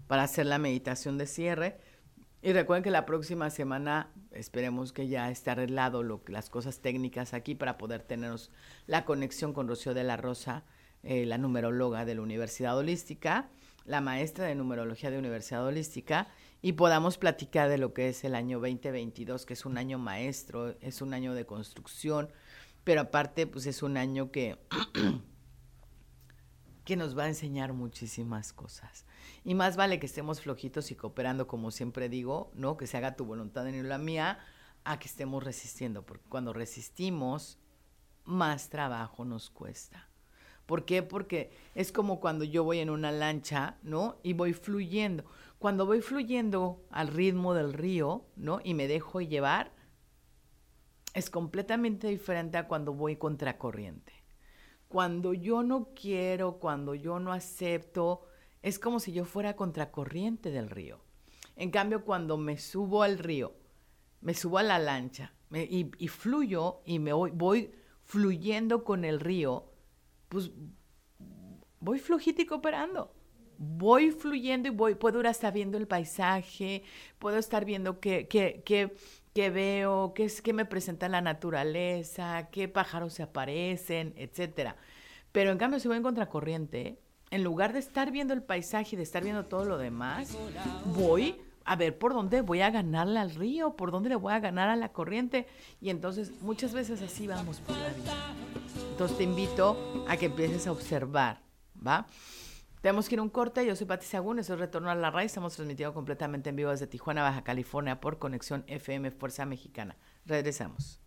para 0.07 0.23
hacer 0.23 0.47
la 0.47 0.59
meditación 0.59 1.19
de 1.19 1.27
cierre. 1.27 1.79
Y 2.43 2.53
recuerden 2.53 2.83
que 2.83 2.91
la 2.91 3.05
próxima 3.05 3.51
semana 3.51 4.11
esperemos 4.33 4.93
que 4.93 5.09
ya 5.09 5.31
esté 5.31 5.51
arreglado 5.51 6.03
lo, 6.03 6.23
las 6.29 6.49
cosas 6.49 6.81
técnicas 6.81 7.35
aquí 7.35 7.55
para 7.55 7.77
poder 7.77 8.03
tener 8.03 8.33
la 8.87 9.05
conexión 9.05 9.53
con 9.53 9.69
Rocío 9.69 9.93
de 9.93 10.05
la 10.05 10.17
Rosa 10.17 10.65
eh, 11.03 11.25
la 11.25 11.39
numeróloga 11.39 12.05
de 12.05 12.15
la 12.15 12.21
Universidad 12.21 12.77
Holística, 12.77 13.49
la 13.87 14.03
maestra 14.03 14.45
de 14.45 14.55
numerología 14.55 15.11
de 15.11 15.19
Universidad 15.19 15.65
Holística, 15.65 16.29
y 16.61 16.73
podamos 16.73 17.17
platicar 17.17 17.71
de 17.71 17.79
lo 17.79 17.95
que 17.95 18.11
es 18.11 18.23
el 18.23 18.35
año 18.35 18.61
2022, 18.61 19.47
que 19.47 19.55
es 19.55 19.65
un 19.65 19.79
año 19.79 19.99
maestro, 19.99 20.75
es 20.83 21.01
un 21.01 21.15
año 21.15 21.33
de 21.33 21.47
construcción, 21.47 22.29
pero 22.85 23.03
aparte, 23.03 23.47
pues 23.47 23.66
es 23.66 23.83
un 23.83 23.97
año 23.97 24.31
que, 24.31 24.59
que 26.85 26.97
nos 26.97 27.16
va 27.16 27.24
a 27.24 27.28
enseñar 27.28 27.72
muchísimas 27.72 28.53
cosas. 28.53 29.07
Y 29.45 29.55
más 29.55 29.76
vale 29.76 29.99
que 29.99 30.07
estemos 30.07 30.41
flojitos 30.41 30.91
y 30.91 30.97
cooperando, 30.97 31.47
como 31.47 31.70
siempre 31.70 32.09
digo, 32.09 32.51
¿no? 32.55 32.76
Que 32.76 32.87
se 32.87 32.97
haga 32.97 33.16
tu 33.16 33.24
voluntad 33.24 33.66
y 33.66 33.83
la 33.83 33.99
mía, 33.99 34.39
a 34.85 34.99
que 34.99 35.09
estemos 35.09 35.45
resistiendo, 35.45 36.05
porque 36.05 36.28
cuando 36.28 36.53
resistimos, 36.53 37.59
más 38.24 38.68
trabajo 38.68 39.24
nos 39.24 39.51
cuesta. 39.51 40.09
¿Por 40.66 40.85
qué? 40.85 41.03
Porque 41.03 41.51
es 41.74 41.91
como 41.91 42.20
cuando 42.20 42.45
yo 42.45 42.62
voy 42.62 42.78
en 42.78 42.91
una 42.91 43.11
lancha, 43.11 43.78
¿no? 43.83 44.18
Y 44.22 44.35
voy 44.35 44.53
fluyendo. 44.53 45.24
Cuando 45.59 45.85
voy 45.85 46.01
fluyendo 46.01 46.81
al 46.91 47.09
ritmo 47.09 47.55
del 47.55 47.72
río, 47.72 48.24
¿no? 48.37 48.61
Y 48.62 48.74
me 48.74 48.87
dejo 48.87 49.20
llevar, 49.20 49.72
es 51.15 51.31
completamente 51.31 52.09
diferente 52.09 52.59
a 52.59 52.69
cuando 52.69 52.93
voy 52.93 53.17
contracorriente. 53.17 54.13
Cuando 54.89 55.35
yo 55.35 55.63
no 55.63 55.91
quiero, 55.95 56.59
cuando 56.59 56.95
yo 56.95 57.21
no 57.21 57.33
acepto, 57.33 58.23
es 58.63 58.79
como 58.79 59.01
si 59.01 59.13
yo 59.13 59.25
fuera 59.25 59.57
contracorriente 59.57 60.51
del 60.51 60.69
río. 60.69 61.01
En 61.57 61.71
cambio, 61.71 62.05
cuando 62.05 62.37
me 62.37 62.59
subo 62.59 63.03
al 63.03 63.19
río, 63.19 63.55
me 64.21 64.35
subo 64.35 64.59
a 64.59 64.63
la 64.63 64.79
lancha 64.79 65.33
y, 65.53 65.91
y, 65.99 66.09
fluyo 66.09 66.81
y 66.85 66.99
me 66.99 67.13
voy, 67.13 67.31
voy 67.33 67.73
fluyendo 68.05 68.85
con 68.85 69.05
el 69.05 69.21
río, 69.21 69.73
pues 70.29 70.51
voy 71.81 71.99
flojito 71.99 72.43
y 72.43 72.47
cooperando. 72.47 73.15
Voy 73.63 74.11
fluyendo 74.11 74.69
y 74.69 74.71
voy, 74.71 74.95
puedo 74.95 75.21
ir 75.21 75.27
viendo 75.53 75.77
el 75.77 75.87
paisaje, 75.87 76.83
puedo 77.19 77.37
estar 77.37 77.67
viendo 77.67 78.01
qué, 78.01 78.27
qué, 78.27 78.63
qué, 78.65 78.95
qué 79.35 79.51
veo, 79.51 80.12
qué, 80.14 80.24
es, 80.24 80.43
qué 80.43 80.53
me 80.53 80.64
presenta 80.64 81.09
la 81.09 81.20
naturaleza, 81.20 82.49
qué 82.51 82.68
pájaros 82.68 83.14
se 83.14 83.22
aparecen, 83.22 84.14
etcétera. 84.16 84.76
Pero 85.33 85.53
en 85.53 85.59
cambio, 85.59 85.78
si 85.78 85.89
voy 85.89 85.97
en 85.97 86.03
contracorriente, 86.03 86.99
en 87.31 87.45
lugar 87.45 87.72
de 87.72 87.78
estar 87.78 88.11
viendo 88.11 88.35
el 88.35 88.43
paisaje 88.43 88.91
y 88.93 88.97
de 88.97 89.05
estar 89.05 89.22
viendo 89.22 89.47
todo 89.47 89.64
lo 89.64 89.78
demás, 89.78 90.37
voy 90.87 91.41
a 91.64 91.76
ver 91.76 91.97
por 91.97 92.12
dónde 92.12 92.41
voy 92.41 92.62
a 92.62 92.70
ganarle 92.70 93.20
al 93.20 93.35
río, 93.35 93.76
por 93.76 93.93
dónde 93.93 94.09
le 94.09 94.16
voy 94.16 94.33
a 94.33 94.41
ganar 94.41 94.68
a 94.68 94.76
la 94.76 94.93
corriente. 94.93 95.47
Y 95.81 95.91
entonces 95.91 96.33
muchas 96.41 96.72
veces 96.72 97.01
así 97.03 97.28
vamos 97.28 97.61
por 97.61 97.76
la 97.76 97.91
vida. 97.91 98.35
Entonces 98.91 99.16
te 99.16 99.24
invito 99.24 100.05
a 100.09 100.16
que 100.16 100.26
empieces 100.26 100.66
a 100.66 100.72
observar, 100.72 101.43
¿va? 101.87 102.07
Tenemos 102.81 103.09
que 103.09 103.14
ir 103.14 103.18
a 103.18 103.22
un 103.22 103.28
corte. 103.28 103.66
Yo 103.66 103.76
soy 103.76 103.87
Pati 103.87 104.07
Sagún, 104.07 104.39
eso 104.39 104.55
es 104.55 104.61
Retorno 104.61 104.91
a 104.91 104.95
la 104.95 105.11
Raíz. 105.11 105.33
Estamos 105.33 105.55
transmitiendo 105.55 105.93
completamente 105.93 106.51
en 106.51 106.57
vivo 106.57 106.70
desde 106.70 106.87
Tijuana, 106.87 107.22
Baja 107.22 107.45
California, 107.45 108.01
por 108.01 108.18
Conexión 108.18 108.64
FM 108.66 109.11
Fuerza 109.11 109.45
Mexicana. 109.45 109.97
Regresamos. 110.24 111.01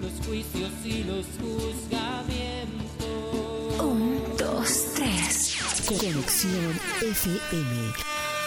Los 0.00 0.26
juicios 0.26 0.72
y 0.84 1.04
los 1.04 1.26
juzgamientos. 1.40 2.96
Un, 3.80 4.22
dos, 4.36 4.92
tres. 4.96 5.58
Conexión 5.86 6.72
FM. 7.00 7.92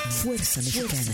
Fuerza 0.10 0.62
Mexicana. 0.62 1.14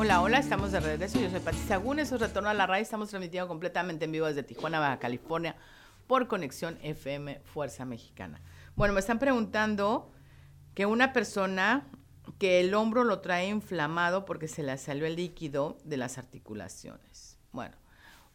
Hola, 0.00 0.22
hola, 0.22 0.38
estamos 0.38 0.70
de 0.70 0.78
regreso. 0.78 1.18
Yo 1.18 1.28
soy 1.28 1.40
Pati 1.40 1.58
Sagún, 1.58 1.98
eso 1.98 2.14
es 2.14 2.20
Retorno 2.20 2.48
a 2.48 2.54
la 2.54 2.68
Radio. 2.68 2.84
Estamos 2.84 3.08
transmitiendo 3.08 3.48
completamente 3.48 4.04
en 4.04 4.12
vivo 4.12 4.26
desde 4.26 4.44
Tijuana, 4.44 4.78
Baja 4.78 5.00
California, 5.00 5.56
por 6.06 6.28
conexión 6.28 6.78
FM 6.84 7.40
Fuerza 7.40 7.84
Mexicana. 7.84 8.40
Bueno, 8.76 8.94
me 8.94 9.00
están 9.00 9.18
preguntando 9.18 10.12
que 10.76 10.86
una 10.86 11.12
persona 11.12 11.88
que 12.38 12.60
el 12.60 12.74
hombro 12.74 13.02
lo 13.02 13.18
trae 13.18 13.48
inflamado 13.48 14.24
porque 14.24 14.46
se 14.46 14.62
le 14.62 14.78
salió 14.78 15.04
el 15.04 15.16
líquido 15.16 15.78
de 15.82 15.96
las 15.96 16.16
articulaciones. 16.16 17.36
Bueno, 17.50 17.74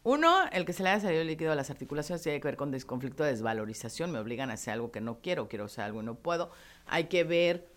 uno, 0.02 0.44
el 0.52 0.66
que 0.66 0.74
se 0.74 0.82
le 0.82 0.90
haya 0.90 1.00
salido 1.00 1.22
el 1.22 1.28
líquido 1.28 1.48
de 1.48 1.56
las 1.56 1.70
articulaciones 1.70 2.20
tiene 2.22 2.40
que 2.40 2.48
ver 2.48 2.58
con 2.58 2.72
desconflicto 2.72 3.24
de 3.24 3.30
desvalorización. 3.30 4.12
Me 4.12 4.18
obligan 4.18 4.50
a 4.50 4.54
hacer 4.54 4.74
algo 4.74 4.92
que 4.92 5.00
no 5.00 5.22
quiero, 5.22 5.48
quiero 5.48 5.64
hacer 5.64 5.84
algo 5.84 6.02
y 6.02 6.04
no 6.04 6.16
puedo. 6.16 6.50
Hay 6.84 7.04
que 7.04 7.24
ver 7.24 7.73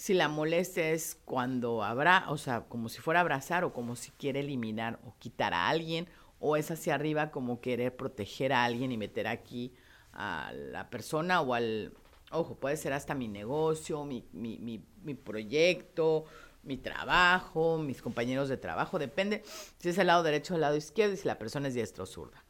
si 0.00 0.14
la 0.14 0.28
molestia 0.28 0.92
es 0.92 1.18
cuando 1.26 1.84
habrá, 1.84 2.24
o 2.30 2.38
sea, 2.38 2.62
como 2.62 2.88
si 2.88 3.02
fuera 3.02 3.20
abrazar 3.20 3.64
o 3.64 3.74
como 3.74 3.96
si 3.96 4.10
quiere 4.12 4.40
eliminar 4.40 4.98
o 5.04 5.12
quitar 5.18 5.52
a 5.52 5.68
alguien, 5.68 6.08
o 6.38 6.56
es 6.56 6.70
hacia 6.70 6.94
arriba 6.94 7.30
como 7.30 7.60
querer 7.60 7.94
proteger 7.94 8.54
a 8.54 8.64
alguien 8.64 8.92
y 8.92 8.96
meter 8.96 9.26
aquí 9.26 9.74
a 10.14 10.52
la 10.54 10.88
persona 10.88 11.42
o 11.42 11.52
al, 11.52 11.92
ojo, 12.30 12.54
puede 12.54 12.78
ser 12.78 12.94
hasta 12.94 13.14
mi 13.14 13.28
negocio, 13.28 14.06
mi, 14.06 14.26
mi, 14.32 14.58
mi, 14.58 14.82
mi 15.02 15.12
proyecto, 15.12 16.24
mi 16.62 16.78
trabajo, 16.78 17.76
mis 17.76 18.00
compañeros 18.00 18.48
de 18.48 18.56
trabajo, 18.56 18.98
depende 18.98 19.42
si 19.76 19.90
es 19.90 19.98
el 19.98 20.06
lado 20.06 20.22
derecho 20.22 20.54
o 20.54 20.56
el 20.56 20.62
lado 20.62 20.76
izquierdo 20.76 21.12
y 21.12 21.18
si 21.18 21.28
la 21.28 21.38
persona 21.38 21.68
es 21.68 21.74
diestra 21.74 22.04
o 22.04 22.06
zurda. 22.06 22.42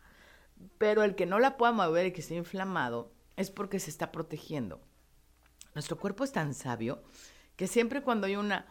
Pero 0.78 1.02
el 1.02 1.16
que 1.16 1.26
no 1.26 1.40
la 1.40 1.56
pueda 1.56 1.72
mover 1.72 2.06
y 2.06 2.12
que 2.12 2.20
esté 2.20 2.36
inflamado 2.36 3.10
es 3.36 3.50
porque 3.50 3.80
se 3.80 3.90
está 3.90 4.12
protegiendo. 4.12 4.80
Nuestro 5.74 5.98
cuerpo 5.98 6.22
es 6.22 6.30
tan 6.30 6.54
sabio 6.54 7.02
que 7.60 7.66
siempre 7.66 8.00
cuando 8.00 8.26
hay 8.26 8.36
una, 8.36 8.64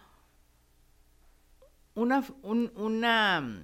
una, 1.93 2.25
una, 2.41 3.63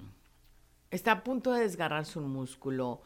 está 0.92 1.10
a 1.10 1.24
punto 1.24 1.50
de 1.50 1.62
desgarrarse 1.62 2.20
un 2.20 2.30
músculo, 2.30 3.02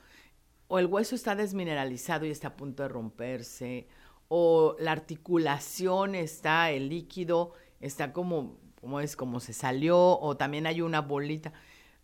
o 0.68 0.79
el 0.79 0.85
hueso 0.85 1.14
está 1.14 1.35
desmineralizado 1.35 2.27
y 2.27 2.31
está 2.31 2.49
a 2.49 2.57
punto 2.57 2.83
de 2.83 2.91
romperse, 2.91 3.89
o 4.29 4.77
la 4.79 4.93
articulación 4.93 6.14
está, 6.14 6.71
el 6.71 6.91
líquido 6.91 7.55
está 7.81 8.12
como, 8.12 8.59
como 8.83 9.01
es, 9.01 9.16
como 9.16 9.41
se 9.41 9.55
salió, 9.55 10.18
o 10.18 10.37
también 10.37 10.66
hay 10.66 10.83
una 10.83 11.01
bolita. 11.01 11.55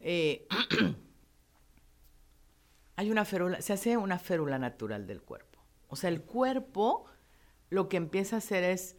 Eh, 0.01 0.49
hay 2.97 3.11
una 3.11 3.27
férula, 3.27 3.61
se 3.61 3.75
hace 3.75 3.99
una 3.99 4.19
férula 4.19 4.59
natural 4.59 5.07
del 5.07 5.21
cuerpo. 5.21 5.59
O 5.89 5.97
sea, 5.97 6.09
el 6.09 6.23
cuerpo 6.23 7.05
lo 7.69 7.91
que 7.91 7.99
empieza 7.99 8.37
a 8.37 8.39
hacer 8.39 8.65
es 8.65 8.96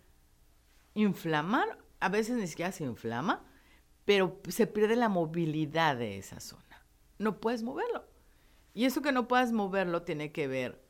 inflamar, 0.98 1.78
a 2.00 2.10
veces 2.10 2.38
ni 2.38 2.48
siquiera 2.48 2.72
se 2.72 2.84
inflama, 2.84 3.46
pero 4.04 4.40
se 4.50 4.68
pierde 4.68 4.96
la 4.96 5.10
movilidad 5.10 5.96
de 5.96 6.18
esa 6.18 6.40
zona. 6.40 6.86
No 7.20 7.40
puedes 7.40 7.64
moverlo. 7.64 8.06
Y 8.74 8.86
eso 8.86 9.02
que 9.02 9.12
no 9.12 9.28
puedas 9.28 9.52
moverlo 9.52 10.04
tiene 10.04 10.32
que 10.32 10.48
ver 10.48 10.84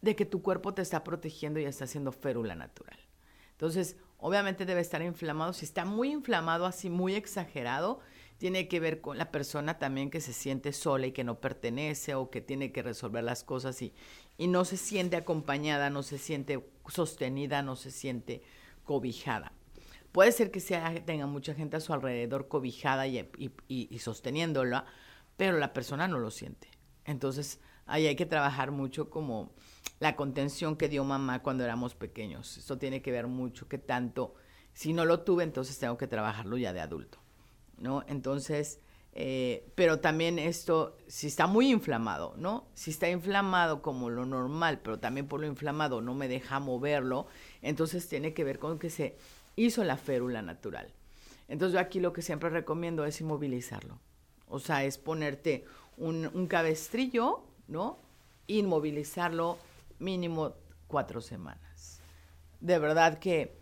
de 0.00 0.16
que 0.16 0.26
tu 0.26 0.42
cuerpo 0.42 0.74
te 0.74 0.82
está 0.82 1.04
protegiendo 1.04 1.60
y 1.60 1.64
está 1.64 1.84
haciendo 1.84 2.12
férula 2.12 2.54
natural. 2.54 2.98
Entonces, 3.52 3.96
obviamente 4.18 4.66
debe 4.66 4.80
estar 4.80 5.02
inflamado. 5.02 5.52
Si 5.52 5.64
está 5.64 5.84
muy 5.84 6.10
inflamado, 6.10 6.66
así 6.66 6.90
muy 6.90 7.14
exagerado, 7.14 8.00
tiene 8.38 8.68
que 8.68 8.80
ver 8.80 9.00
con 9.00 9.18
la 9.18 9.30
persona 9.30 9.78
también 9.78 10.10
que 10.10 10.20
se 10.20 10.32
siente 10.32 10.72
sola 10.72 11.06
y 11.06 11.12
que 11.12 11.24
no 11.24 11.40
pertenece 11.40 12.14
o 12.14 12.30
que 12.30 12.40
tiene 12.40 12.72
que 12.72 12.82
resolver 12.82 13.22
las 13.22 13.44
cosas 13.44 13.80
y, 13.82 13.94
y 14.36 14.48
no 14.48 14.64
se 14.64 14.76
siente 14.76 15.16
acompañada, 15.16 15.90
no 15.90 16.02
se 16.02 16.18
siente 16.18 16.64
sostenida, 16.88 17.62
no 17.62 17.76
se 17.76 17.90
siente 17.90 18.42
cobijada. 18.84 19.52
Puede 20.12 20.32
ser 20.32 20.50
que 20.50 20.60
sea, 20.60 20.94
tenga 21.06 21.26
mucha 21.26 21.54
gente 21.54 21.76
a 21.76 21.80
su 21.80 21.92
alrededor 21.94 22.48
cobijada 22.48 23.06
y, 23.06 23.98
sosteniéndola, 23.98 24.84
pero 25.38 25.58
la 25.58 25.72
persona 25.72 26.06
no 26.06 26.18
lo 26.18 26.30
siente. 26.30 26.68
Entonces, 27.06 27.60
ahí 27.86 28.06
hay 28.06 28.16
que 28.16 28.26
trabajar 28.26 28.70
mucho 28.70 29.08
como 29.08 29.52
la 30.00 30.14
contención 30.14 30.76
que 30.76 30.90
dio 30.90 31.02
mamá 31.04 31.42
cuando 31.42 31.64
éramos 31.64 31.94
pequeños. 31.94 32.58
Eso 32.58 32.76
tiene 32.76 33.00
que 33.00 33.10
ver 33.10 33.26
mucho 33.26 33.68
que 33.68 33.78
tanto, 33.78 34.34
si 34.74 34.92
no 34.92 35.06
lo 35.06 35.20
tuve, 35.20 35.44
entonces 35.44 35.78
tengo 35.78 35.96
que 35.96 36.06
trabajarlo 36.06 36.58
ya 36.58 36.74
de 36.74 36.80
adulto, 36.80 37.18
¿no? 37.78 38.04
Entonces, 38.06 38.80
eh, 39.14 39.70
pero 39.74 40.00
también 40.00 40.38
esto, 40.38 40.96
si 41.06 41.26
está 41.26 41.46
muy 41.46 41.70
inflamado, 41.70 42.34
¿no? 42.38 42.66
Si 42.74 42.90
está 42.90 43.10
inflamado 43.10 43.82
como 43.82 44.08
lo 44.08 44.24
normal, 44.24 44.80
pero 44.82 44.98
también 44.98 45.28
por 45.28 45.40
lo 45.40 45.46
inflamado 45.46 46.00
no 46.00 46.14
me 46.14 46.28
deja 46.28 46.60
moverlo, 46.60 47.26
entonces 47.60 48.08
tiene 48.08 48.32
que 48.32 48.44
ver 48.44 48.58
con 48.58 48.78
que 48.78 48.88
se 48.88 49.16
hizo 49.54 49.84
la 49.84 49.98
férula 49.98 50.40
natural. 50.40 50.92
Entonces 51.48 51.74
yo 51.74 51.80
aquí 51.80 52.00
lo 52.00 52.14
que 52.14 52.22
siempre 52.22 52.48
recomiendo 52.48 53.04
es 53.04 53.20
inmovilizarlo. 53.20 53.98
O 54.48 54.58
sea, 54.58 54.84
es 54.84 54.96
ponerte 54.96 55.66
un, 55.98 56.46
cabestrillo, 56.46 57.44
¿no? 57.68 57.98
inmovilizarlo 58.46 59.58
mínimo 59.98 60.54
cuatro 60.88 61.20
semanas. 61.20 62.00
De 62.60 62.78
verdad 62.78 63.18
que... 63.18 63.60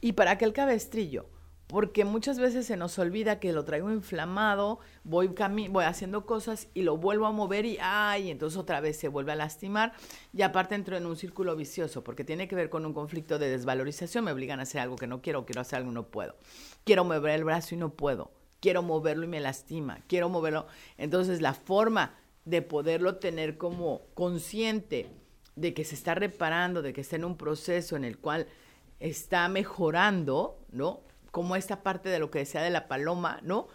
¿Y 0.00 0.12
para 0.12 0.36
qué 0.36 0.44
el 0.44 0.52
cabestrillo? 0.52 1.26
Porque 1.66 2.04
muchas 2.04 2.38
veces 2.38 2.66
se 2.66 2.76
nos 2.76 2.98
olvida 2.98 3.40
que 3.40 3.52
lo 3.52 3.64
traigo 3.64 3.90
inflamado, 3.90 4.80
voy, 5.02 5.28
voy 5.70 5.84
haciendo 5.84 6.26
cosas 6.26 6.68
y 6.74 6.82
lo 6.82 6.96
vuelvo 6.96 7.26
a 7.26 7.32
mover 7.32 7.64
y 7.64 7.78
ay, 7.80 8.30
entonces 8.30 8.58
otra 8.58 8.80
vez 8.80 8.98
se 8.98 9.08
vuelve 9.08 9.32
a 9.32 9.36
lastimar 9.36 9.92
y 10.32 10.42
aparte 10.42 10.74
entro 10.74 10.96
en 10.96 11.06
un 11.06 11.16
círculo 11.16 11.56
vicioso 11.56 12.04
porque 12.04 12.24
tiene 12.24 12.48
que 12.48 12.56
ver 12.56 12.70
con 12.70 12.84
un 12.84 12.92
conflicto 12.92 13.38
de 13.38 13.48
desvalorización, 13.48 14.24
me 14.24 14.32
obligan 14.32 14.60
a 14.60 14.64
hacer 14.64 14.80
algo 14.80 14.96
que 14.96 15.06
no 15.06 15.22
quiero, 15.22 15.46
quiero 15.46 15.62
hacer 15.62 15.78
algo 15.78 15.90
y 15.90 15.94
no 15.94 16.08
puedo. 16.08 16.36
Quiero 16.84 17.04
mover 17.04 17.30
el 17.30 17.44
brazo 17.44 17.74
y 17.74 17.78
no 17.78 17.90
puedo. 17.90 18.32
Quiero 18.60 18.82
moverlo 18.82 19.24
y 19.24 19.28
me 19.28 19.40
lastima. 19.40 20.00
Quiero 20.06 20.28
moverlo. 20.28 20.66
Entonces 20.96 21.40
la 21.40 21.54
forma 21.54 22.14
de 22.44 22.62
poderlo 22.62 23.16
tener 23.16 23.56
como 23.56 24.02
consciente 24.14 25.10
de 25.56 25.74
que 25.74 25.84
se 25.84 25.94
está 25.94 26.14
reparando, 26.14 26.82
de 26.82 26.92
que 26.92 27.00
está 27.00 27.16
en 27.16 27.24
un 27.24 27.36
proceso 27.36 27.96
en 27.96 28.04
el 28.04 28.18
cual 28.18 28.46
está 29.00 29.48
mejorando, 29.48 30.58
¿no? 30.70 31.00
Como 31.34 31.56
esta 31.56 31.82
parte 31.82 32.10
de 32.10 32.20
lo 32.20 32.30
que 32.30 32.38
decía 32.38 32.62
de 32.62 32.70
la 32.70 32.86
paloma, 32.86 33.40
¿no? 33.42 33.66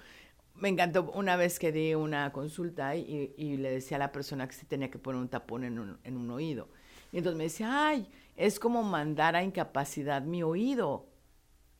Me 0.55 0.69
encantó 0.69 1.11
una 1.13 1.35
vez 1.35 1.59
que 1.59 1.73
di 1.73 1.93
una 1.93 2.31
consulta 2.31 2.95
y, 2.95 3.57
le 3.57 3.69
decía 3.69 3.97
a 3.97 3.99
la 3.99 4.13
persona 4.13 4.47
que 4.47 4.53
se 4.53 4.65
tenía 4.65 4.89
que 4.89 4.97
poner 4.97 5.19
un 5.19 5.27
tapón 5.27 5.65
en 5.65 5.77
un, 5.77 5.99
en 6.05 6.15
un 6.15 6.31
oído. 6.31 6.69
Y 7.11 7.17
entonces 7.17 7.37
me 7.37 7.43
decía, 7.43 7.89
ay, 7.89 8.09
es 8.37 8.61
como 8.61 8.81
mandar 8.81 9.35
a 9.35 9.43
incapacidad 9.43 10.21
mi 10.21 10.41
oído. 10.41 11.09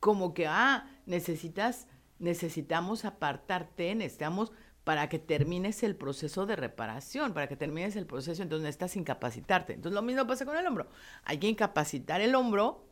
Como 0.00 0.34
que, 0.34 0.46
ah, 0.46 0.86
necesitas, 1.06 1.86
necesitamos 2.18 3.06
apartarte, 3.06 3.94
necesitamos 3.94 4.52
para 4.84 5.08
que 5.08 5.18
termines 5.18 5.82
el 5.82 5.96
proceso 5.96 6.44
de 6.44 6.56
reparación, 6.56 7.32
para 7.32 7.48
que 7.48 7.56
termines 7.56 7.96
el 7.96 8.04
proceso, 8.04 8.42
entonces 8.42 8.64
necesitas 8.64 8.96
incapacitarte. 8.96 9.72
Entonces 9.72 9.94
lo 9.94 10.02
mismo 10.02 10.26
pasa 10.26 10.44
con 10.44 10.58
el 10.58 10.66
hombro. 10.66 10.88
Hay 11.24 11.38
que 11.38 11.48
incapacitar 11.48 12.20
el 12.20 12.34
hombro 12.34 12.84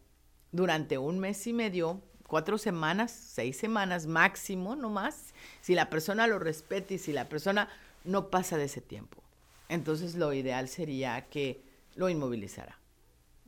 durante 0.53 0.97
un 0.97 1.19
mes 1.19 1.47
y 1.47 1.53
medio 1.53 2.08
cuatro 2.29 2.59
semanas, 2.59 3.11
seis 3.11 3.57
semanas 3.57 4.07
máximo, 4.07 4.77
no 4.77 4.91
más, 4.91 5.35
si 5.61 5.75
la 5.75 5.91
persona 5.91 6.29
lo 6.29 6.39
respeta 6.39 6.95
y 6.95 6.99
si 6.99 7.13
la 7.13 7.29
persona 7.29 7.69
no 8.05 8.31
pasa 8.31 8.57
de 8.57 8.65
ese 8.65 8.81
tiempo. 8.81 9.21
Entonces 9.69 10.15
lo 10.15 10.33
ideal 10.33 10.69
sería 10.69 11.27
que 11.29 11.61
lo 11.97 12.09
inmovilizara 12.09 12.79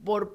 por 0.05 0.35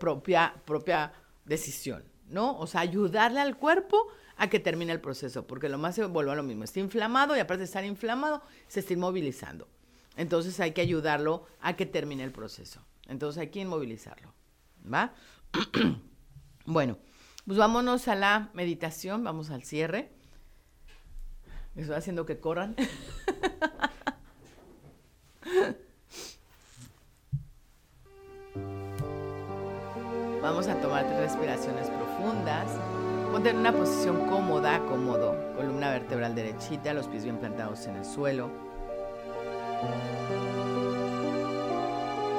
propia, 0.00 0.54
propia 0.64 1.12
decisión, 1.44 2.02
¿no? 2.28 2.58
O 2.58 2.66
sea, 2.66 2.80
ayudarle 2.80 3.40
al 3.40 3.56
cuerpo 3.56 4.08
a 4.36 4.48
que 4.48 4.60
termine 4.60 4.92
el 4.92 5.00
proceso, 5.00 5.46
porque 5.46 5.68
lo 5.68 5.78
más 5.78 5.94
se 5.94 6.04
vuelve 6.06 6.32
a 6.32 6.36
lo 6.36 6.42
mismo, 6.42 6.64
está 6.64 6.80
inflamado 6.80 7.36
y 7.36 7.40
aparte 7.40 7.60
de 7.60 7.64
estar 7.64 7.84
inflamado, 7.84 8.42
se 8.66 8.80
está 8.80 8.94
inmovilizando. 8.94 9.68
Entonces 10.16 10.58
hay 10.58 10.72
que 10.72 10.80
ayudarlo 10.80 11.46
a 11.60 11.76
que 11.76 11.86
termine 11.86 12.24
el 12.24 12.32
proceso. 12.32 12.80
Entonces 13.08 13.40
hay 13.40 13.48
que 13.48 13.60
inmovilizarlo, 13.60 14.32
¿va? 14.92 15.12
bueno, 16.66 16.98
pues 17.48 17.56
vámonos 17.56 18.06
a 18.08 18.14
la 18.14 18.50
meditación, 18.52 19.24
vamos 19.24 19.48
al 19.48 19.62
cierre. 19.62 20.12
Estoy 21.76 21.96
haciendo 21.96 22.26
que 22.26 22.38
corran. 22.40 22.76
Vamos 30.42 30.68
a 30.68 30.74
tomar 30.80 31.06
tres 31.06 31.18
respiraciones 31.20 31.88
profundas. 31.88 32.70
Ponte 33.32 33.48
en 33.50 33.56
una 33.56 33.72
posición 33.72 34.26
cómoda, 34.28 34.84
cómodo, 34.86 35.34
columna 35.56 35.90
vertebral 35.90 36.34
derechita, 36.34 36.92
los 36.92 37.06
pies 37.08 37.24
bien 37.24 37.38
plantados 37.38 37.86
en 37.86 37.96
el 37.96 38.04
suelo. 38.04 38.50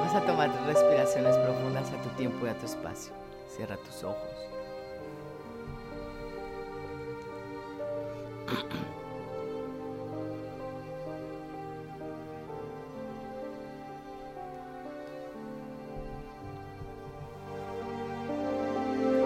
Vas 0.02 0.14
a 0.16 0.22
tomar 0.22 0.52
tres 0.54 0.66
respiraciones 0.68 1.36
profundas 1.38 1.92
a 1.92 2.02
tu 2.02 2.10
tiempo 2.10 2.46
y 2.46 2.50
a 2.50 2.58
tu 2.58 2.68
espacio. 2.68 3.12
Cierra 3.48 3.76
tus 3.78 4.04
ojos. 4.04 4.50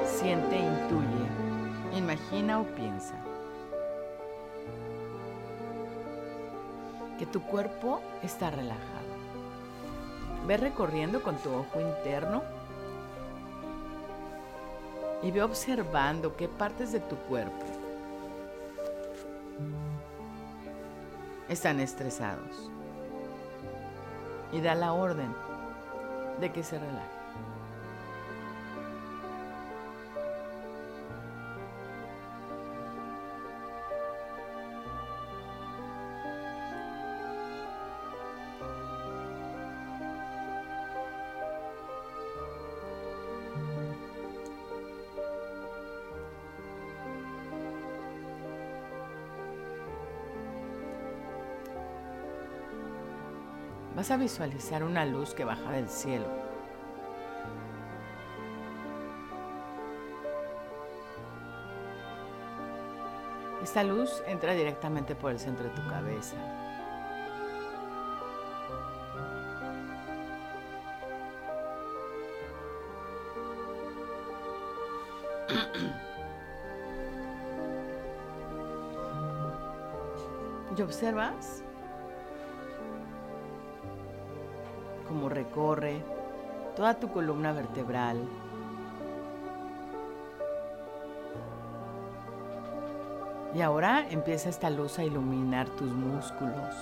Siente, 0.05 0.57
intuye, 0.57 1.07
imagina 1.97 2.59
o 2.59 2.65
piensa. 2.65 3.15
Que 7.17 7.25
tu 7.25 7.41
cuerpo 7.43 8.01
está 8.23 8.49
relajado. 8.49 8.83
Ve 10.47 10.57
recorriendo 10.57 11.23
con 11.23 11.37
tu 11.37 11.49
ojo 11.53 11.79
interno 11.79 12.43
y 15.21 15.31
ve 15.31 15.41
observando 15.41 16.35
qué 16.35 16.49
partes 16.49 16.91
de 16.91 16.99
tu 16.99 17.15
cuerpo 17.15 17.72
están 21.53 21.79
estresados. 21.79 22.69
Y 24.51 24.61
da 24.61 24.75
la 24.75 24.93
orden 24.93 25.33
de 26.39 26.51
que 26.51 26.63
se 26.63 26.77
relajen. 26.77 27.12
Vas 54.03 54.11
a 54.11 54.17
visualizar 54.17 54.83
una 54.83 55.05
luz 55.05 55.33
que 55.33 55.45
baja 55.45 55.71
del 55.71 55.87
cielo. 55.87 56.27
Esta 63.63 63.81
luz 63.85 64.21
entra 64.27 64.55
directamente 64.55 65.15
por 65.15 65.31
el 65.31 65.39
centro 65.39 65.63
de 65.63 65.69
tu 65.69 65.87
cabeza. 65.87 66.35
¿Y 80.77 80.81
observas? 80.81 81.63
Recorre 85.53 86.01
toda 86.75 86.95
tu 86.95 87.09
columna 87.09 87.51
vertebral. 87.51 88.17
Y 93.53 93.61
ahora 93.61 94.07
empieza 94.09 94.49
esta 94.49 94.71
luz 94.71 94.97
a 94.97 95.03
iluminar 95.03 95.69
tus 95.69 95.91
músculos. 95.91 96.75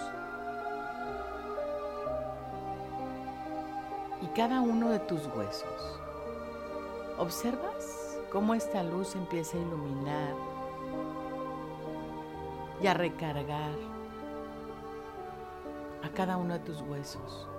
Y 4.22 4.28
cada 4.28 4.62
uno 4.62 4.90
de 4.90 5.00
tus 5.00 5.28
huesos. 5.36 6.00
¿Observas 7.18 8.18
cómo 8.32 8.54
esta 8.54 8.84
luz 8.84 9.16
empieza 9.16 9.58
a 9.58 9.62
iluminar 9.62 10.34
y 12.82 12.88
a 12.88 12.94
recargar 12.94 13.76
a 16.04 16.10
cada 16.16 16.38
uno 16.38 16.54
de 16.54 16.60
tus 16.60 16.82
huesos? 16.84 17.51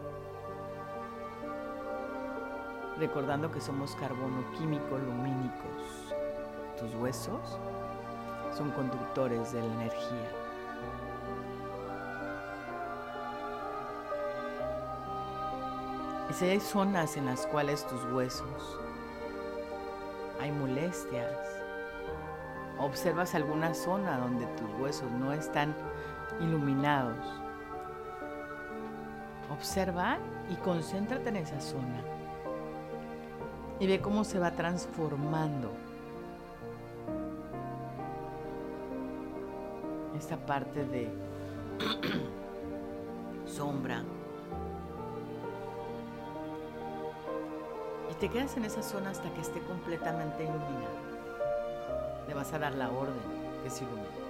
Recordando 3.02 3.50
que 3.50 3.60
somos 3.60 3.96
carbono 3.96 4.44
químico 4.56 4.96
lumínicos. 4.96 6.14
Tus 6.78 6.94
huesos 6.94 7.58
son 8.56 8.70
conductores 8.70 9.52
de 9.52 9.60
la 9.60 9.74
energía. 9.74 10.30
Y 16.30 16.32
si 16.32 16.44
hay 16.44 16.60
zonas 16.60 17.16
en 17.16 17.26
las 17.26 17.44
cuales 17.48 17.84
tus 17.88 18.04
huesos 18.12 18.78
hay 20.40 20.52
molestias, 20.52 21.36
observas 22.78 23.34
alguna 23.34 23.74
zona 23.74 24.18
donde 24.18 24.46
tus 24.46 24.70
huesos 24.78 25.10
no 25.10 25.32
están 25.32 25.74
iluminados, 26.40 27.18
observa 29.50 30.18
y 30.48 30.54
concéntrate 30.54 31.30
en 31.30 31.36
esa 31.38 31.60
zona 31.60 32.21
y 33.82 33.86
ve 33.88 34.00
cómo 34.00 34.22
se 34.22 34.38
va 34.38 34.52
transformando 34.52 35.72
esta 40.16 40.36
parte 40.36 40.84
de 40.84 41.10
sombra. 43.44 44.04
Y 48.08 48.14
te 48.20 48.28
quedas 48.28 48.56
en 48.56 48.66
esa 48.66 48.84
zona 48.84 49.10
hasta 49.10 49.28
que 49.34 49.40
esté 49.40 49.58
completamente 49.62 50.44
iluminada. 50.44 51.00
Le 52.28 52.34
vas 52.34 52.52
a 52.52 52.60
dar 52.60 52.74
la 52.76 52.88
orden 52.88 53.16
que 53.64 53.70
se 53.70 53.82
ilumine. 53.82 54.21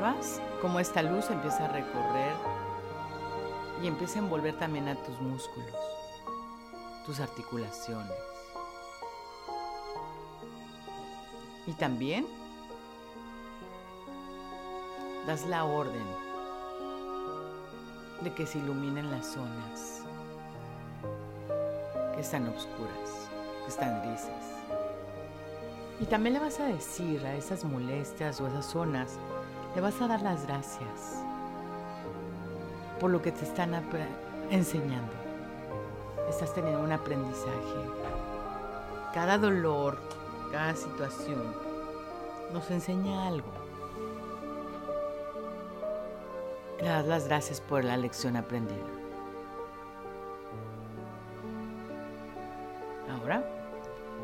Observas 0.00 0.40
cómo 0.62 0.80
esta 0.80 1.02
luz 1.02 1.30
empieza 1.30 1.64
a 1.64 1.68
recorrer 1.68 2.34
y 3.82 3.86
empieza 3.86 4.18
a 4.18 4.22
envolver 4.22 4.58
también 4.58 4.88
a 4.88 4.94
tus 4.94 5.20
músculos, 5.20 5.74
tus 7.04 7.20
articulaciones. 7.20 8.16
Y 11.66 11.72
también 11.72 12.26
das 15.26 15.46
la 15.46 15.64
orden 15.64 16.06
de 18.22 18.32
que 18.34 18.46
se 18.46 18.58
iluminen 18.58 19.10
las 19.10 19.26
zonas 19.26 20.02
que 22.14 22.20
están 22.20 22.48
oscuras, 22.48 23.28
que 23.64 23.68
están 23.68 24.02
grises. 24.02 24.60
Y 26.00 26.06
también 26.06 26.34
le 26.34 26.40
vas 26.40 26.58
a 26.60 26.66
decir 26.66 27.24
a 27.26 27.34
esas 27.34 27.64
molestias 27.64 28.40
o 28.40 28.46
esas 28.46 28.64
zonas, 28.64 29.18
le 29.74 29.80
vas 29.80 30.00
a 30.00 30.08
dar 30.08 30.22
las 30.22 30.46
gracias 30.46 31.22
por 32.98 33.10
lo 33.10 33.22
que 33.22 33.32
te 33.32 33.44
están 33.44 33.72
enseñando. 34.50 35.12
Estás 36.28 36.52
teniendo 36.54 36.82
un 36.82 36.92
aprendizaje. 36.92 37.50
Cada 39.14 39.38
dolor, 39.38 39.98
cada 40.52 40.74
situación 40.74 41.42
nos 42.52 42.70
enseña 42.70 43.26
algo. 43.26 43.48
Le 46.80 46.88
das 46.88 47.06
las 47.06 47.28
gracias 47.28 47.60
por 47.60 47.84
la 47.84 47.96
lección 47.96 48.36
aprendida. 48.36 48.76
Ahora, 53.10 53.44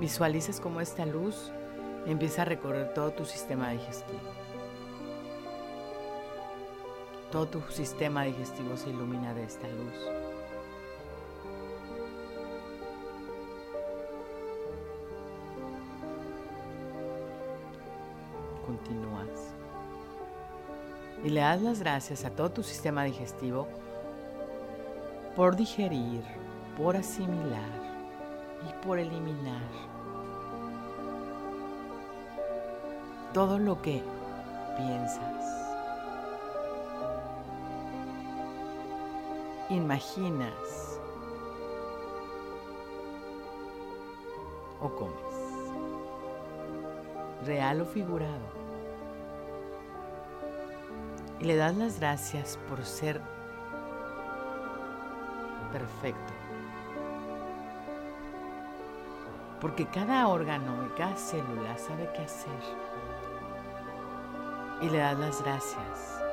visualizas 0.01 0.61
cómo 0.61 0.81
esta 0.81 1.05
luz 1.07 1.51
empieza 2.07 2.43
a 2.43 2.45
recorrer 2.45 2.95
todo 2.95 3.11
tu 3.11 3.25
sistema 3.25 3.71
digestivo. 3.71 4.46
Todo 7.31 7.47
tu 7.47 7.61
sistema 7.71 8.25
digestivo 8.25 8.77
se 8.77 8.91
ilumina 8.91 9.35
de 9.35 9.45
esta 9.45 9.67
luz. 9.69 9.95
Continúas. 18.65 19.55
Y 21.25 21.31
le 21.31 21.41
das 21.41 21.63
las 21.63 21.81
gracias 21.81 22.25
a 22.25 22.31
todo 22.31 22.51
tu 22.51 22.63
sistema 22.63 23.05
digestivo 23.05 23.67
por 25.35 25.57
digerir, 25.57 26.23
por 26.79 26.97
asimilar 26.97 27.87
y 28.69 28.87
por 28.87 28.99
eliminar 28.99 29.61
todo 33.35 33.59
lo 33.59 33.83
que 33.83 34.03
piensas, 34.79 35.36
imaginas 39.71 41.01
o 44.81 44.89
comes, 44.89 45.15
real 47.45 47.81
o 47.81 47.85
figurado. 47.87 48.57
Y 51.41 51.45
le 51.45 51.57
das 51.57 51.77
las 51.77 51.99
gracias 51.99 52.59
por 52.69 52.85
ser 52.85 53.21
perfecto. 55.73 56.33
Porque 59.61 59.87
cada 59.87 60.29
órgano 60.29 60.87
y 60.87 60.99
cada 60.99 61.17
célula 61.17 61.77
sabe 61.79 62.11
qué 62.15 62.23
hacer. 62.23 62.53
Y 64.83 64.91
le 64.91 64.99
das 64.99 65.19
las 65.19 65.43
gracias 65.43 66.26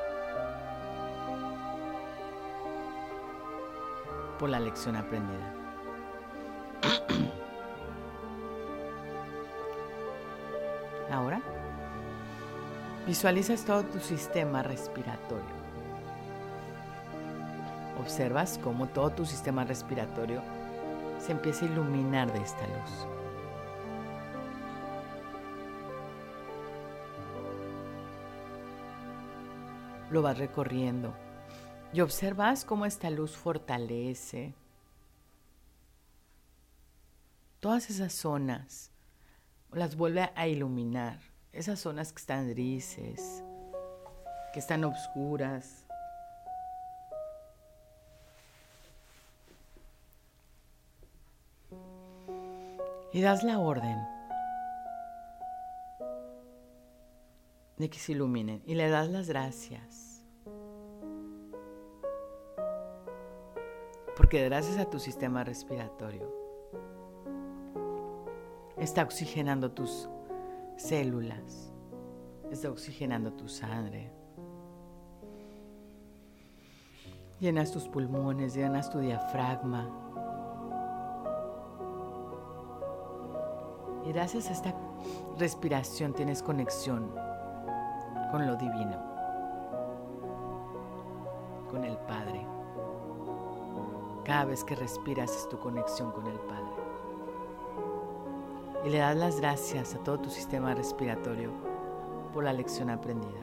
por 4.44 4.50
la 4.50 4.60
lección 4.60 4.98
aprendida. 4.98 5.54
Ahora, 11.10 11.41
visualizas 13.08 13.64
todo 13.64 13.84
tu 13.84 14.00
sistema 14.00 14.62
respiratorio. 14.62 15.46
Observas 18.02 18.60
cómo 18.62 18.88
todo 18.88 19.12
tu 19.12 19.26
sistema 19.26 19.64
respiratorio 19.64 20.41
se 21.20 21.32
empieza 21.32 21.64
a 21.64 21.70
iluminar 21.70 22.30
de 22.34 22.41
esta 22.41 22.68
luz. 22.68 23.08
Lo 30.10 30.22
vas 30.22 30.38
recorriendo 30.38 31.14
y 31.94 32.02
observas 32.02 32.66
cómo 32.66 32.86
esta 32.86 33.10
luz 33.12 33.38
fortalece 33.38 34.56
todas 37.60 37.89
esas 37.89 38.12
zonas, 38.12 38.91
las 39.72 39.96
vuelve 39.96 40.30
a 40.36 40.48
iluminar, 40.48 41.20
esas 41.54 41.80
zonas 41.80 42.12
que 42.12 42.20
están 42.20 42.50
grises, 42.50 43.44
que 44.52 44.60
están 44.60 44.84
oscuras. 44.84 45.86
Y 53.14 53.22
das 53.22 53.44
la 53.44 53.60
orden 53.60 53.98
de 57.78 57.89
que 57.89 58.00
se 58.00 58.14
iluminen 58.14 58.64
y 58.66 58.74
le 58.74 58.89
das 58.89 59.08
las 59.08 59.30
gracias. 59.30 60.12
Porque 64.24 64.45
gracias 64.45 64.78
a 64.78 64.86
tu 64.86 64.99
sistema 64.99 65.43
respiratorio 65.43 66.34
está 68.78 69.03
oxigenando 69.03 69.69
tus 69.71 70.07
células, 70.78 71.74
está 72.49 72.71
oxigenando 72.71 73.34
tu 73.34 73.49
sangre. 73.49 74.09
Llenas 77.41 77.74
tus 77.74 77.89
pulmones, 77.89 78.55
llenas 78.55 78.89
tu 78.89 78.99
diafragma. 78.99 79.89
Y 84.05 84.13
gracias 84.13 84.47
a 84.47 84.53
esta 84.53 84.74
respiración 85.38 86.13
tienes 86.13 86.41
conexión 86.41 87.13
con 88.32 88.47
lo 88.47 88.55
divino, 88.55 89.12
Cada 94.26 94.45
vez 94.45 94.63
que 94.63 94.76
respiras 94.76 95.36
es 95.36 95.49
tu 95.49 95.59
conexión 95.59 96.11
con 96.11 96.26
el 96.28 96.39
Padre. 96.39 96.71
Y 98.86 98.89
le 98.89 98.99
das 98.99 99.17
las 99.17 99.39
gracias 99.39 99.95
a 99.95 99.99
todo 99.99 100.19
tu 100.19 100.30
sistema 100.30 100.74
respiratorio 100.74 101.51
por 102.34 102.45
la 102.45 102.53
lección 102.53 102.89
aprendida. 102.89 103.41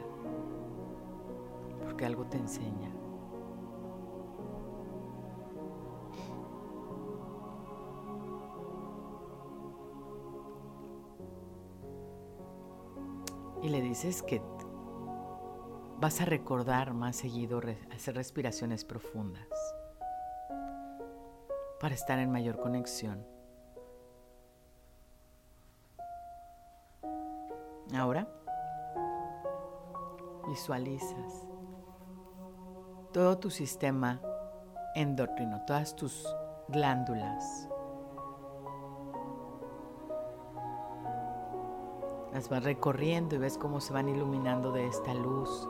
Porque 1.84 2.06
algo 2.06 2.24
te 2.24 2.38
enseña. 2.38 2.90
Y 13.62 13.68
le 13.68 13.82
dices 13.82 14.22
que 14.22 14.40
vas 16.00 16.22
a 16.22 16.24
recordar 16.24 16.94
más 16.94 17.16
seguido 17.16 17.60
hacer 17.90 18.14
respiraciones 18.14 18.86
profundas 18.86 19.46
para 21.80 21.94
estar 21.94 22.18
en 22.18 22.30
mayor 22.30 22.60
conexión. 22.60 23.26
Ahora 27.94 28.28
visualizas 30.46 31.46
todo 33.12 33.38
tu 33.38 33.50
sistema 33.50 34.20
endocrino, 34.94 35.64
todas 35.66 35.96
tus 35.96 36.28
glándulas. 36.68 37.68
Las 42.32 42.48
vas 42.48 42.62
recorriendo 42.62 43.34
y 43.34 43.38
ves 43.38 43.58
cómo 43.58 43.80
se 43.80 43.92
van 43.92 44.08
iluminando 44.08 44.70
de 44.70 44.86
esta 44.86 45.14
luz. 45.14 45.68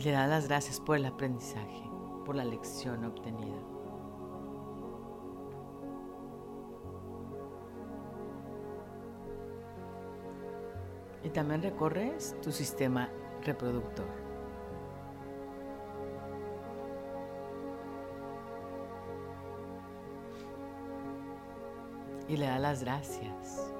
Y 0.00 0.02
le 0.02 0.12
da 0.12 0.26
las 0.26 0.48
gracias 0.48 0.80
por 0.80 0.96
el 0.96 1.04
aprendizaje. 1.04 1.86
por 2.24 2.36
la 2.36 2.44
lección 2.44 3.04
obtenida. 3.04 3.58
Y 11.24 11.30
también 11.30 11.62
recorres 11.62 12.36
tu 12.40 12.52
sistema 12.52 13.08
reproductor. 13.42 14.06
Y 22.28 22.36
le 22.36 22.46
da 22.46 22.58
las 22.58 22.84
gracias. 22.84 23.72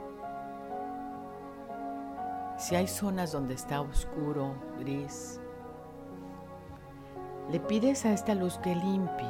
Si 2.58 2.74
hay 2.74 2.88
zonas 2.88 3.32
donde 3.32 3.54
está 3.54 3.80
oscuro, 3.80 4.54
gris, 4.78 5.40
le 7.50 7.58
pides 7.58 8.06
a 8.06 8.12
esta 8.12 8.34
luz 8.34 8.58
que 8.58 8.74
limpie 8.74 9.26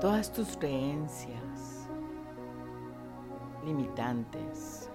todas 0.00 0.30
tus 0.30 0.56
creencias 0.56 1.88
limitantes, 3.64 4.90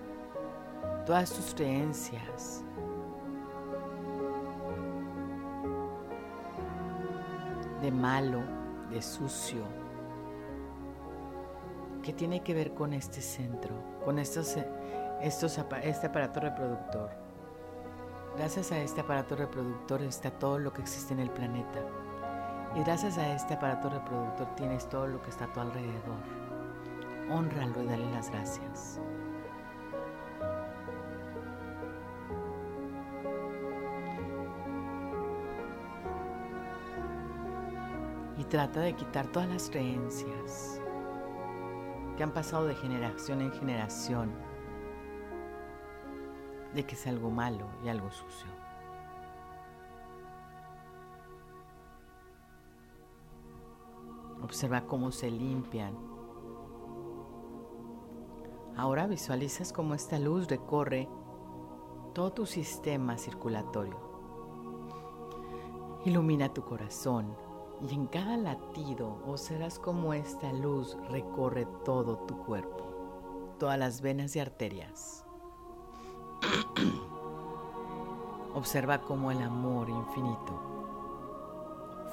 todas 1.05 1.31
tus 1.31 1.53
creencias 1.53 2.63
de 7.81 7.91
malo, 7.91 8.41
de 8.89 9.01
sucio, 9.01 9.63
que 12.03 12.13
tiene 12.13 12.41
que 12.41 12.53
ver 12.53 12.73
con 12.73 12.93
este 12.93 13.21
centro, 13.21 13.75
con 14.03 14.19
estos, 14.19 14.57
estos, 15.21 15.59
este 15.83 16.07
aparato 16.07 16.39
reproductor. 16.39 17.24
Gracias 18.37 18.73
a 18.73 18.81
este 18.81 18.99
aparato 18.99 19.37
reproductor 19.37 20.01
está 20.01 20.29
todo 20.29 20.59
lo 20.59 20.73
que 20.73 20.81
existe 20.81 21.13
en 21.13 21.21
el 21.21 21.29
planeta. 21.29 21.79
Y 22.75 22.83
gracias 22.83 23.17
a 23.17 23.33
este 23.33 23.53
aparato 23.53 23.89
reproductor 23.89 24.53
tienes 24.57 24.89
todo 24.89 25.07
lo 25.07 25.21
que 25.21 25.29
está 25.29 25.45
a 25.45 25.53
tu 25.53 25.61
alrededor. 25.61 26.19
Honralo 27.31 27.81
y 27.81 27.85
dale 27.85 28.11
las 28.11 28.29
gracias. 28.29 28.99
Y 38.37 38.43
trata 38.43 38.81
de 38.81 38.93
quitar 38.93 39.27
todas 39.27 39.47
las 39.47 39.69
creencias 39.69 40.81
que 42.17 42.23
han 42.23 42.31
pasado 42.31 42.65
de 42.65 42.75
generación 42.75 43.41
en 43.41 43.53
generación 43.53 44.44
de 46.75 46.85
que 46.85 46.95
es 46.95 47.07
algo 47.07 47.31
malo 47.31 47.65
y 47.83 47.89
algo 47.89 48.11
sucio. 48.11 48.49
Observa 54.43 54.85
cómo 54.85 55.11
se 55.11 55.31
limpian. 55.31 55.95
Ahora 58.77 59.07
visualizas 59.07 59.71
cómo 59.71 59.95
esta 59.95 60.19
luz 60.19 60.47
recorre 60.47 61.07
todo 62.13 62.33
tu 62.33 62.45
sistema 62.45 63.17
circulatorio. 63.17 63.97
Ilumina 66.05 66.53
tu 66.53 66.63
corazón 66.63 67.35
y 67.89 67.93
en 67.93 68.07
cada 68.07 68.37
latido 68.37 69.23
observas 69.25 69.79
cómo 69.79 70.13
esta 70.13 70.51
luz 70.53 70.97
recorre 71.09 71.65
todo 71.83 72.17
tu 72.19 72.37
cuerpo, 72.45 73.55
todas 73.57 73.79
las 73.79 74.01
venas 74.01 74.35
y 74.35 74.39
arterias. 74.39 75.24
Observa 78.55 79.01
cómo 79.01 79.31
el 79.31 79.41
amor 79.41 79.89
infinito 79.89 80.57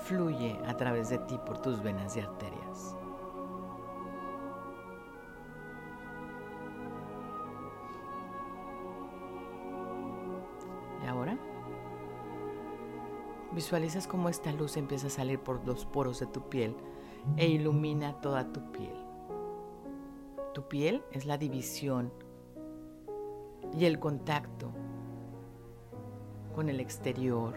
fluye 0.03 0.59
a 0.67 0.77
través 0.77 1.09
de 1.09 1.19
ti 1.19 1.39
por 1.47 1.63
tus 1.63 1.81
venas 1.81 2.17
y 2.17 2.21
arterias. 2.21 2.97
¿Y 11.05 11.07
ahora? 11.07 11.39
Visualizas 13.53 14.09
cómo 14.09 14.29
esta 14.29 14.51
luz 14.51 14.77
empieza 14.77 15.07
a 15.07 15.11
salir 15.11 15.39
por 15.39 15.65
los 15.65 15.87
poros 15.87 16.19
de 16.19 16.27
tu 16.27 16.49
piel 16.49 16.75
e 17.37 17.47
ilumina 17.47 18.21
toda 18.21 18.53
tu 18.53 18.73
piel. 18.73 18.97
Tu 20.55 20.67
piel 20.67 21.05
es 21.13 21.25
la 21.25 21.39
división 21.39 22.13
y 23.79 23.85
el 23.85 24.01
contacto 24.01 24.73
con 26.55 26.69
el 26.69 26.81
exterior, 26.81 27.55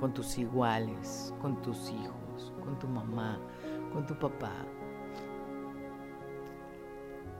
con 0.00 0.12
tus 0.12 0.38
iguales, 0.38 1.32
con 1.40 1.60
tus 1.62 1.90
hijos, 1.90 2.52
con 2.62 2.78
tu 2.78 2.88
mamá, 2.88 3.38
con 3.92 4.06
tu 4.06 4.14
papá. 4.18 4.52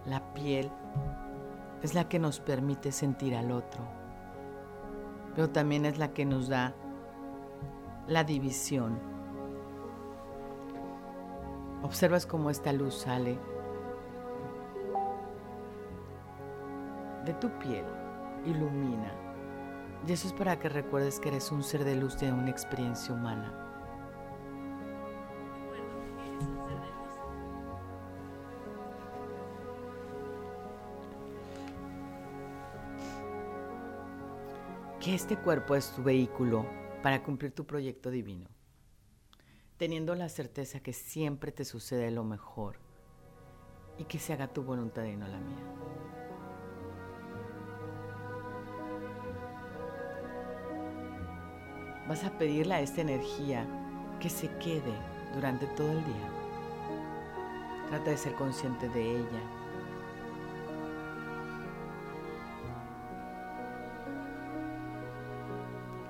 La 0.07 0.32
piel 0.34 0.70
es 1.82 1.95
la 1.95 2.09
que 2.09 2.18
nos 2.18 2.40
permite 2.40 2.92
sentir 2.92 3.34
al 3.34 3.51
otro, 3.51 3.82
pero 5.34 5.51
también 5.51 5.84
es 5.84 5.99
la 5.99 6.12
que 6.12 6.24
nos 6.24 6.49
da 6.49 6.74
la 8.07 8.24
división. 8.24 8.99
Observas 11.82 12.24
cómo 12.24 12.51
esta 12.51 12.72
luz 12.72 12.95
sale 12.95 13.38
de 17.24 17.34
tu 17.34 17.49
piel, 17.59 17.84
ilumina 18.47 19.23
y 20.07 20.12
eso 20.12 20.26
es 20.26 20.34
para 20.34 20.59
que 20.59 20.68
recuerdes 20.68 21.18
que 21.18 21.28
eres 21.30 21.50
un 21.50 21.62
ser 21.62 21.84
de 21.84 21.94
luz 21.96 22.18
de 22.18 22.30
una 22.30 22.50
experiencia 22.50 23.14
humana. 23.14 23.61
Que 35.00 35.14
este 35.14 35.36
cuerpo 35.36 35.74
es 35.74 35.90
tu 35.90 36.02
vehículo 36.02 36.66
para 37.02 37.22
cumplir 37.22 37.52
tu 37.52 37.66
proyecto 37.66 38.11
divino, 38.11 38.48
teniendo 39.76 40.14
la 40.14 40.28
certeza 40.28 40.80
que 40.80 40.92
siempre 40.92 41.52
te 41.52 41.64
sucede 41.64 42.11
lo 42.11 42.24
mejor 42.24 42.76
y 43.98 44.05
que 44.05 44.18
se 44.18 44.32
haga 44.32 44.48
tu 44.48 44.62
voluntad 44.62 45.05
y 45.05 45.16
no 45.16 45.28
la 45.28 45.38
mía. 45.38 46.23
Vas 52.09 52.24
a 52.24 52.30
pedirle 52.30 52.74
a 52.74 52.80
esta 52.80 53.00
energía 53.00 53.66
que 54.20 54.28
se 54.28 54.48
quede 54.59 54.94
durante 55.34 55.66
todo 55.68 55.90
el 55.90 56.05
día. 56.05 56.28
Trata 57.88 58.11
de 58.11 58.16
ser 58.16 58.34
consciente 58.34 58.88
de 58.88 59.18
ella. 59.18 59.42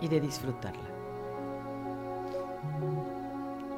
Y 0.01 0.09
de 0.09 0.21
disfrutarla. 0.21 0.91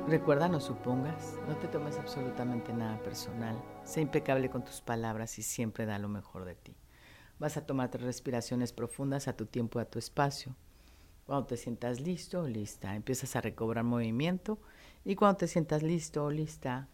Recuerda, 0.09 0.49
no 0.49 0.61
supongas, 0.61 1.35
no 1.49 1.57
te 1.57 1.67
tomes 1.67 1.99
absolutamente 1.99 2.73
nada 2.73 2.97
personal. 2.99 3.61
Sé 3.85 4.01
impecable 4.01 4.51
con 4.51 4.65
tus 4.65 4.81
palabras 4.81 5.39
y 5.39 5.43
siempre 5.43 5.85
da 5.85 5.99
lo 5.99 6.09
mejor 6.09 6.45
de 6.45 6.55
ti. 6.55 6.77
Vas 7.39 7.57
a 7.57 7.67
tomar 7.67 7.91
respiraciones 8.01 8.73
profundas 8.73 9.29
a 9.29 9.37
tu 9.37 9.47
tiempo 9.47 9.79
y 9.79 9.83
a 9.83 9.91
tu 9.91 9.99
espacio. 9.99 10.55
Cuando 11.27 11.47
te 11.47 11.57
sientas 11.57 12.01
listo 12.01 12.43
o 12.43 12.47
lista, 12.47 12.95
empiezas 12.95 13.35
a 13.35 13.41
recobrar 13.41 13.85
movimiento 13.85 14.59
y 15.05 15.17
cuando 15.17 15.39
te 15.39 15.49
sientas 15.49 15.83
listo 15.83 16.25
o 16.25 16.31
lista, 16.31 16.89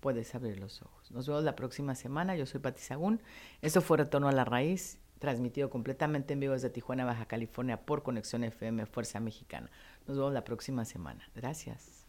puedes 0.00 0.34
abrir 0.34 0.60
los 0.60 0.82
ojos. 0.82 1.10
Nos 1.10 1.26
vemos 1.26 1.42
la 1.42 1.56
próxima 1.56 1.94
semana. 1.94 2.36
Yo 2.36 2.44
soy 2.44 2.60
Pati 2.60 2.82
Sagún. 2.82 3.22
Esto 3.62 3.80
fue 3.80 3.96
Retorno 3.96 4.28
a 4.28 4.32
la 4.32 4.44
Raíz, 4.44 4.98
transmitido 5.18 5.70
completamente 5.70 6.34
en 6.34 6.40
vivo 6.40 6.52
desde 6.52 6.68
Tijuana, 6.68 7.06
Baja 7.06 7.24
California, 7.24 7.80
por 7.80 8.02
Conexión 8.02 8.44
FM 8.44 8.84
Fuerza 8.84 9.18
Mexicana. 9.18 9.70
Nos 10.06 10.18
vemos 10.18 10.34
la 10.34 10.44
próxima 10.44 10.84
semana. 10.84 11.26
Gracias. 11.34 12.04